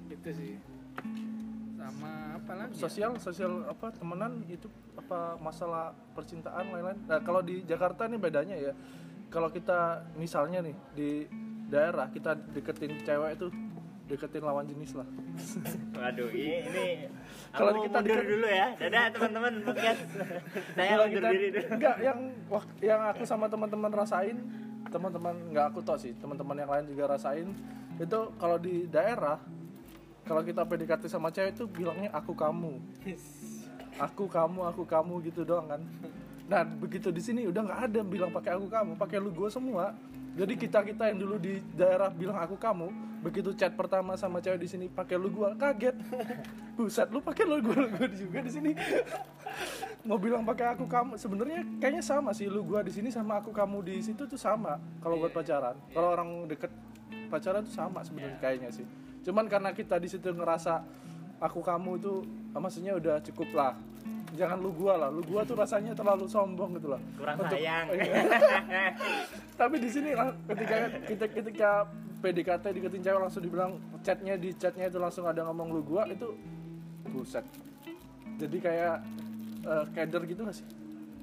itu 0.10 0.30
sih. 0.32 0.54
Sama 1.76 2.12
apa 2.36 2.52
lagi 2.56 2.74
ya? 2.76 2.80
sosial 2.80 3.12
sosial 3.18 3.64
apa 3.66 3.90
temenan 3.92 4.44
itu 4.46 4.68
apa 4.94 5.40
masalah 5.40 5.96
percintaan 6.12 6.70
lain-lain? 6.70 7.00
Nah 7.08 7.20
kalau 7.20 7.40
di 7.40 7.64
Jakarta 7.64 8.06
nih 8.06 8.20
bedanya 8.20 8.56
ya 8.56 8.74
kalau 9.30 9.48
kita 9.48 10.04
misalnya 10.14 10.60
nih 10.60 10.76
di 10.92 11.10
daerah 11.70 12.10
kita 12.10 12.34
deketin 12.52 13.00
cewek 13.00 13.38
itu 13.38 13.48
deketin 14.10 14.42
lawan 14.42 14.66
jenis 14.66 14.98
lah. 14.98 15.06
Waduh 16.02 16.34
ini, 16.34 16.66
ini 16.66 16.86
Kalau 17.58 17.72
aku 17.72 17.86
kita 17.86 17.98
mundur 18.02 18.18
deket- 18.18 18.28
dulu 18.28 18.48
ya. 18.50 18.68
Dadah 18.76 19.04
teman-teman 19.14 19.52
podcast. 19.64 20.02
Saya 20.76 20.94
mundur 20.98 21.14
kita- 21.16 21.32
diri 21.32 21.48
dulu. 21.54 21.68
enggak 21.78 21.96
yang 22.02 22.20
yang 22.82 23.02
aku 23.08 23.24
sama 23.24 23.46
teman-teman 23.48 23.92
rasain 23.94 24.38
teman-teman 24.90 25.54
nggak 25.54 25.66
aku 25.70 25.86
tau 25.86 25.94
sih 25.96 26.18
teman-teman 26.18 26.58
yang 26.58 26.66
lain 26.66 26.90
juga 26.90 27.14
rasain 27.14 27.46
itu 28.02 28.20
kalau 28.42 28.58
di 28.58 28.90
daerah 28.90 29.38
kalau 30.30 30.46
kita 30.46 30.62
PDKT 30.62 31.10
sama 31.10 31.34
cewek 31.34 31.58
itu 31.58 31.66
bilangnya 31.66 32.14
aku 32.14 32.38
kamu. 32.38 32.78
Aku 33.98 34.30
kamu 34.30 34.62
aku 34.70 34.86
kamu 34.86 35.26
gitu 35.26 35.42
doang 35.42 35.66
kan. 35.66 35.82
Nah 36.46 36.62
begitu 36.62 37.10
di 37.10 37.18
sini 37.18 37.50
udah 37.50 37.66
nggak 37.66 37.82
ada 37.90 38.02
bilang 38.06 38.30
pakai 38.30 38.54
aku 38.54 38.70
kamu 38.70 38.94
pakai 38.94 39.18
lu 39.18 39.34
gue 39.34 39.50
semua. 39.50 39.98
Jadi 40.38 40.54
kita 40.54 40.86
kita 40.86 41.10
yang 41.10 41.26
dulu 41.26 41.42
di 41.42 41.58
daerah 41.74 42.14
bilang 42.14 42.38
aku 42.38 42.62
kamu 42.62 42.94
begitu 43.26 43.58
chat 43.58 43.74
pertama 43.74 44.14
sama 44.22 44.38
cewek 44.38 44.62
di 44.62 44.70
sini 44.70 44.86
pakai 44.86 45.18
lu 45.18 45.34
gue 45.34 45.50
kaget. 45.58 45.98
Buset 46.78 47.10
lu 47.10 47.26
pakai 47.26 47.50
lu 47.50 47.58
gue 47.66 47.74
lu 47.74 47.90
gue 47.90 48.08
juga 48.14 48.46
di 48.46 48.52
sini. 48.54 48.72
Mau 50.08 50.22
bilang 50.22 50.46
pakai 50.46 50.78
aku 50.78 50.86
kamu 50.86 51.18
sebenarnya 51.18 51.66
kayaknya 51.82 52.06
sama 52.06 52.38
sih 52.38 52.46
lu 52.46 52.64
gua 52.64 52.80
di 52.86 52.94
sini 52.94 53.12
sama 53.12 53.44
aku 53.44 53.52
kamu 53.52 53.84
di 53.84 54.00
situ 54.00 54.24
tuh 54.30 54.40
sama 54.40 54.78
kalau 55.02 55.20
buat 55.20 55.34
pacaran. 55.34 55.76
Kalau 55.92 56.14
orang 56.14 56.48
deket 56.48 56.72
pacaran 57.28 57.66
tuh 57.66 57.74
sama 57.74 58.00
sebenarnya 58.06 58.40
kayaknya 58.40 58.72
sih 58.72 59.09
cuman 59.30 59.46
karena 59.46 59.70
kita 59.72 59.96
di 59.96 60.10
situ 60.10 60.34
ngerasa 60.34 60.82
aku 61.38 61.62
kamu 61.62 61.92
itu 61.96 62.14
ah, 62.52 62.60
maksudnya 62.60 62.98
udah 62.98 63.22
cukup 63.22 63.50
lah 63.54 63.74
jangan 64.32 64.58
lu 64.58 64.70
gua 64.72 64.98
lah 64.98 65.10
lu 65.10 65.22
gua 65.22 65.42
tuh 65.42 65.54
rasanya 65.54 65.94
terlalu 65.94 66.26
sombong 66.26 66.74
gitu 66.76 66.90
lah 66.90 67.02
kurang 67.14 67.38
Untuk- 67.38 67.54
sayang 67.54 67.86
Iya. 67.90 68.14
tapi 69.60 69.76
di 69.78 69.90
sini 69.90 70.14
lah 70.14 70.34
ketika 70.46 70.76
kita 71.06 71.26
ketika 71.30 71.70
PDKT 72.20 72.64
deketin 72.74 73.02
cewek 73.02 73.22
langsung 73.22 73.42
dibilang 73.42 73.72
chatnya 74.02 74.34
di 74.36 74.50
chatnya 74.52 74.86
itu 74.86 74.98
langsung 74.98 75.24
ada 75.24 75.46
ngomong 75.46 75.70
lu 75.72 75.82
gua 75.82 76.04
itu 76.06 76.34
buset 77.08 77.46
jadi 78.38 78.58
kayak 78.58 78.96
eh, 79.64 79.86
keder 79.94 80.24
gitu 80.26 80.42
gak 80.44 80.58
sih 80.58 80.68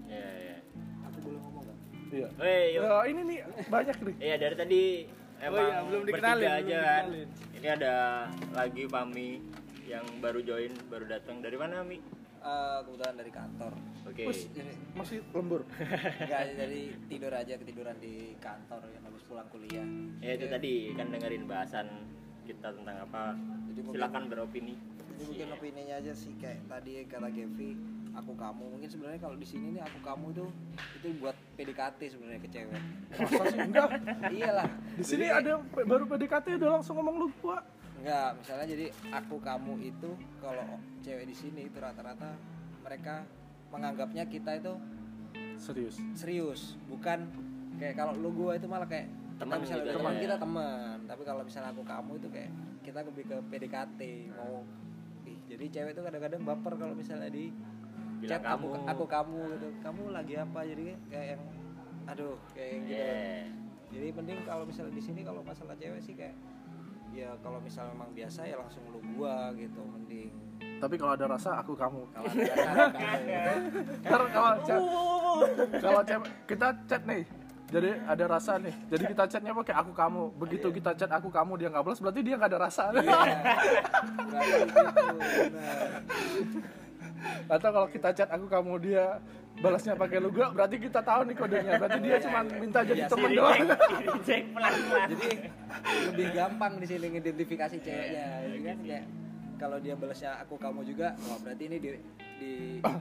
Iya, 0.06 0.28
iya. 0.38 0.56
Aku 1.04 1.18
boleh 1.20 1.38
ngomong 1.40 1.62
kan? 1.62 1.76
iya 2.10 2.28
yuk. 2.70 2.82
Eh, 2.86 3.04
ini 3.10 3.20
nih 3.24 3.38
banyak 3.66 3.96
nih 4.00 4.14
Iya 4.20 4.34
dari 4.36 4.54
tadi 4.54 4.82
emang 5.38 5.66
iya, 5.66 5.78
belum 5.82 6.02
dikenalin, 6.04 6.40
belum 6.40 6.58
aja 6.58 6.78
kan. 6.78 7.02
dikenalin. 7.04 7.28
Ini 7.56 7.68
ada 7.72 7.94
lagi 8.52 8.82
Pami 8.86 9.28
yang 9.86 10.04
baru 10.18 10.40
join, 10.40 10.72
baru 10.86 11.04
datang. 11.06 11.40
Dari 11.40 11.56
mana 11.56 11.80
Mi? 11.80 11.98
Eh, 12.38 12.78
kebetulan 12.80 13.14
dari 13.16 13.32
kantor. 13.32 13.72
Oke. 14.06 14.22
Jadi 14.30 14.70
masih 14.94 15.18
lembur 15.34 15.66
enggak 16.22 16.42
dari 16.54 16.82
tidur 17.10 17.32
aja 17.34 17.58
ketiduran 17.58 17.96
di 17.98 18.38
kantor 18.38 18.86
yang 18.86 19.02
habis 19.02 19.22
pulang 19.26 19.48
kuliah. 19.50 19.86
Ya 20.22 20.38
itu 20.38 20.46
tadi 20.46 20.94
kan 20.94 21.10
dengerin 21.10 21.44
bahasan 21.44 21.86
kita 22.46 22.70
tentang 22.70 23.02
apa. 23.02 23.34
Jadi 23.66 23.80
mungkin- 23.82 23.98
Silakan 23.98 24.24
beropini. 24.30 24.74
Jadi 25.10 25.22
mungkin 25.26 25.48
opininya 25.58 25.94
aja 25.96 26.12
sih 26.14 26.38
kayak 26.38 26.70
tadi 26.70 27.02
kata 27.02 27.28
Gevi, 27.34 27.70
aku 28.16 28.32
kamu. 28.32 28.64
Mungkin 28.72 28.88
sebenarnya 28.88 29.20
kalau 29.20 29.36
di 29.36 29.44
sini 29.44 29.66
nih 29.70 29.82
aku 29.82 29.98
kamu 30.00 30.26
tuh 30.34 30.48
itu 30.94 31.08
buat 31.16 31.36
PDKT 31.54 32.00
sebenarnya 32.08 32.40
ke 32.40 32.48
cewek. 32.48 32.80
masa 33.12 33.42
sih 33.46 33.60
enggak 33.60 33.88
Iyalah. 34.28 34.68
di 34.90 35.04
sini 35.04 35.24
Jadi- 35.24 35.36
ada 35.36 35.48
yang 35.52 35.62
baru 35.68 36.04
PDKT 36.06 36.46
udah 36.56 36.68
langsung 36.74 36.94
ngomong 36.96 37.16
lu 37.18 37.28
gua 37.38 37.60
Enggak, 37.96 38.30
misalnya 38.36 38.66
jadi 38.68 38.86
aku 39.10 39.36
kamu 39.38 39.72
itu 39.82 40.10
kalau 40.38 40.66
cewek 41.00 41.24
di 41.24 41.34
sini 41.34 41.60
itu 41.64 41.76
rata-rata 41.76 42.36
mereka 42.80 43.24
menganggapnya 43.68 44.24
kita 44.24 44.52
itu 44.54 44.72
serius 45.56 45.96
serius, 46.12 46.76
bukan 46.86 47.28
kayak 47.74 47.94
kalau 47.94 48.12
lu 48.14 48.30
gua 48.32 48.54
itu 48.54 48.64
malah 48.64 48.84
kayak 48.84 49.08
Teman 49.36 49.58
kita 49.58 49.64
misalnya 49.66 49.84
gitu 49.84 49.96
teman 49.96 50.12
aja. 50.12 50.22
kita 50.22 50.36
teman, 50.38 50.96
tapi 51.04 51.22
kalau 51.22 51.42
misalnya 51.42 51.70
aku 51.70 51.82
kamu 51.82 52.12
itu 52.16 52.28
kayak 52.30 52.50
kita 52.80 52.98
lebih 53.02 53.24
ke 53.26 53.36
PDKT 53.46 54.00
mau 54.32 54.54
ih, 55.24 55.38
jadi 55.46 55.64
cewek 55.66 55.90
itu 55.92 56.02
kadang-kadang 56.02 56.40
baper 56.42 56.72
kalau 56.74 56.94
misalnya 56.94 57.28
di 57.28 57.52
Bilang 58.20 58.30
chat 58.30 58.42
aku 58.44 58.66
kamu. 58.72 58.86
aku 58.88 59.04
kamu 59.04 59.40
gitu. 59.56 59.68
Kamu 59.84 60.02
lagi 60.12 60.34
apa? 60.40 60.60
Jadi 60.64 60.84
kayak 61.12 61.26
yang 61.36 61.42
aduh 62.06 62.34
kayak 62.54 62.70
yang 62.70 62.84
gitu. 62.86 63.02
Yeah. 63.02 63.42
Jadi 63.86 64.06
mending 64.12 64.40
kalau 64.44 64.64
misalnya 64.66 64.92
di 64.92 65.02
sini 65.02 65.20
kalau 65.22 65.40
masalah 65.46 65.74
cewek 65.78 66.02
sih 66.02 66.14
kayak 66.18 66.34
ya 67.16 67.32
kalau 67.40 67.56
misalnya 67.64 67.96
memang 67.96 68.12
biasa 68.12 68.44
ya 68.44 68.60
langsung 68.60 68.84
lu 68.92 69.00
gua 69.16 69.48
gitu 69.56 69.80
mending 69.80 70.28
tapi 70.76 70.94
kalau 71.00 71.16
ada 71.16 71.24
rasa 71.24 71.56
aku 71.64 71.72
kamu 71.72 72.04
kalau 72.12 72.28
ada 72.28 72.44
rasa 72.52 72.84
kamu 72.92 73.24
Ntar 74.04 74.22
kalau 74.28 74.50
chat 74.60 74.82
kalau 75.84 76.00
cewek 76.04 76.30
kita 76.44 76.68
chat 76.84 77.02
nih 77.08 77.24
jadi 77.66 77.90
ada 78.04 78.24
rasa 78.28 78.52
nih 78.60 78.74
jadi 78.92 79.04
kita 79.16 79.24
chatnya 79.32 79.52
pakai 79.56 79.74
aku 79.80 79.92
kamu 79.96 80.22
begitu 80.36 80.68
kita 80.68 80.92
chat 80.92 81.08
aku 81.08 81.32
kamu 81.32 81.56
dia 81.56 81.68
nggak 81.72 81.84
balas 81.88 82.00
berarti 82.04 82.20
dia 82.20 82.36
nggak 82.36 82.50
ada 82.52 82.60
rasa 82.68 82.82
Iya. 82.92 83.00
Berarti 84.26 84.60
gitu. 84.60 85.58
Atau 87.48 87.68
kalau 87.72 87.88
kita 87.88 88.10
chat 88.12 88.28
aku 88.30 88.46
kamu 88.46 88.72
dia 88.82 89.20
balasnya 89.56 89.96
pakai 89.96 90.20
lu 90.20 90.28
berarti 90.28 90.76
kita 90.76 91.00
tahu 91.00 91.32
nih 91.32 91.36
kodenya 91.36 91.72
berarti 91.80 91.98
dia 92.04 92.16
cuma 92.20 92.44
minta 92.44 92.84
jadi 92.84 93.00
Iya, 93.00 93.08
temen 93.08 93.30
Di 93.32 93.36
doang 93.40 93.56
di 93.64 94.06
reject 94.12 94.46
pelan-pelan. 94.52 95.08
Jadi 95.16 95.30
lebih 96.12 96.28
gampang 96.36 96.72
di 96.76 96.86
sini 96.86 97.06
ngidentifikasi 97.16 97.76
ceweknya. 97.80 98.26
Jadi 98.44 98.60
kan 98.60 98.78
kayak 98.84 99.04
kalau 99.56 99.80
dia 99.80 99.94
balasnya 99.96 100.36
aku 100.44 100.60
kamu 100.60 100.84
juga, 100.84 101.16
wah 101.16 101.40
berarti 101.40 101.64
ini 101.72 101.76
di, 101.80 101.88
di 102.36 102.52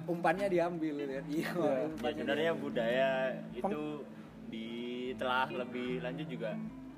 umpannya 0.07 0.47
diambil 0.47 0.93
gitu 1.03 1.13
kan. 1.19 1.25
Iya. 1.27 1.49
Iya. 1.51 1.51
Ya, 1.51 1.83
umpannya 1.91 2.21
sebenarnya 2.23 2.51
budaya 2.55 3.09
itu 3.51 3.83
ditelah 4.47 5.47
lebih 5.51 5.99
lanjut 5.99 6.27
juga 6.31 6.51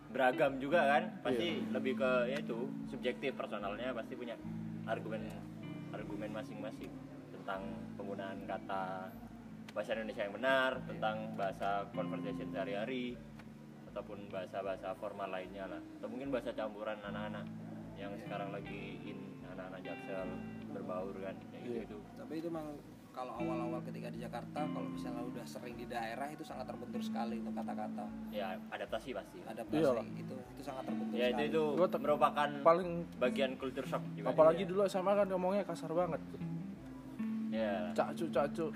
beragam 0.07 0.55
juga 0.57 0.81
kan 0.87 1.03
pasti 1.21 1.61
lebih 1.69 1.99
ke 1.99 2.11
ya 2.31 2.37
itu 2.39 2.57
subjektif 2.87 3.35
personalnya 3.35 3.91
pasti 3.91 4.15
punya 4.15 4.39
argumen 4.87 5.19
argumen 5.91 6.31
masing-masing 6.31 6.89
tentang 7.47 7.63
penggunaan 7.95 8.43
kata 8.43 9.07
bahasa 9.71 9.95
Indonesia 9.95 10.27
yang 10.27 10.35
benar 10.35 10.83
tentang 10.83 11.31
bahasa 11.39 11.87
conversation 11.95 12.51
sehari-hari 12.51 13.15
ataupun 13.87 14.27
bahasa-bahasa 14.27 14.91
formal 14.99 15.31
lainnya 15.31 15.63
lah. 15.63 15.79
Atau 15.79 16.11
mungkin 16.11 16.27
bahasa 16.27 16.51
campuran 16.51 16.99
anak-anak 16.99 17.47
yang 17.95 18.11
sekarang 18.19 18.51
lagi 18.51 18.99
in 18.99 19.39
anak-anak 19.47 19.79
jaksel 19.79 20.27
berbaur 20.75 21.15
kan 21.23 21.39
kayak 21.55 21.63
gitu 21.63 21.79
itu 21.87 21.97
Tapi 22.19 22.33
itu 22.35 22.51
memang 22.51 22.75
kalau 23.15 23.39
awal-awal 23.39 23.79
ketika 23.87 24.11
di 24.11 24.19
Jakarta, 24.19 24.67
kalau 24.67 24.87
misalnya 24.91 25.23
udah 25.23 25.45
sering 25.47 25.79
di 25.79 25.87
daerah 25.87 26.27
itu 26.27 26.43
sangat 26.43 26.67
terbentur 26.67 26.99
sekali 26.99 27.39
untuk 27.39 27.55
kata-kata. 27.55 28.05
Ya 28.27 28.59
adaptasi 28.75 29.15
pasti. 29.15 29.39
Adaptasi 29.47 29.87
Iyalah. 29.87 30.03
itu 30.19 30.35
itu 30.35 30.61
sangat 30.67 30.83
terbentur 30.83 31.15
ya 31.15 31.31
itu 31.31 31.47
sekali. 31.47 31.47
itu 31.55 31.63
te- 31.95 32.01
merupakan 32.03 32.49
paling 32.59 32.89
bagian 33.23 33.55
kultur 33.55 33.87
shock 33.87 34.03
juga. 34.19 34.35
apalagi 34.35 34.67
ya. 34.67 34.69
dulu 34.69 34.81
SMA 34.83 35.13
kan 35.15 35.27
ngomongnya 35.31 35.63
kasar 35.63 35.95
banget 35.95 36.19
ya 37.49 37.91
cacu 37.93 38.25
cacu 38.27 38.67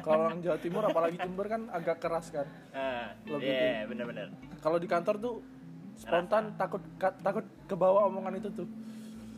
kalau 0.00 0.26
orang 0.26 0.40
Jawa 0.40 0.56
Timur 0.56 0.82
apalagi 0.82 1.16
Jember 1.16 1.44
kan 1.46 1.68
agak 1.68 1.98
keras 1.98 2.30
kan? 2.30 2.48
Ah 2.70 3.12
Lebih 3.26 3.44
iya 3.44 3.84
benar-benar. 3.84 4.32
Kalau 4.58 4.76
di 4.76 4.86
kantor 4.86 5.14
tuh 5.18 5.34
spontan 5.94 6.56
takut 6.56 6.80
ka- 6.96 7.16
takut 7.16 7.44
kebawa 7.66 8.06
omongan 8.06 8.36
itu 8.36 8.48
tuh. 8.50 8.68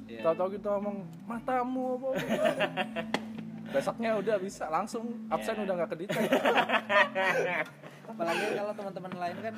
Iya. 0.05 0.23
tahu-tahu 0.23 0.55
kita 0.55 0.69
ngomong 0.71 0.97
matamu 1.25 1.97
apa 1.97 2.09
besoknya 3.75 4.11
udah 4.15 4.37
bisa 4.37 4.69
langsung 4.69 5.25
absen 5.27 5.57
Iya. 5.57 5.63
udah 5.65 5.75
nggak 5.75 5.91
kedita. 5.91 6.19
Apalagi 8.05 8.45
kalau 8.53 8.73
teman-teman 8.73 9.13
lain 9.17 9.37
kan 9.41 9.55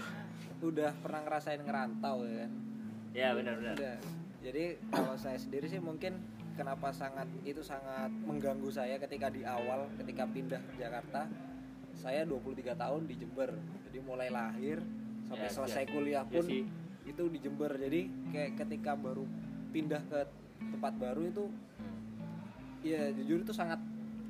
udah 0.63 0.91
pernah 0.97 1.21
ngerasain 1.23 1.61
ngerantau 1.61 2.17
ya 2.23 2.35
kan. 2.39 2.51
ya 3.13 3.29
benar-benar. 3.33 3.75
Udah. 3.75 3.97
Jadi 4.41 4.65
kalau 4.89 5.15
saya 5.17 5.37
sendiri 5.37 5.67
sih 5.67 5.81
mungkin 5.81 6.17
kenapa 6.55 6.89
sangat 6.91 7.27
itu 7.43 7.61
sangat 7.61 8.11
mengganggu 8.23 8.71
saya 8.71 8.97
ketika 8.97 9.29
di 9.29 9.43
awal 9.43 9.91
ketika 9.97 10.25
pindah 10.25 10.61
ke 10.65 10.79
Jakarta. 10.79 11.27
Saya 11.95 12.27
23 12.27 12.75
tahun 12.75 13.07
di 13.07 13.15
Jember. 13.15 13.55
Jadi 13.87 13.99
mulai 14.01 14.27
lahir 14.29 14.83
sampai 15.25 15.47
Ya, 15.47 15.53
selesai 15.53 15.85
ya. 15.85 15.91
kuliah 15.91 16.25
Ya 16.25 16.33
pun 16.33 16.45
sih. 16.45 16.63
itu 17.05 17.23
di 17.29 17.39
Jember. 17.39 17.71
Jadi 17.71 18.01
kayak 18.31 18.51
ketika 18.57 18.95
baru 18.95 19.25
pindah 19.71 20.03
ke 20.05 20.21
tempat 20.65 20.95
baru 20.97 21.23
itu 21.25 21.45
ya 22.81 23.11
jujur 23.13 23.41
itu 23.41 23.51
sangat 23.51 23.81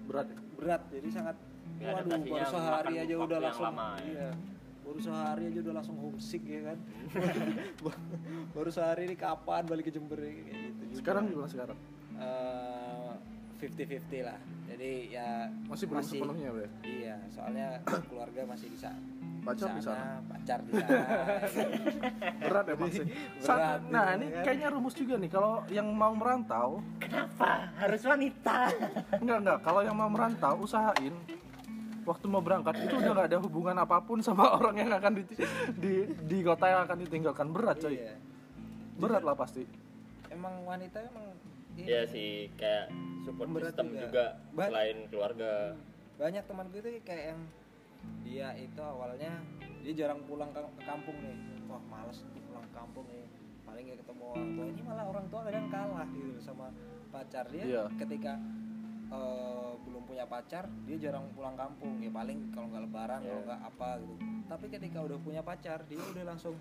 berat 0.04 0.28
berat 0.54 0.82
jadi 0.88 1.08
sangat 1.10 1.36
Ya, 1.74 1.90
waduh 1.90 2.22
baru 2.22 2.46
sehari 2.46 2.94
aja 3.02 3.14
udah 3.18 3.38
langsung 3.42 3.66
lama, 3.66 3.98
ya. 3.98 4.06
iya 4.06 4.28
baru 4.86 4.98
sehari 5.02 5.42
aja 5.50 5.58
udah 5.58 5.74
langsung 5.74 5.96
homesick 5.98 6.42
ya 6.46 6.60
kan 6.62 6.78
baru 8.54 8.70
sehari 8.70 9.10
ini 9.10 9.16
kapan 9.18 9.66
balik 9.66 9.90
ke 9.90 9.92
Jember 9.92 10.22
kayak 10.22 10.38
gitu 10.38 11.02
sekarang 11.02 11.26
gimana 11.26 11.50
sekarang 11.50 11.74
fifty 13.58 13.84
fifty 13.86 14.18
lah. 14.20 14.38
Jadi 14.64 15.14
ya 15.14 15.48
masih 15.70 15.86
belum 15.86 16.02
sepenuhnya 16.02 16.48
Bre. 16.50 16.68
iya 16.82 17.16
soalnya 17.30 17.78
keluarga 18.10 18.42
masih 18.44 18.68
bisa 18.68 18.90
Pacar 19.44 19.76
di 19.76 19.82
sana, 19.84 20.24
pacar 20.24 20.58
di 20.64 20.72
sana. 20.72 21.04
Berat 22.48 22.64
emang 22.72 22.88
sih 22.88 23.04
Berat, 23.04 23.44
Sa- 23.44 23.76
nah 23.92 24.16
ini 24.16 24.32
kan. 24.32 24.40
kayaknya 24.40 24.68
rumus 24.72 24.96
juga 24.96 25.20
nih. 25.20 25.28
Kalau 25.28 25.60
yang 25.68 25.84
mau 25.92 26.16
merantau 26.16 26.80
kenapa? 26.96 27.68
Harus 27.76 28.08
wanita. 28.08 28.72
Enggak 29.20 29.38
enggak. 29.44 29.58
Kalau 29.60 29.80
yang 29.84 29.96
mau 30.00 30.08
merantau 30.08 30.64
usahain. 30.64 31.12
Waktu 32.08 32.24
mau 32.24 32.40
berangkat 32.40 32.88
itu 32.88 32.96
udah 32.96 33.12
nggak 33.16 33.28
ada 33.32 33.38
hubungan 33.44 33.76
apa 33.84 34.00
pun 34.00 34.24
sama 34.24 34.48
orang 34.56 34.80
yang 34.80 34.88
akan 34.96 35.12
di 35.12 35.22
di, 35.76 35.92
di 36.24 36.38
kota 36.40 36.64
yang 36.64 36.80
akan 36.88 36.96
ditinggalkan. 37.04 37.46
Berat 37.52 37.84
coy. 37.84 38.00
Iya. 38.00 38.16
Berat 38.96 39.28
lah 39.28 39.36
pasti. 39.36 39.68
Emang 40.32 40.64
wanita 40.64 41.04
emang 41.04 41.36
ini 41.74 41.84
ya 41.84 42.02
sih 42.04 42.30
kayak 42.54 42.90
support 43.20 43.48
Berat 43.50 43.64
system 43.68 43.86
juga. 43.90 44.00
juga, 44.00 44.24
Ba- 44.52 44.68
selain 44.68 44.96
keluarga. 45.08 45.52
Banyak 46.14 46.44
temanku 46.44 46.74
itu 46.78 46.90
kayak 47.02 47.24
yang 47.32 47.40
dia 48.20 48.48
itu 48.54 48.80
awalnya 48.80 49.32
dia 49.80 49.92
jarang 49.96 50.20
pulang 50.24 50.50
ke, 50.50 50.60
ke 50.60 50.82
kampung 50.82 51.16
nih. 51.18 51.36
Wah 51.66 51.82
males 51.84 52.18
nih 52.26 52.42
pulang 52.44 52.64
ke 52.64 52.72
kampung 52.72 53.06
nih. 53.08 53.26
Paling 53.64 53.82
gak 53.86 53.98
ketemu 54.00 54.24
orang 54.28 54.48
tua. 54.50 54.64
Ini 54.66 54.82
malah 54.82 55.04
orang 55.04 55.26
tua 55.28 55.40
kadang 55.42 55.66
kalah 55.68 56.06
gitu 56.08 56.32
sama 56.38 56.66
pacar 57.10 57.44
dia. 57.48 57.64
Iya. 57.64 57.82
ketika 57.96 58.32
eh, 59.06 59.72
belum 59.80 60.02
punya 60.04 60.24
pacar 60.24 60.64
dia 60.84 60.96
jarang 61.00 61.26
pulang 61.32 61.54
kampung. 61.54 61.98
Ya 61.98 62.10
paling 62.10 62.50
kalau 62.50 62.66
nggak 62.68 62.82
lebaran 62.84 63.20
kalau 63.20 63.34
Iya. 63.34 63.46
nggak 63.46 63.60
apa 63.64 63.88
gitu. 63.98 64.14
Tapi 64.44 64.66
ketika 64.68 64.98
udah 65.00 65.18
punya 65.18 65.40
pacar 65.40 65.78
dia 65.84 65.98
udah 65.98 66.24
langsung 66.26 66.54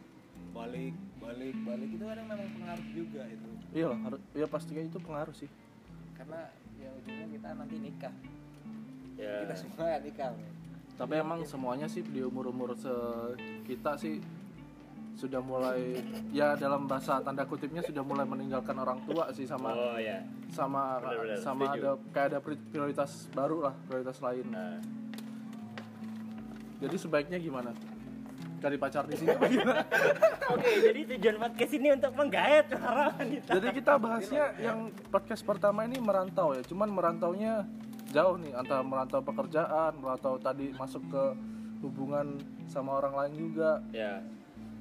balik 0.52 0.96
balik 1.24 1.56
balik 1.64 1.90
itu 1.96 2.04
kadang 2.04 2.28
memang 2.28 2.50
pengaruh 2.60 2.88
juga 2.92 3.22
itu. 3.32 3.50
Iya 3.72 3.86
lah 3.96 4.00
harus 4.10 4.22
ya 4.36 4.46
pastinya 4.52 4.84
itu 4.84 5.00
pengaruh 5.00 5.36
sih. 5.38 5.50
Karena 6.18 6.52
ya 6.76 6.90
ujungnya 7.00 7.28
kita 7.32 7.48
nanti 7.56 7.76
nikah. 7.80 8.14
Ya. 9.16 9.48
Kita 9.48 9.56
semua 9.56 9.88
ya 9.88 10.00
nikah 10.04 10.34
tapi 10.94 11.18
emang 11.18 11.42
semuanya 11.42 11.90
sih 11.90 12.06
di 12.06 12.22
umur 12.22 12.54
umur 12.54 12.78
kita 13.66 13.98
sih 13.98 14.22
sudah 15.14 15.42
mulai 15.42 16.02
ya 16.34 16.58
dalam 16.58 16.86
bahasa 16.90 17.22
tanda 17.22 17.46
kutipnya 17.46 17.82
sudah 17.86 18.02
mulai 18.02 18.26
meninggalkan 18.26 18.78
orang 18.78 19.02
tua 19.06 19.30
sih 19.34 19.46
sama 19.46 19.74
oh 19.74 19.98
ya 19.98 20.22
sama 20.54 21.02
Benar-benar, 21.02 21.38
sama 21.42 21.64
setuju. 21.70 21.82
ada 21.82 21.92
kayak 22.14 22.28
ada 22.34 22.40
pri- 22.42 22.66
prioritas 22.70 23.12
baru 23.34 23.58
lah 23.70 23.74
prioritas 23.90 24.18
lain. 24.22 24.46
Nah. 24.54 24.78
Jadi 26.78 26.96
sebaiknya 27.00 27.38
gimana 27.42 27.72
cari 28.64 28.78
pacar 28.80 29.04
di 29.12 29.16
sini. 29.20 29.36
Oke 30.56 30.70
jadi 30.80 31.02
tujuan 31.16 31.36
podcast 31.36 31.74
ini 31.76 31.88
untuk 31.92 32.12
menggait 32.16 32.66
para 32.72 33.12
wanita. 33.20 33.52
Jadi 33.60 33.68
kita 33.76 33.94
bahasnya 34.00 34.44
yang 34.56 34.88
podcast 35.12 35.44
pertama 35.44 35.84
ini 35.84 36.00
merantau 36.00 36.56
ya. 36.56 36.64
Cuman 36.64 36.88
merantaunya 36.88 37.68
jauh 38.16 38.40
nih 38.40 38.56
antara 38.56 38.80
merantau 38.80 39.20
pekerjaan 39.20 40.00
merantau 40.00 40.40
tadi 40.40 40.72
masuk 40.80 41.04
ke 41.12 41.24
hubungan 41.84 42.40
sama 42.72 43.04
orang 43.04 43.14
lain 43.20 43.34
juga. 43.36 43.84
Ya 43.92 44.24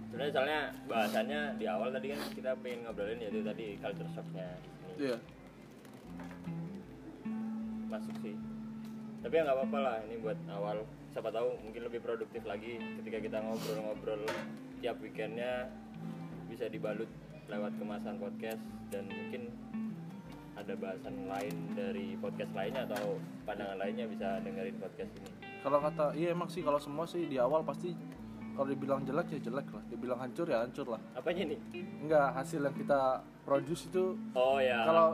sebenarnya 0.07 0.33
soalnya 0.37 0.61
bahasannya 0.87 1.41
di 1.59 1.65
awal 1.67 1.89
tadi 1.91 2.07
kan 2.15 2.21
kita 2.37 2.51
pengen 2.63 2.87
ngobrolin 2.87 3.19
yaitu 3.19 3.43
tadi 3.43 3.67
culture 3.83 4.11
shocknya. 4.15 4.47
Di 4.63 4.69
sini 4.71 4.93
iya. 5.11 5.19
Masuk 7.91 8.15
sih. 8.23 8.39
Tapi 9.27 9.35
ya 9.35 9.43
nggak 9.43 9.59
apa-apa 9.59 9.79
lah 9.83 9.97
ini 10.07 10.23
buat 10.23 10.39
awal 10.55 10.87
siapa 11.13 11.29
tahu 11.29 11.61
mungkin 11.61 11.83
lebih 11.85 12.01
produktif 12.01 12.43
lagi 12.49 12.81
ketika 13.01 13.19
kita 13.21 13.39
ngobrol-ngobrol 13.45 14.25
tiap 14.81 14.97
weekendnya 15.05 15.69
bisa 16.49 16.73
dibalut 16.73 17.09
lewat 17.53 17.77
kemasan 17.77 18.17
podcast 18.17 18.65
dan 18.89 19.05
mungkin 19.13 19.53
ada 20.57 20.73
bahasan 20.77 21.29
lain 21.29 21.55
dari 21.77 22.17
podcast 22.17 22.53
lainnya 22.57 22.89
atau 22.89 23.21
pandangan 23.45 23.77
lainnya 23.77 24.09
bisa 24.09 24.41
dengerin 24.41 24.77
podcast 24.81 25.13
ini. 25.21 25.31
Kalau 25.61 25.79
kata 25.85 26.17
iya 26.17 26.33
emang 26.33 26.49
sih 26.49 26.65
kalau 26.65 26.81
semua 26.81 27.05
sih 27.05 27.29
di 27.29 27.37
awal 27.37 27.61
pasti 27.61 27.93
kalau 28.57 28.69
dibilang 28.69 29.05
jelek 29.05 29.37
ya 29.37 29.41
jelek 29.53 29.69
lah. 29.69 29.85
Dibilang 29.89 30.19
hancur 30.21 30.49
ya 30.49 30.65
hancur 30.65 30.97
lah. 30.97 31.01
Apanya 31.17 31.53
nih? 31.53 31.61
Enggak 32.05 32.37
hasil 32.37 32.61
yang 32.65 32.77
kita 32.77 33.21
produce 33.45 33.89
itu 33.89 34.17
oh 34.33 34.57
ya 34.61 34.81
kalau 34.89 35.09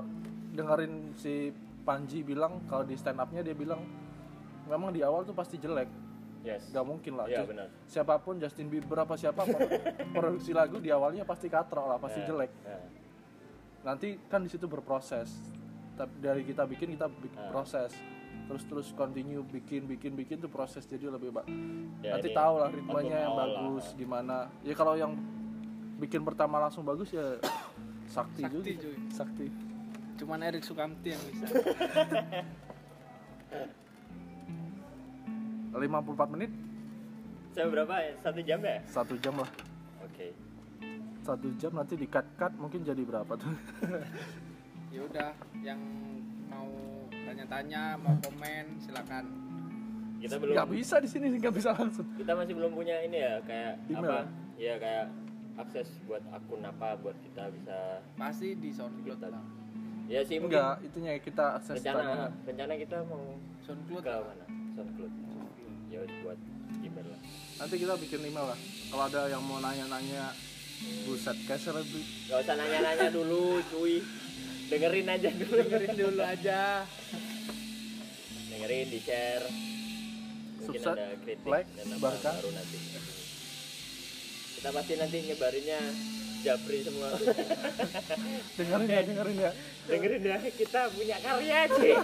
dengerin 0.54 1.14
si 1.18 1.50
Panji 1.82 2.20
bilang 2.20 2.60
kalau 2.68 2.84
di 2.84 2.94
stand 2.98 3.16
upnya 3.16 3.40
dia 3.40 3.56
bilang 3.56 3.80
memang 4.68 4.90
di 4.90 5.00
awal 5.00 5.22
tuh 5.22 5.32
pasti 5.32 5.56
jelek 5.56 5.88
yes 6.40 6.68
nggak 6.68 6.84
mungkin 6.84 7.12
lah 7.14 7.26
Iya, 7.26 7.38
Just- 7.38 7.50
benar. 7.50 7.68
siapa 7.84 8.14
pun 8.18 8.34
Justin 8.36 8.68
Bieber 8.68 8.98
apa 8.98 9.14
siapa 9.14 9.42
produksi 10.14 10.52
lagu 10.52 10.76
di 10.76 10.88
awalnya 10.88 11.24
pasti 11.24 11.46
katrok 11.46 11.86
lah 11.86 11.98
pasti 11.98 12.20
Ya, 12.20 12.26
jelek 12.26 12.52
ya. 12.62 12.78
nanti 13.82 14.20
kan 14.24 14.40
di 14.40 14.48
situ 14.48 14.64
berproses 14.64 15.32
tapi 15.94 16.14
dari 16.16 16.42
kita 16.42 16.62
bikin 16.62 16.94
kita 16.94 17.08
bi- 17.08 17.32
Ah. 17.32 17.50
proses 17.50 17.90
terus 18.46 18.62
terus 18.64 18.88
continue 18.92 19.42
bikin 19.42 19.84
bikin 19.84 20.14
bikin 20.14 20.38
tuh 20.38 20.48
proses 20.48 20.84
jadi 20.84 21.10
lebih 21.10 21.32
baik 21.32 21.50
Ya, 22.00 22.14
nanti 22.14 22.30
tahu 22.30 22.54
lah 22.56 22.70
ritmenya 22.70 23.18
yang 23.20 23.34
bagus 23.34 23.84
lah. 23.84 23.96
gimana 23.96 24.36
ya 24.62 24.72
kalau 24.72 24.94
yang 24.94 25.12
bikin 25.98 26.22
pertama 26.22 26.56
langsung 26.58 26.80
bagus 26.82 27.10
ya 27.10 27.36
sakti, 28.06 28.40
Sakti, 28.40 28.72
juga 28.72 28.72
cuy. 28.78 28.96
sakti 29.10 29.46
cuman 30.16 30.38
Erik 30.40 30.62
Sukamti 30.62 31.08
yang 31.10 31.22
bisa 31.24 31.46
54 35.80 36.34
menit 36.34 36.50
Saya 37.50 37.66
berapa? 37.68 37.94
ya? 37.96 38.12
Satu 38.18 38.40
jam 38.40 38.60
ya? 38.60 38.76
satu 38.84 39.14
jam 39.16 39.34
lah 39.36 39.50
Oke. 40.00 40.28
satu 41.20 41.48
jam 41.54 41.72
nanti 41.72 41.94
di 41.94 42.06
cut 42.06 42.24
cut 42.34 42.52
mungkin 42.54 42.80
jadi 42.80 43.00
berapa 43.00 43.32
tuh 43.32 43.52
ya 44.94 45.00
udah 45.02 45.30
yang 45.60 45.80
mau 46.46 46.68
tanya-tanya 47.12 47.94
mau 47.96 48.16
komen 48.18 48.64
silakan 48.78 49.24
Kita 50.18 50.34
belum. 50.34 50.54
nggak 50.56 50.70
bisa 50.72 50.98
di 50.98 51.06
sini 51.06 51.30
nggak 51.32 51.54
bisa 51.54 51.70
langsung 51.72 52.08
Kita 52.16 52.32
masih 52.32 52.52
belum 52.52 52.72
punya 52.72 52.96
ini 53.00 53.18
ya 53.18 53.38
kayak 53.44 53.72
Email. 53.86 54.02
apa? 54.02 54.18
Ya 54.56 54.74
kayak 54.74 55.06
akses 55.56 55.86
buat 56.04 56.22
akun 56.28 56.62
apa 56.62 56.96
buat 56.96 57.14
kita 57.20 57.50
bisa 57.50 57.76
pasti 58.14 58.54
di 58.54 58.70
SoundCloud 58.70 59.18
Kita- 59.18 59.28
lah 59.28 59.44
ya 60.06 60.24
sih 60.24 60.40
mungkin 60.40 60.56
enggak 60.56 60.76
itunya 60.82 61.12
kita 61.18 61.44
akses 61.54 61.74
rencana 61.78 62.32
rencana 62.42 62.72
kita 62.74 62.96
mau 63.04 63.36
SoundCloud 63.60 64.00
ke 64.00 64.10
mana 64.16 64.46
SoundCloud 64.72 65.12
udah 66.04 66.18
buat 66.22 66.38
email 66.84 67.06
lah. 67.10 67.20
Nanti 67.58 67.74
kita 67.80 67.94
bikin 67.98 68.20
email 68.22 68.46
lah. 68.54 68.58
Kalau 68.90 69.04
ada 69.08 69.20
yang 69.26 69.42
mau 69.42 69.58
nanya-nanya 69.58 70.34
buset 71.02 71.34
kayak 71.50 71.58
selebrit 71.58 72.06
Gak 72.30 72.38
usah 72.46 72.54
nanya-nanya 72.54 73.08
dulu 73.10 73.58
cuy. 73.74 74.02
Dengerin 74.68 75.08
aja 75.10 75.30
dulu. 75.32 75.54
Dengerin 75.64 75.94
dulu 75.96 76.22
aja. 76.22 76.86
Dengerin 78.52 78.86
di 78.90 79.00
share 79.02 79.68
mungkin 80.68 80.84
ada 80.84 81.16
kritik 81.24 81.48
like, 81.48 81.68
dan 81.72 81.86
apa 81.88 81.96
sebarkan. 81.96 82.34
baru 82.36 82.50
nanti. 82.52 82.76
Kita 84.58 84.68
pasti 84.74 84.92
nanti 85.00 85.16
nyebarinnya 85.24 85.80
japri 86.44 86.78
semua. 86.84 87.08
Dengerin 88.58 88.88
ya 88.92 89.00
dengerin 89.08 89.36
ya. 89.40 89.50
Dengerin 89.88 90.22
ya 90.28 90.36
kita 90.52 90.80
punya 90.92 91.16
karya 91.24 91.60
sih 91.72 91.94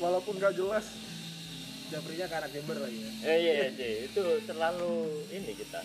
walaupun 0.00 0.40
nggak 0.40 0.54
jelas 0.56 0.86
Japrinya 1.88 2.26
ke 2.26 2.34
anak 2.36 2.50
gamer 2.52 2.76
lagi 2.78 2.98
ya. 2.98 3.10
eh, 3.24 3.36
iya 3.38 3.52
sih 3.72 3.92
itu 4.06 4.22
terlalu 4.44 4.92
ini 5.30 5.52
kita 5.52 5.80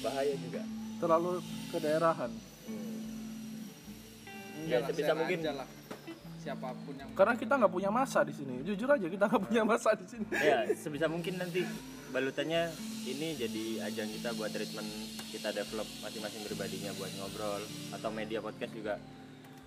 bahaya 0.00 0.34
juga. 0.38 0.62
Terlalu 0.98 1.30
kedaerahan. 1.68 2.30
Hmm. 2.64 3.00
Enggak 4.62 4.80
Ya, 4.80 4.86
sebisa 4.86 5.12
mungkin. 5.14 5.38
aja 5.40 5.52
lah. 5.56 5.68
Siapa 6.38 6.70
pun 6.86 6.94
yang 6.94 7.10
karena 7.12 7.34
kita 7.34 7.52
nggak 7.54 7.72
punya 7.72 7.90
masa 7.90 8.22
di 8.22 8.30
sini. 8.30 8.62
Jujur 8.62 8.86
aja 8.86 9.06
kita 9.06 9.24
nggak 9.26 9.42
punya 9.44 9.62
masa 9.64 9.90
di 9.94 10.06
sini. 10.06 10.26
Ya 10.32 10.62
sebisa 10.72 11.06
mungkin 11.06 11.34
nanti 11.36 11.66
balutannya 12.08 12.70
ini 13.04 13.34
jadi 13.34 13.64
ajang 13.84 14.08
kita 14.08 14.32
buat 14.32 14.48
treatment 14.48 14.86
kita 15.28 15.50
develop 15.50 15.84
masing-masing 16.00 16.40
pribadinya 16.42 16.94
buat 16.94 17.10
ngobrol. 17.16 17.62
Atau 17.90 18.10
media 18.10 18.38
podcast 18.38 18.70
juga 18.70 18.94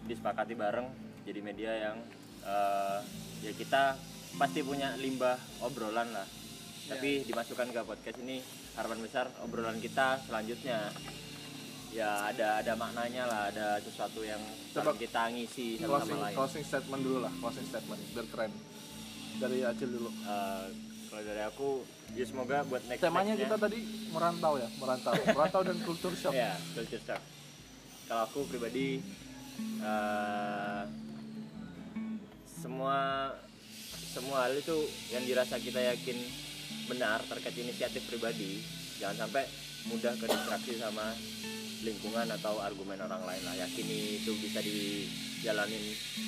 disepakati 0.04 0.56
bareng. 0.56 0.88
Jadi 1.22 1.40
media 1.40 1.72
yang 1.92 1.98
eh, 2.42 3.00
ya 3.42 3.52
kita 3.52 4.00
pasti 4.40 4.60
punya 4.64 4.96
limbah 5.00 5.36
obrolan 5.64 6.12
lah. 6.12 6.28
Tapi 6.92 7.24
dimasukkan 7.24 7.72
ke 7.72 7.82
podcast 7.88 8.18
ini 8.20 8.44
harapan 8.76 9.00
besar 9.00 9.26
obrolan 9.44 9.80
kita 9.80 10.20
selanjutnya. 10.28 10.92
Ya 11.92 12.32
ada 12.32 12.64
ada 12.64 12.72
maknanya 12.80 13.28
lah 13.28 13.42
ada 13.52 13.76
sesuatu 13.84 14.24
yang 14.24 14.40
Coba 14.72 14.96
kita 14.96 15.28
ngisi 15.36 15.76
satu 15.76 15.92
closing 15.92 16.16
sama 16.16 16.24
lain. 16.24 16.36
closing 16.40 16.64
statement 16.64 17.02
dulu 17.04 17.20
lah 17.20 17.34
closing 17.44 17.68
statement 17.68 18.00
biar 18.16 18.28
keren. 18.32 18.52
Dari 19.44 19.60
Acil 19.68 19.90
dulu. 19.92 20.08
Eh, 20.08 20.66
kalau 21.12 21.24
dari 21.28 21.44
aku 21.44 21.70
ya 22.16 22.24
semoga 22.24 22.64
buat 22.64 22.84
next 22.88 23.04
temanya 23.04 23.36
kita 23.36 23.60
tadi 23.60 23.80
merantau 24.16 24.56
ya 24.56 24.72
merantau. 24.80 25.14
Merantau 25.36 25.62
dan 25.68 25.78
kultur 25.84 26.16
shock. 26.16 26.32
Ya, 26.32 26.56
culture 26.72 27.04
shock. 27.04 27.20
Kalau 28.08 28.24
aku 28.24 28.48
pribadi 28.48 29.04
eh, 29.84 30.84
semua 32.48 33.28
semua 34.12 34.44
hal 34.44 34.54
itu 34.60 34.76
yang 35.16 35.24
dirasa 35.24 35.56
kita 35.56 35.80
yakin 35.80 36.20
benar 36.92 37.24
terkait 37.32 37.56
inisiatif 37.56 38.04
pribadi, 38.12 38.60
jangan 39.00 39.26
sampai 39.28 39.48
mudah 39.88 40.14
ke 40.20 40.28
sama 40.76 41.16
lingkungan 41.82 42.28
atau 42.30 42.60
argumen 42.60 43.00
orang 43.00 43.24
lain 43.24 43.44
lah. 43.48 43.56
Yakini 43.56 44.22
itu 44.22 44.36
bisa 44.38 44.60
dijalanin 44.60 45.82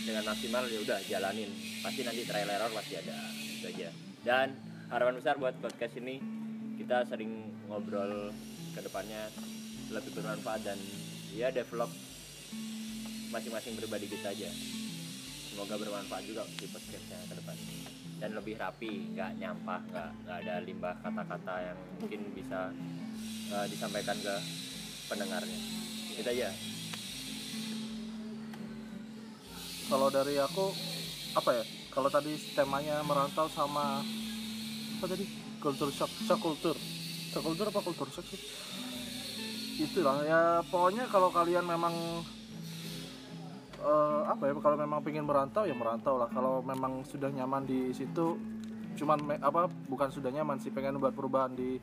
dengan 0.08 0.24
maksimal 0.32 0.64
ya 0.72 0.80
udah 0.80 1.00
jalanin. 1.06 1.52
Pasti 1.84 2.02
nanti 2.08 2.24
trial 2.24 2.50
error 2.50 2.72
pasti 2.72 2.98
ada 2.98 3.18
itu 3.36 3.66
aja. 3.68 3.90
Dan 4.24 4.48
harapan 4.90 5.20
besar 5.20 5.36
buat 5.38 5.54
podcast 5.60 6.00
ini 6.00 6.24
kita 6.80 7.06
sering 7.12 7.52
ngobrol 7.68 8.32
ke 8.74 8.82
depannya 8.82 9.30
lebih 9.94 10.16
bermanfaat 10.18 10.66
dan 10.66 10.80
ya 11.36 11.54
develop 11.54 11.92
masing-masing 13.30 13.78
pribadi 13.78 14.10
kita 14.10 14.34
aja 14.34 14.50
semoga 15.54 15.78
bermanfaat 15.78 16.26
juga 16.26 16.42
di 16.58 16.66
podcastnya 16.66 17.18
ke 17.30 17.38
depan. 17.38 17.56
Dan 18.18 18.30
lebih 18.34 18.58
rapi 18.58 19.14
nggak 19.14 19.38
nyampah 19.38 19.82
nggak 19.86 20.10
nggak 20.26 20.38
ada 20.42 20.56
limbah 20.66 20.96
kata-kata 21.06 21.56
yang 21.62 21.80
mungkin 22.02 22.22
bisa 22.34 22.74
eh, 23.54 23.66
disampaikan 23.70 24.18
ke 24.18 24.36
pendengarnya. 25.06 25.60
Itu 26.18 26.26
aja. 26.26 26.50
Kalau 29.94 30.10
dari 30.10 30.42
aku 30.42 30.74
apa 31.38 31.50
ya? 31.54 31.64
Kalau 31.94 32.10
tadi 32.10 32.34
temanya 32.58 33.06
merantau 33.06 33.46
sama 33.54 34.02
apa 34.98 35.06
tadi? 35.06 35.30
Kultur 35.62 35.94
shock 35.94 36.10
shock 36.26 36.42
kultur 36.42 36.76
shock 37.30 37.46
kultur 37.46 37.70
apa 37.70 37.80
kultur 37.86 38.10
shock 38.10 38.26
sih? 38.26 38.42
Itulah 39.86 40.26
ya 40.26 40.42
pokoknya 40.66 41.06
kalau 41.14 41.30
kalian 41.30 41.70
memang 41.70 41.94
eh, 43.84 44.22
apa 44.26 44.48
ya 44.48 44.54
kalau 44.64 44.78
memang 44.80 45.04
pengen 45.04 45.28
merantau 45.28 45.68
ya 45.68 45.76
merantau 45.76 46.16
lah. 46.16 46.32
Kalau 46.32 46.64
memang 46.64 47.04
sudah 47.04 47.30
nyaman 47.30 47.68
di 47.68 47.92
situ 47.92 48.40
cuman 48.94 49.18
me- 49.26 49.42
apa 49.42 49.68
bukan 49.90 50.14
sudah 50.14 50.30
nyaman 50.30 50.62
sih 50.62 50.70
pengen 50.70 51.02
buat 51.02 51.18
perubahan 51.18 51.58
di 51.58 51.82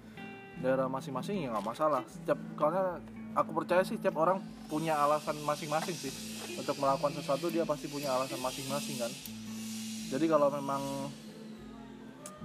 daerah 0.62 0.86
masing-masing 0.88 1.44
ya 1.44 1.52
nggak 1.52 1.66
masalah. 1.66 2.02
Setiap 2.08 2.38
karena 2.56 2.98
aku 3.36 3.50
percaya 3.52 3.84
sih 3.84 4.00
setiap 4.00 4.16
orang 4.18 4.40
punya 4.66 4.96
alasan 4.96 5.36
masing-masing 5.44 5.96
sih. 5.96 6.12
Untuk 6.56 6.76
melakukan 6.80 7.14
sesuatu 7.16 7.48
dia 7.52 7.64
pasti 7.68 7.86
punya 7.86 8.12
alasan 8.12 8.40
masing-masing 8.40 8.96
kan. 9.00 9.12
Jadi 10.10 10.26
kalau 10.26 10.50
memang 10.50 10.82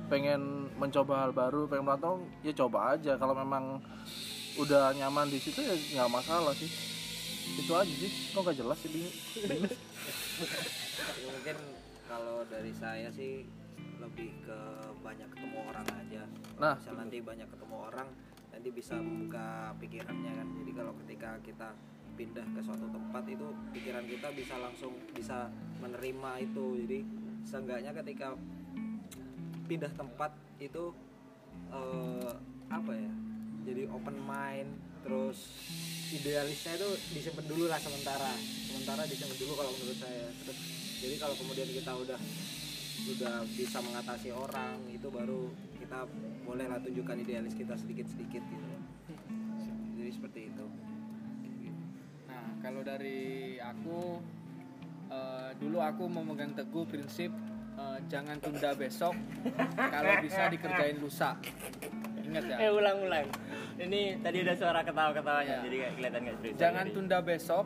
pengen 0.06 0.70
mencoba 0.78 1.26
hal 1.26 1.32
baru 1.34 1.66
pengen 1.66 1.86
merantau 1.88 2.22
ya 2.44 2.54
coba 2.54 2.98
aja. 2.98 3.16
Kalau 3.18 3.34
memang 3.38 3.80
udah 4.56 4.96
nyaman 4.96 5.28
di 5.28 5.40
situ 5.40 5.60
ya 5.60 5.76
nggak 5.76 6.12
masalah 6.16 6.56
sih 6.56 6.95
itu 7.56 7.72
aja 7.74 7.94
sih 7.94 8.12
kok 8.34 8.42
nggak 8.42 8.58
jelas 8.58 8.78
sih 8.82 8.90
bingung? 8.90 9.16
Ya, 10.96 11.28
mungkin 11.32 11.58
kalau 12.10 12.44
dari 12.50 12.74
saya 12.74 13.08
sih 13.14 13.46
lebih 14.02 14.30
ke 14.44 14.60
banyak 15.02 15.30
ketemu 15.32 15.58
orang 15.70 15.88
aja. 15.96 16.24
Nah, 16.60 16.76
misal 16.76 16.96
nanti 16.98 17.18
banyak 17.22 17.48
ketemu 17.48 17.76
orang 17.78 18.08
nanti 18.52 18.70
bisa 18.72 18.96
membuka 18.98 19.76
pikirannya 19.80 20.32
kan. 20.42 20.48
Jadi 20.64 20.72
kalau 20.74 20.94
ketika 21.06 21.30
kita 21.44 21.70
pindah 22.16 22.48
ke 22.56 22.60
suatu 22.64 22.88
tempat 22.88 23.24
itu 23.28 23.48
pikiran 23.76 24.06
kita 24.08 24.32
bisa 24.32 24.56
langsung 24.60 24.94
bisa 25.12 25.52
menerima 25.84 26.32
itu. 26.44 26.66
Jadi 26.86 27.00
seenggaknya 27.46 27.92
ketika 27.94 28.34
pindah 29.66 29.92
tempat 29.98 30.32
itu 30.62 30.94
eh, 31.74 32.34
apa 32.70 32.92
ya 32.94 33.12
jadi 33.66 33.90
open 33.90 34.18
mind 34.22 34.72
terus 35.06 35.38
idealisnya 36.10 36.74
itu 36.82 36.90
disimpan 37.14 37.46
dulu 37.46 37.70
lah 37.70 37.78
sementara. 37.78 38.34
Sementara 38.42 39.06
disimpan 39.06 39.38
dulu 39.38 39.54
kalau 39.54 39.72
menurut 39.78 39.98
saya. 40.02 40.26
Terus 40.42 40.58
jadi 41.06 41.16
kalau 41.22 41.36
kemudian 41.38 41.70
kita 41.70 41.92
udah 41.94 42.20
udah 43.06 43.36
bisa 43.54 43.78
mengatasi 43.86 44.34
orang 44.34 44.82
itu 44.90 45.08
baru 45.14 45.46
kita 45.78 46.10
bolehlah 46.42 46.82
tunjukkan 46.82 47.22
idealis 47.22 47.54
kita 47.54 47.78
sedikit 47.78 48.10
sedikit 48.10 48.42
gitu. 48.42 48.68
Jadi 50.02 50.10
seperti 50.10 50.40
itu. 50.50 50.66
Nah, 52.26 52.58
kalau 52.66 52.82
dari 52.82 53.62
aku 53.62 54.18
eh, 55.14 55.50
dulu 55.62 55.78
aku 55.86 56.04
memegang 56.10 56.58
teguh 56.58 56.90
prinsip 56.90 57.30
eh, 57.78 57.98
jangan 58.10 58.42
tunda 58.42 58.74
besok 58.74 59.14
kalau 59.78 60.14
bisa 60.26 60.50
dikerjain 60.50 60.98
lusa. 60.98 61.38
Ingat 62.26 62.44
ya. 62.44 62.56
eh 62.58 62.70
ulang-ulang 62.70 63.26
ini 63.78 64.18
tadi 64.18 64.38
ada 64.42 64.54
suara 64.54 64.80
ketawa-ketawanya 64.82 65.52
Ya. 65.52 65.62
jadi 65.62 65.76
kayak 65.78 65.94
kelihatan 65.96 66.20
nggak 66.22 66.36
serius 66.38 66.56
Jangan 66.58 66.84
Jadi- 66.84 66.94
tunda 66.94 67.18
besok 67.20 67.66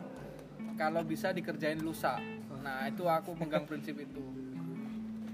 kalau 0.74 1.00
bisa 1.02 1.28
dikerjain 1.30 1.78
lusa. 1.78 2.18
Nah, 2.60 2.84
itu 2.84 3.04
aku 3.04 3.32
pegang 3.34 3.64
prinsip 3.64 3.96
itu. 3.96 4.20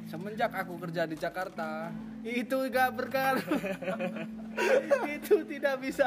Semenjak 0.05 0.53
aku 0.53 0.77
kerja 0.77 1.03
di 1.03 1.14
Jakarta, 1.14 1.91
itu 2.20 2.55
gak 2.66 2.93
berkar. 2.93 3.41
itu 5.18 5.43
tidak 5.43 5.74
bisa. 5.79 6.07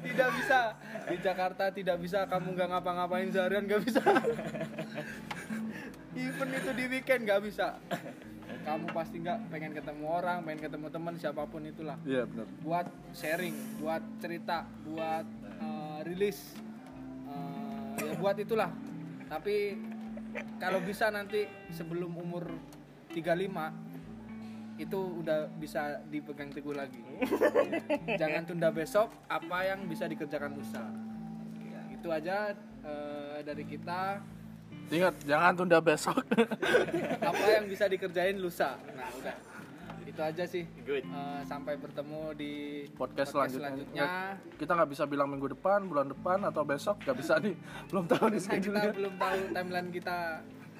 Tidak 0.00 0.28
bisa. 0.34 0.58
Di 1.06 1.16
Jakarta 1.18 1.62
tidak 1.70 1.96
bisa 1.98 2.24
kamu 2.24 2.54
nggak 2.54 2.68
ngapa-ngapain 2.70 3.28
seharian 3.28 3.64
nggak 3.64 3.82
bisa. 3.82 4.02
Even 6.16 6.48
itu 6.52 6.70
di 6.70 6.84
weekend 6.88 7.20
nggak 7.26 7.40
bisa. 7.42 7.74
Kamu 8.64 8.86
pasti 8.96 9.20
nggak 9.20 9.38
pengen 9.52 9.72
ketemu 9.76 10.04
orang, 10.08 10.40
pengen 10.42 10.60
ketemu 10.64 10.86
teman 10.88 11.14
siapa 11.20 11.44
pun 11.44 11.62
itulah. 11.68 12.00
Iya 12.08 12.24
benar. 12.24 12.46
Buat 12.64 12.86
sharing, 13.12 13.56
buat 13.78 14.02
cerita, 14.18 14.64
buat 14.88 15.26
eh, 15.60 15.98
rilis, 16.08 16.56
eh, 17.28 18.08
ya 18.08 18.12
buat 18.16 18.36
itulah. 18.40 18.72
Tapi 19.28 19.76
kalau 20.58 20.80
bisa 20.80 21.12
nanti 21.12 21.44
sebelum 21.70 22.10
umur 22.16 22.48
35 23.12 23.20
itu 24.74 24.98
udah 25.22 25.46
bisa 25.54 26.02
dipegang 26.10 26.50
teguh 26.50 26.74
lagi. 26.74 27.04
Jangan 28.20 28.42
tunda 28.48 28.72
besok 28.74 29.12
apa 29.30 29.70
yang 29.70 29.86
bisa 29.86 30.08
dikerjakan 30.10 30.56
lusa 30.56 30.82
itu 32.04 32.12
aja 32.12 32.52
eh, 32.84 33.40
dari 33.40 33.64
kita 33.64 34.20
Ingat, 34.86 35.14
jangan 35.24 35.52
tunda 35.54 35.78
besok. 35.78 36.20
apa 37.30 37.44
yang 37.50 37.64
bisa 37.66 37.84
dikerjain 37.86 38.36
lusa 38.36 38.76
nah 38.92 39.08
udah 39.14 39.36
itu 40.04 40.20
aja 40.20 40.44
sih 40.44 40.62
Good. 40.84 41.02
Eh, 41.02 41.42
sampai 41.42 41.74
bertemu 41.74 42.36
di 42.36 42.52
podcast, 42.92 43.32
selanjutnya. 43.32 43.72
selanjutnya 43.72 44.06
Kita 44.54 44.76
nggak 44.76 44.90
bisa 44.92 45.04
bilang 45.04 45.26
minggu 45.26 45.50
depan, 45.50 45.88
bulan 45.88 46.06
depan 46.06 46.38
atau 46.44 46.62
besok, 46.62 47.00
nggak 47.02 47.16
bisa 47.18 47.34
nih. 47.40 47.56
Belum 47.90 48.04
tahu 48.04 48.28
nih 48.28 48.38
karena 48.38 48.60
kita 48.62 48.80
belum 48.94 49.14
tahu 49.16 49.38
timeline 49.50 49.88
kita 49.90 50.18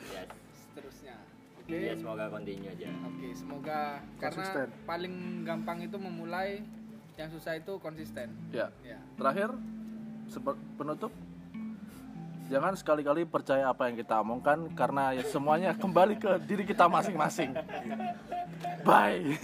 Yes. 0.04 0.28
seterusnya 0.52 1.16
oke 1.56 1.72
Ya, 1.72 1.94
semoga 1.96 2.24
continue 2.28 2.68
aja. 2.68 2.88
Oke, 3.08 3.28
semoga 3.32 3.80
karena 4.20 4.36
Konsisten. 4.36 4.68
paling 4.84 5.14
gampang 5.42 5.78
itu 5.80 5.96
memulai, 5.96 6.60
yang 7.16 7.32
susah 7.32 7.56
itu 7.56 7.72
konsisten. 7.80 8.28
Ya. 8.52 8.68
Ya. 8.84 9.00
Terakhir, 9.16 9.56
penutup, 10.76 11.10
jangan 12.48 12.72
sekali-kali 12.76 13.24
percaya 13.24 13.72
apa 13.72 13.88
yang 13.88 13.96
kita 13.96 14.20
omongkan 14.20 14.68
karena 14.76 15.16
ya 15.16 15.24
semuanya 15.24 15.72
kembali 15.72 16.14
ke 16.20 16.30
diri 16.44 16.64
kita 16.68 16.88
masing-masing. 16.88 17.56
Bye. 18.84 19.36